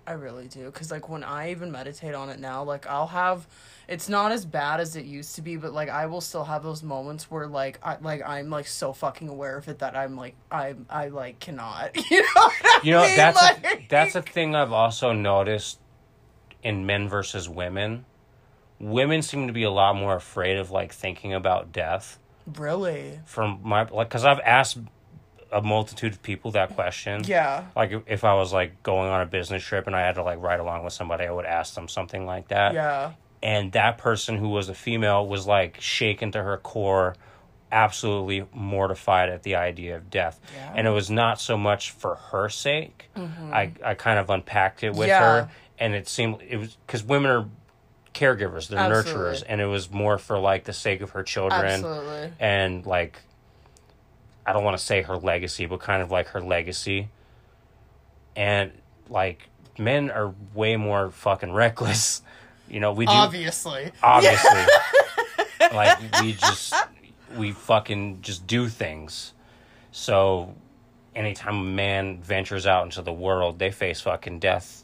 I 0.05 0.11
really 0.11 0.47
do. 0.47 0.65
Because, 0.65 0.91
like, 0.91 1.09
when 1.09 1.23
I 1.23 1.49
even 1.51 1.71
meditate 1.71 2.13
on 2.13 2.29
it 2.29 2.39
now, 2.39 2.63
like, 2.63 2.85
I'll 2.85 3.07
have. 3.07 3.47
It's 3.87 4.07
not 4.07 4.31
as 4.31 4.45
bad 4.45 4.79
as 4.79 4.95
it 4.95 5.05
used 5.05 5.33
to 5.35 5.41
be, 5.41 5.55
but, 5.55 5.73
like, 5.73 5.89
I 5.89 6.05
will 6.05 6.21
still 6.21 6.43
have 6.43 6.61
those 6.61 6.83
moments 6.83 7.31
where, 7.31 7.47
like, 7.47 7.79
I, 7.81 7.97
like 8.01 8.21
I'm, 8.23 8.49
like, 8.51 8.67
so 8.67 8.93
fucking 8.93 9.29
aware 9.29 9.57
of 9.57 9.67
it 9.67 9.79
that 9.79 9.95
I'm, 9.95 10.15
like, 10.15 10.35
I, 10.51 10.75
I, 10.89 11.07
like, 11.07 11.39
cannot. 11.39 11.95
You 12.11 12.21
know 12.21 12.27
what 12.35 12.53
I 12.65 12.79
You 12.83 12.91
know, 12.91 13.01
mean? 13.03 13.15
that's 13.15 13.41
a, 13.41 13.85
that's 13.89 14.15
a 14.15 14.21
thing 14.21 14.53
I've 14.55 14.73
also 14.73 15.11
noticed 15.13 15.79
in 16.61 16.85
men 16.85 17.07
versus 17.09 17.49
women. 17.49 18.05
Women 18.79 19.21
seem 19.21 19.47
to 19.47 19.53
be 19.53 19.63
a 19.63 19.71
lot 19.71 19.95
more 19.95 20.15
afraid 20.15 20.57
of 20.57 20.69
like 20.69 20.91
thinking 20.93 21.33
about 21.33 21.71
death. 21.71 22.19
Really? 22.57 23.19
From 23.25 23.59
my 23.63 23.83
like, 23.83 24.09
because 24.09 24.25
I've 24.25 24.39
asked 24.39 24.77
a 25.51 25.61
multitude 25.61 26.13
of 26.13 26.21
people 26.23 26.51
that 26.51 26.69
question. 26.75 27.23
Yeah. 27.25 27.65
Like 27.75 27.91
if- 28.07 28.23
I 28.23 28.33
was 28.33 28.51
like 28.51 28.81
going 28.83 29.09
on 29.09 29.21
a 29.21 29.25
business 29.25 29.63
trip 29.63 29.85
and 29.87 29.95
I 29.95 30.01
had 30.01 30.15
to 30.15 30.23
like 30.23 30.39
ride 30.41 30.59
along 30.59 30.83
with 30.83 30.93
somebody, 30.93 31.25
I 31.25 31.31
would 31.31 31.45
ask 31.45 31.75
them 31.75 31.87
something 31.87 32.25
like 32.25 32.47
that. 32.47 32.73
Yeah. 32.73 33.11
And 33.43 33.71
that 33.73 33.97
person 33.97 34.37
who 34.37 34.49
was 34.49 34.69
a 34.69 34.73
female 34.73 35.27
was 35.27 35.45
like 35.45 35.79
shaken 35.79 36.31
to 36.31 36.41
her 36.41 36.57
core, 36.57 37.15
absolutely 37.71 38.45
mortified 38.53 39.29
at 39.29 39.43
the 39.43 39.55
idea 39.55 39.95
of 39.97 40.09
death. 40.09 40.39
Yeah. 40.55 40.73
And 40.75 40.87
it 40.87 40.91
was 40.91 41.09
not 41.09 41.39
so 41.41 41.57
much 41.57 41.91
for 41.91 42.15
her 42.15 42.49
sake. 42.49 43.09
I, 43.15 43.73
I 43.83 43.93
kind 43.95 44.19
of 44.19 44.29
unpacked 44.29 44.83
it 44.83 44.91
with 44.91 44.99
Mm-hmm. 45.01 45.07
Yeah. 45.09 45.19
her, 45.43 45.49
and 45.79 45.93
it 45.93 46.07
seemed 46.07 46.41
it 46.47 46.57
was 46.57 46.77
because 46.87 47.03
women 47.03 47.29
are 47.31 47.45
caregivers, 48.13 48.67
they're 48.67 48.79
Absolutely. 48.79 49.13
nurturers, 49.13 49.43
and 49.47 49.61
it 49.61 49.65
was 49.65 49.91
more 49.91 50.17
for 50.17 50.37
like 50.39 50.65
the 50.65 50.73
sake 50.73 51.01
of 51.01 51.11
her 51.11 51.23
children 51.23 51.65
Absolutely. 51.65 52.31
and 52.39 52.85
like 52.85 53.19
I 54.45 54.53
don't 54.53 54.63
want 54.63 54.77
to 54.77 54.83
say 54.83 55.01
her 55.03 55.17
legacy, 55.17 55.65
but 55.65 55.79
kind 55.79 56.01
of 56.01 56.11
like 56.11 56.27
her 56.29 56.41
legacy. 56.41 57.09
And 58.35 58.71
like 59.09 59.47
men 59.77 60.11
are 60.11 60.33
way 60.53 60.75
more 60.75 61.09
fucking 61.11 61.51
reckless. 61.51 62.21
You 62.69 62.79
know, 62.79 62.93
we 62.93 63.05
do 63.05 63.11
Obviously. 63.11 63.91
obviously 64.01 64.49
like 65.73 65.99
we 66.21 66.31
just 66.33 66.73
we 67.35 67.51
fucking 67.51 68.21
just 68.21 68.47
do 68.47 68.67
things. 68.67 69.33
So 69.91 70.55
anytime 71.13 71.55
a 71.57 71.63
man 71.63 72.21
ventures 72.21 72.65
out 72.65 72.85
into 72.85 73.03
the 73.03 73.13
world, 73.13 73.59
they 73.59 73.69
face 73.69 74.01
fucking 74.01 74.39
death 74.39 74.82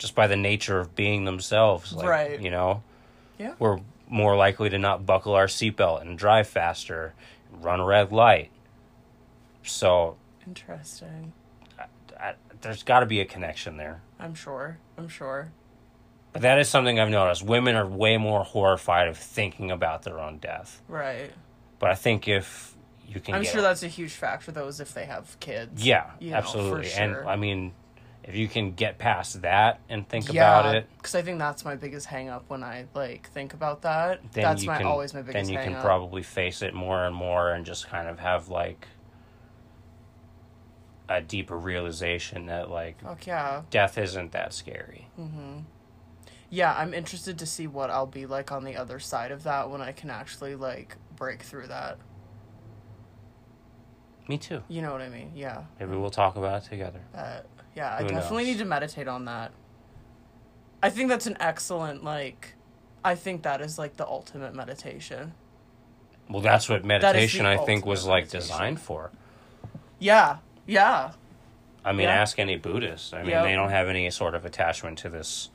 just 0.00 0.14
by 0.14 0.26
the 0.26 0.36
nature 0.36 0.80
of 0.80 0.96
being 0.96 1.24
themselves. 1.26 1.92
Like, 1.92 2.08
Right. 2.08 2.40
You 2.40 2.50
know? 2.50 2.82
Yeah. 3.38 3.54
We're 3.58 3.78
more 4.08 4.34
likely 4.34 4.70
to 4.70 4.78
not 4.78 5.06
buckle 5.06 5.34
our 5.34 5.46
seatbelt 5.46 6.00
and 6.00 6.18
drive 6.18 6.48
faster, 6.48 7.14
run 7.52 7.78
a 7.78 7.84
red 7.84 8.10
light. 8.10 8.50
So 9.62 10.16
Interesting. 10.46 11.32
I, 12.18 12.34
there's 12.62 12.82
got 12.82 13.00
to 13.00 13.06
be 13.06 13.20
a 13.20 13.24
connection 13.24 13.76
there. 13.76 14.00
I'm 14.18 14.34
sure. 14.34 14.78
I'm 14.98 15.08
sure. 15.08 15.52
But 16.32 16.42
that 16.42 16.58
is 16.58 16.68
something 16.68 16.98
I've 16.98 17.10
noticed. 17.10 17.42
Women 17.42 17.76
are 17.76 17.86
way 17.86 18.16
more 18.16 18.42
horrified 18.42 19.08
of 19.08 19.18
thinking 19.18 19.70
about 19.70 20.02
their 20.02 20.18
own 20.18 20.38
death. 20.38 20.80
Right. 20.88 21.30
But 21.78 21.90
I 21.90 21.94
think 21.94 22.26
if 22.26 22.74
you 23.06 23.20
can 23.20 23.34
I'm 23.34 23.44
sure 23.44 23.60
that's 23.62 23.82
a 23.82 23.88
huge 23.88 24.12
factor, 24.12 24.52
though, 24.52 24.68
is 24.68 24.80
if 24.80 24.94
they 24.94 25.06
have 25.06 25.38
kids. 25.40 25.84
Yeah, 25.84 26.10
you 26.20 26.30
know, 26.30 26.36
absolutely. 26.36 26.92
And. 26.92 27.16
I 27.16 27.36
mean, 27.36 27.72
if 28.30 28.36
you 28.36 28.46
can 28.48 28.72
get 28.74 28.96
past 28.98 29.42
that 29.42 29.80
and 29.88 30.08
think 30.08 30.30
about 30.30 30.74
it, 30.74 30.86
Because 30.96 31.14
I 31.16 31.22
think 31.22 31.38
that's 31.40 31.64
my 31.64 31.74
biggest 31.74 32.06
hang 32.06 32.28
up 32.28 32.44
when 32.48 32.62
I 32.62 32.86
like 32.94 33.28
think 33.30 33.54
about 33.54 33.82
that. 33.82 34.20
then 34.32 34.44
that's 34.44 34.62
you 34.62 34.68
my 34.68 34.78
can 34.78 34.86
always 34.86 35.12
my 35.12 35.22
then 35.22 35.32
biggest 35.32 35.50
you 35.50 35.56
hang 35.58 35.66
can 35.66 35.74
up. 35.74 35.82
probably 35.84 36.22
face 36.22 36.62
it 36.62 36.72
more 36.74 37.04
and 37.04 37.14
more 37.14 37.50
and 37.50 37.66
just 37.66 37.88
kind 37.88 38.08
of 38.08 38.20
have 38.20 38.48
like 38.48 38.86
a 41.08 41.20
deeper 41.20 41.58
realization 41.58 42.46
that 42.46 42.70
like 42.70 43.00
Fuck 43.02 43.26
yeah. 43.26 43.62
death 43.70 43.98
isn't 43.98 44.32
that 44.32 44.52
scary. 44.52 45.08
mm-hmm. 45.18 45.58
Yeah, 46.52 46.74
I'm 46.76 46.94
interested 46.94 47.38
to 47.38 47.46
see 47.46 47.66
what 47.68 47.90
I'll 47.90 48.06
be 48.06 48.26
like 48.26 48.50
on 48.50 48.64
the 48.64 48.76
other 48.76 48.98
side 48.98 49.30
of 49.30 49.44
that 49.44 49.70
when 49.70 49.80
I 49.80 49.92
can 49.92 50.10
actually 50.10 50.54
like 50.56 50.96
break 51.16 51.42
through 51.42 51.68
that. 51.68 51.98
Me 54.28 54.36
too. 54.38 54.62
You 54.68 54.82
know 54.82 54.92
what 54.92 55.00
I 55.00 55.08
mean? 55.08 55.30
Yeah. 55.34 55.62
Maybe 55.78 55.96
we'll 55.96 56.10
talk 56.10 56.36
about 56.36 56.64
it 56.64 56.68
together. 56.68 57.00
Uh, 57.14 57.40
yeah, 57.74 57.94
I 57.94 58.02
Who 58.02 58.08
definitely 58.08 58.44
knows? 58.44 58.52
need 58.52 58.58
to 58.58 58.64
meditate 58.64 59.08
on 59.08 59.24
that. 59.26 59.52
I 60.82 60.90
think 60.90 61.08
that's 61.08 61.26
an 61.26 61.36
excellent 61.40 62.04
like 62.04 62.54
I 63.04 63.14
think 63.14 63.42
that 63.42 63.60
is 63.60 63.78
like 63.78 63.96
the 63.96 64.06
ultimate 64.06 64.54
meditation. 64.54 65.32
Well, 66.28 66.42
that's 66.42 66.68
what 66.68 66.84
meditation 66.84 67.46
I 67.46 67.56
think 67.56 67.84
was 67.84 68.06
like 68.06 68.24
meditation. 68.24 68.40
designed 68.40 68.80
for. 68.80 69.10
Yeah. 69.98 70.38
Yeah. 70.66 71.12
I 71.84 71.92
mean, 71.92 72.02
Yeah. 72.02 72.14
ask 72.14 72.38
any 72.38 72.56
Buddhist. 72.56 73.14
I 73.14 73.22
mean, 73.22 73.30
Yep. 73.30 73.44
they 73.44 73.54
don't 73.54 73.70
have 73.70 73.88
any 73.88 74.10
sort 74.10 74.34
of 74.34 74.44
attachment 74.44 74.98
to 74.98 75.08
this 75.08 75.48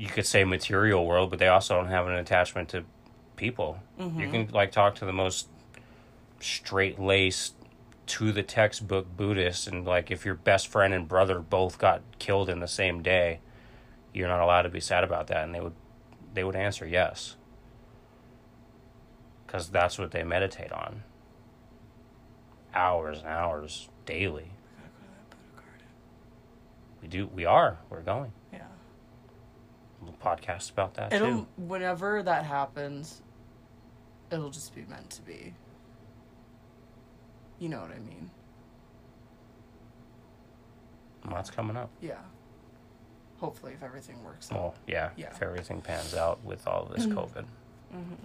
you 0.00 0.08
could 0.08 0.24
say 0.24 0.44
material 0.44 1.04
world, 1.04 1.28
but 1.28 1.38
they 1.38 1.48
also 1.48 1.74
don't 1.74 1.88
have 1.88 2.06
an 2.06 2.14
attachment 2.14 2.70
to 2.70 2.84
people. 3.36 3.78
You 3.98 4.06
mm-hmm. 4.06 4.30
can 4.30 4.48
like 4.50 4.72
talk 4.72 4.94
to 4.96 5.04
the 5.04 5.12
most 5.12 5.46
straight 6.40 6.98
laced 6.98 7.54
to 8.10 8.32
the 8.32 8.42
textbook 8.42 9.06
Buddhist 9.16 9.68
and 9.68 9.86
like 9.86 10.10
if 10.10 10.24
your 10.24 10.34
best 10.34 10.66
friend 10.66 10.92
and 10.92 11.06
brother 11.06 11.38
both 11.38 11.78
got 11.78 12.02
killed 12.18 12.48
in 12.48 12.58
the 12.58 12.66
same 12.66 13.02
day, 13.02 13.38
you're 14.12 14.26
not 14.26 14.40
allowed 14.40 14.62
to 14.62 14.68
be 14.68 14.80
sad 14.80 15.04
about 15.04 15.28
that 15.28 15.44
and 15.44 15.54
they 15.54 15.60
would 15.60 15.74
they 16.34 16.42
would 16.42 16.56
answer 16.56 16.84
yes. 16.84 17.36
Cuz 19.46 19.68
that's 19.68 19.96
what 19.96 20.10
they 20.10 20.24
meditate 20.24 20.72
on. 20.72 21.04
Hours 22.74 23.18
and 23.18 23.28
hours 23.28 23.88
daily. 24.06 24.50
We 27.00 27.06
do 27.06 27.28
we 27.28 27.44
are. 27.44 27.78
We're 27.90 28.02
going. 28.02 28.32
Yeah. 28.52 28.66
Podcast 30.20 30.72
about 30.72 30.94
that 30.94 31.12
It'll 31.12 31.42
too. 31.42 31.46
whenever 31.56 32.24
that 32.24 32.44
happens, 32.44 33.22
it'll 34.32 34.50
just 34.50 34.74
be 34.74 34.82
meant 34.82 35.10
to 35.10 35.22
be. 35.22 35.54
You 37.60 37.68
know 37.68 37.80
what 37.80 37.90
I 37.92 37.98
mean? 38.00 38.30
That's 41.30 41.50
coming 41.50 41.76
up. 41.76 41.90
Yeah. 42.00 42.14
Hopefully, 43.38 43.72
if 43.74 43.82
everything 43.82 44.22
works 44.24 44.50
out. 44.50 44.58
Well, 44.58 44.74
yeah, 44.86 45.10
Yeah. 45.16 45.30
if 45.30 45.40
everything 45.42 45.80
pans 45.80 46.14
out 46.14 46.42
with 46.44 46.66
all 46.66 46.86
this 46.86 47.06
COVID. 47.06 47.44
Mhm. 47.94 48.16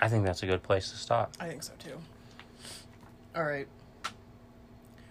I 0.00 0.08
think 0.08 0.24
that's 0.26 0.42
a 0.42 0.46
good 0.46 0.62
place 0.62 0.90
to 0.90 0.96
stop. 0.96 1.34
I 1.40 1.48
think 1.48 1.62
so 1.62 1.72
too. 1.78 1.98
All 3.34 3.44
right. 3.44 3.66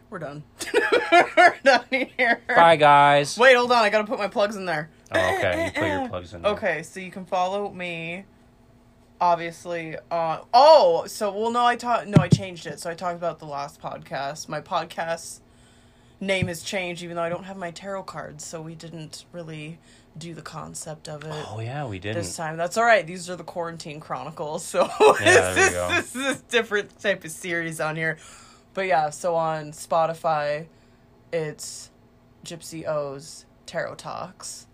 We're 0.10 0.20
done. 0.20 0.44
We're 1.12 1.56
done 1.64 1.86
here. 1.90 2.42
Bye, 2.48 2.76
guys. 2.76 3.38
Wait, 3.38 3.56
hold 3.56 3.72
on. 3.72 3.84
I 3.84 3.90
gotta 3.90 4.06
put 4.06 4.20
my 4.20 4.28
plugs 4.28 4.56
in 4.56 4.66
there. 4.66 4.90
Oh, 5.12 5.18
okay, 5.38 5.66
you 5.66 5.72
put 5.72 5.88
your 5.88 6.08
plugs 6.10 6.34
in. 6.34 6.42
There. 6.44 6.52
Okay, 6.52 6.84
so 6.84 7.00
you 7.00 7.10
can 7.12 7.26
follow 7.26 7.70
me. 7.72 8.26
Obviously, 9.24 9.96
uh 10.12 10.40
oh, 10.54 11.06
so 11.08 11.32
well, 11.32 11.50
no, 11.50 11.64
I 11.66 11.78
talked. 11.78 12.08
No, 12.08 12.18
I 12.22 12.28
changed 12.28 12.68
it. 12.68 12.82
So 12.82 12.90
I 12.90 12.94
talked 12.94 13.16
about 13.16 13.40
the 13.40 13.46
last 13.46 13.82
podcast. 13.82 14.50
My 14.50 14.60
podcast 14.60 15.40
name 16.20 16.48
has 16.48 16.62
changed, 16.62 17.04
even 17.04 17.16
though 17.16 17.22
I 17.22 17.30
don't 17.30 17.46
have 17.46 17.56
my 17.56 17.72
tarot 17.72 18.04
cards. 18.04 18.46
So 18.46 18.62
we 18.62 18.76
didn't 18.76 19.24
really 19.32 19.80
do 20.18 20.34
the 20.34 20.42
concept 20.42 21.08
of 21.08 21.24
it 21.24 21.46
Oh 21.48 21.62
yeah, 21.62 21.86
we 21.88 22.00
didn't. 22.00 22.22
this 22.22 22.36
time. 22.36 22.58
That's 22.58 22.76
all 22.76 22.84
right. 22.84 23.08
These 23.08 23.30
are 23.30 23.38
the 23.38 23.46
quarantine 23.46 24.02
chronicles. 24.02 24.66
So 24.68 24.90
there 25.20 25.54
this, 25.54 25.72
is, 25.72 26.12
this 26.12 26.16
is 26.16 26.40
a 26.42 26.44
different 26.52 27.00
type 27.00 27.24
of 27.24 27.32
series 27.32 27.80
on 27.80 27.96
here. 27.96 28.18
But 28.74 28.88
yeah, 28.88 29.10
so 29.10 29.36
on 29.36 29.72
Spotify, 29.72 30.66
it's 31.32 31.92
Gypsy 32.44 32.86
O's 32.86 33.46
Tarot 33.68 33.96
Talks. 33.96 34.68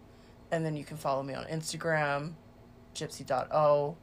And 0.51 0.65
then 0.65 0.75
you 0.75 0.83
can 0.83 0.97
follow 0.97 1.21
me 1.21 1.35
on 1.35 1.45
Instagram, 1.45 2.31
gypsy.o. 2.95 3.95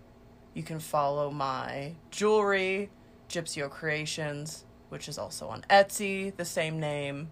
You 0.57 0.63
can 0.63 0.81
follow 0.81 1.31
my 1.31 1.93
jewelry, 2.11 2.89
Gypsy 3.29 3.69
Creations, 3.69 4.65
which 4.89 5.07
is 5.07 5.19
also 5.19 5.49
on 5.49 5.67
Etsy, 5.69 6.35
the 6.35 6.47
same 6.47 6.81
name. 6.81 7.31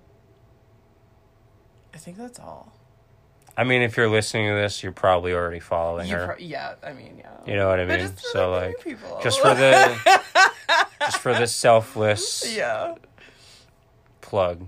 I 1.94 1.96
think 1.96 2.18
that's 2.18 2.38
all. 2.38 2.74
I 3.56 3.64
mean, 3.64 3.80
if 3.80 3.96
you're 3.96 4.10
listening 4.10 4.48
to 4.50 4.54
this, 4.56 4.82
you're 4.82 4.92
probably 4.92 5.32
already 5.32 5.58
following 5.60 6.06
You 6.06 6.16
her. 6.16 6.26
pro- 6.26 6.36
yeah, 6.36 6.74
I 6.82 6.92
mean, 6.92 7.16
yeah. 7.18 7.30
You 7.50 7.56
know 7.56 7.66
what 7.68 7.80
I 7.80 7.86
But 7.86 7.98
mean? 8.00 8.08
just 8.08 8.20
for 8.20 8.28
So 8.32 8.50
the 8.50 8.60
new 8.60 8.66
like, 8.66 8.84
people. 8.84 9.20
just 9.22 9.40
for 9.40 9.54
the, 9.54 10.20
just 11.00 11.18
for 11.22 11.32
the 11.32 11.46
selfless 11.46 12.54
yeah, 12.54 12.96
plug, 14.20 14.66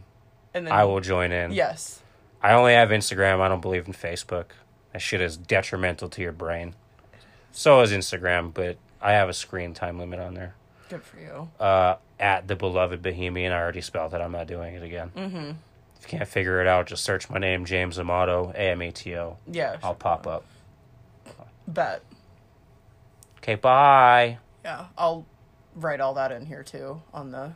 and 0.54 0.66
then 0.66 0.72
I 0.72 0.84
will 0.84 1.00
join 1.00 1.30
in. 1.30 1.52
Yes, 1.52 2.00
I 2.40 2.52
only 2.54 2.72
have 2.72 2.88
Instagram. 2.88 3.40
I 3.40 3.48
don't 3.48 3.60
believe 3.60 3.86
in 3.86 3.92
Facebook. 3.92 4.46
That 4.94 5.02
shit 5.02 5.20
is 5.20 5.36
detrimental 5.36 6.08
to 6.08 6.22
your 6.22 6.32
brain. 6.32 6.74
So 7.56 7.80
is 7.80 7.90
Instagram, 7.90 8.52
but 8.52 8.76
I 9.00 9.12
have 9.12 9.30
a 9.30 9.32
screen 9.32 9.72
time 9.72 9.98
limit 9.98 10.20
on 10.20 10.34
there. 10.34 10.54
good 10.90 11.02
for 11.02 11.18
you. 11.18 11.48
Uh, 11.58 11.96
at 12.20 12.46
the 12.46 12.54
beloved 12.54 13.00
Bohemian. 13.00 13.50
I 13.50 13.58
already 13.58 13.80
spelled 13.80 14.12
it. 14.12 14.20
I'm 14.20 14.32
not 14.32 14.46
doing 14.46 14.74
it 14.74 14.82
again. 14.82 15.10
Mm-hmm. 15.16 15.50
If 15.98 16.02
you 16.02 16.18
can't 16.18 16.28
figure 16.28 16.60
it 16.60 16.66
out, 16.66 16.86
just 16.86 17.02
search 17.02 17.30
my 17.30 17.38
name, 17.38 17.64
James 17.64 17.98
Amato, 17.98 18.52
A 18.54 18.72
M 18.72 18.82
A 18.82 18.90
T 18.90 19.16
O. 19.16 19.38
Yeah, 19.50 19.76
I'll 19.82 19.92
sure. 19.92 19.94
pop 19.94 20.26
up. 20.26 20.44
Bet. 21.66 22.02
Okay, 23.38 23.54
bye. 23.54 24.36
Yeah, 24.62 24.88
I'll 24.98 25.24
write 25.74 26.00
all 26.00 26.12
that 26.12 26.32
in 26.32 26.44
here 26.44 26.62
too 26.62 27.00
on 27.14 27.30
the 27.30 27.52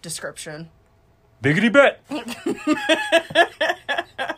description. 0.00 0.70
Biggity 1.42 1.70
bet. 1.70 2.00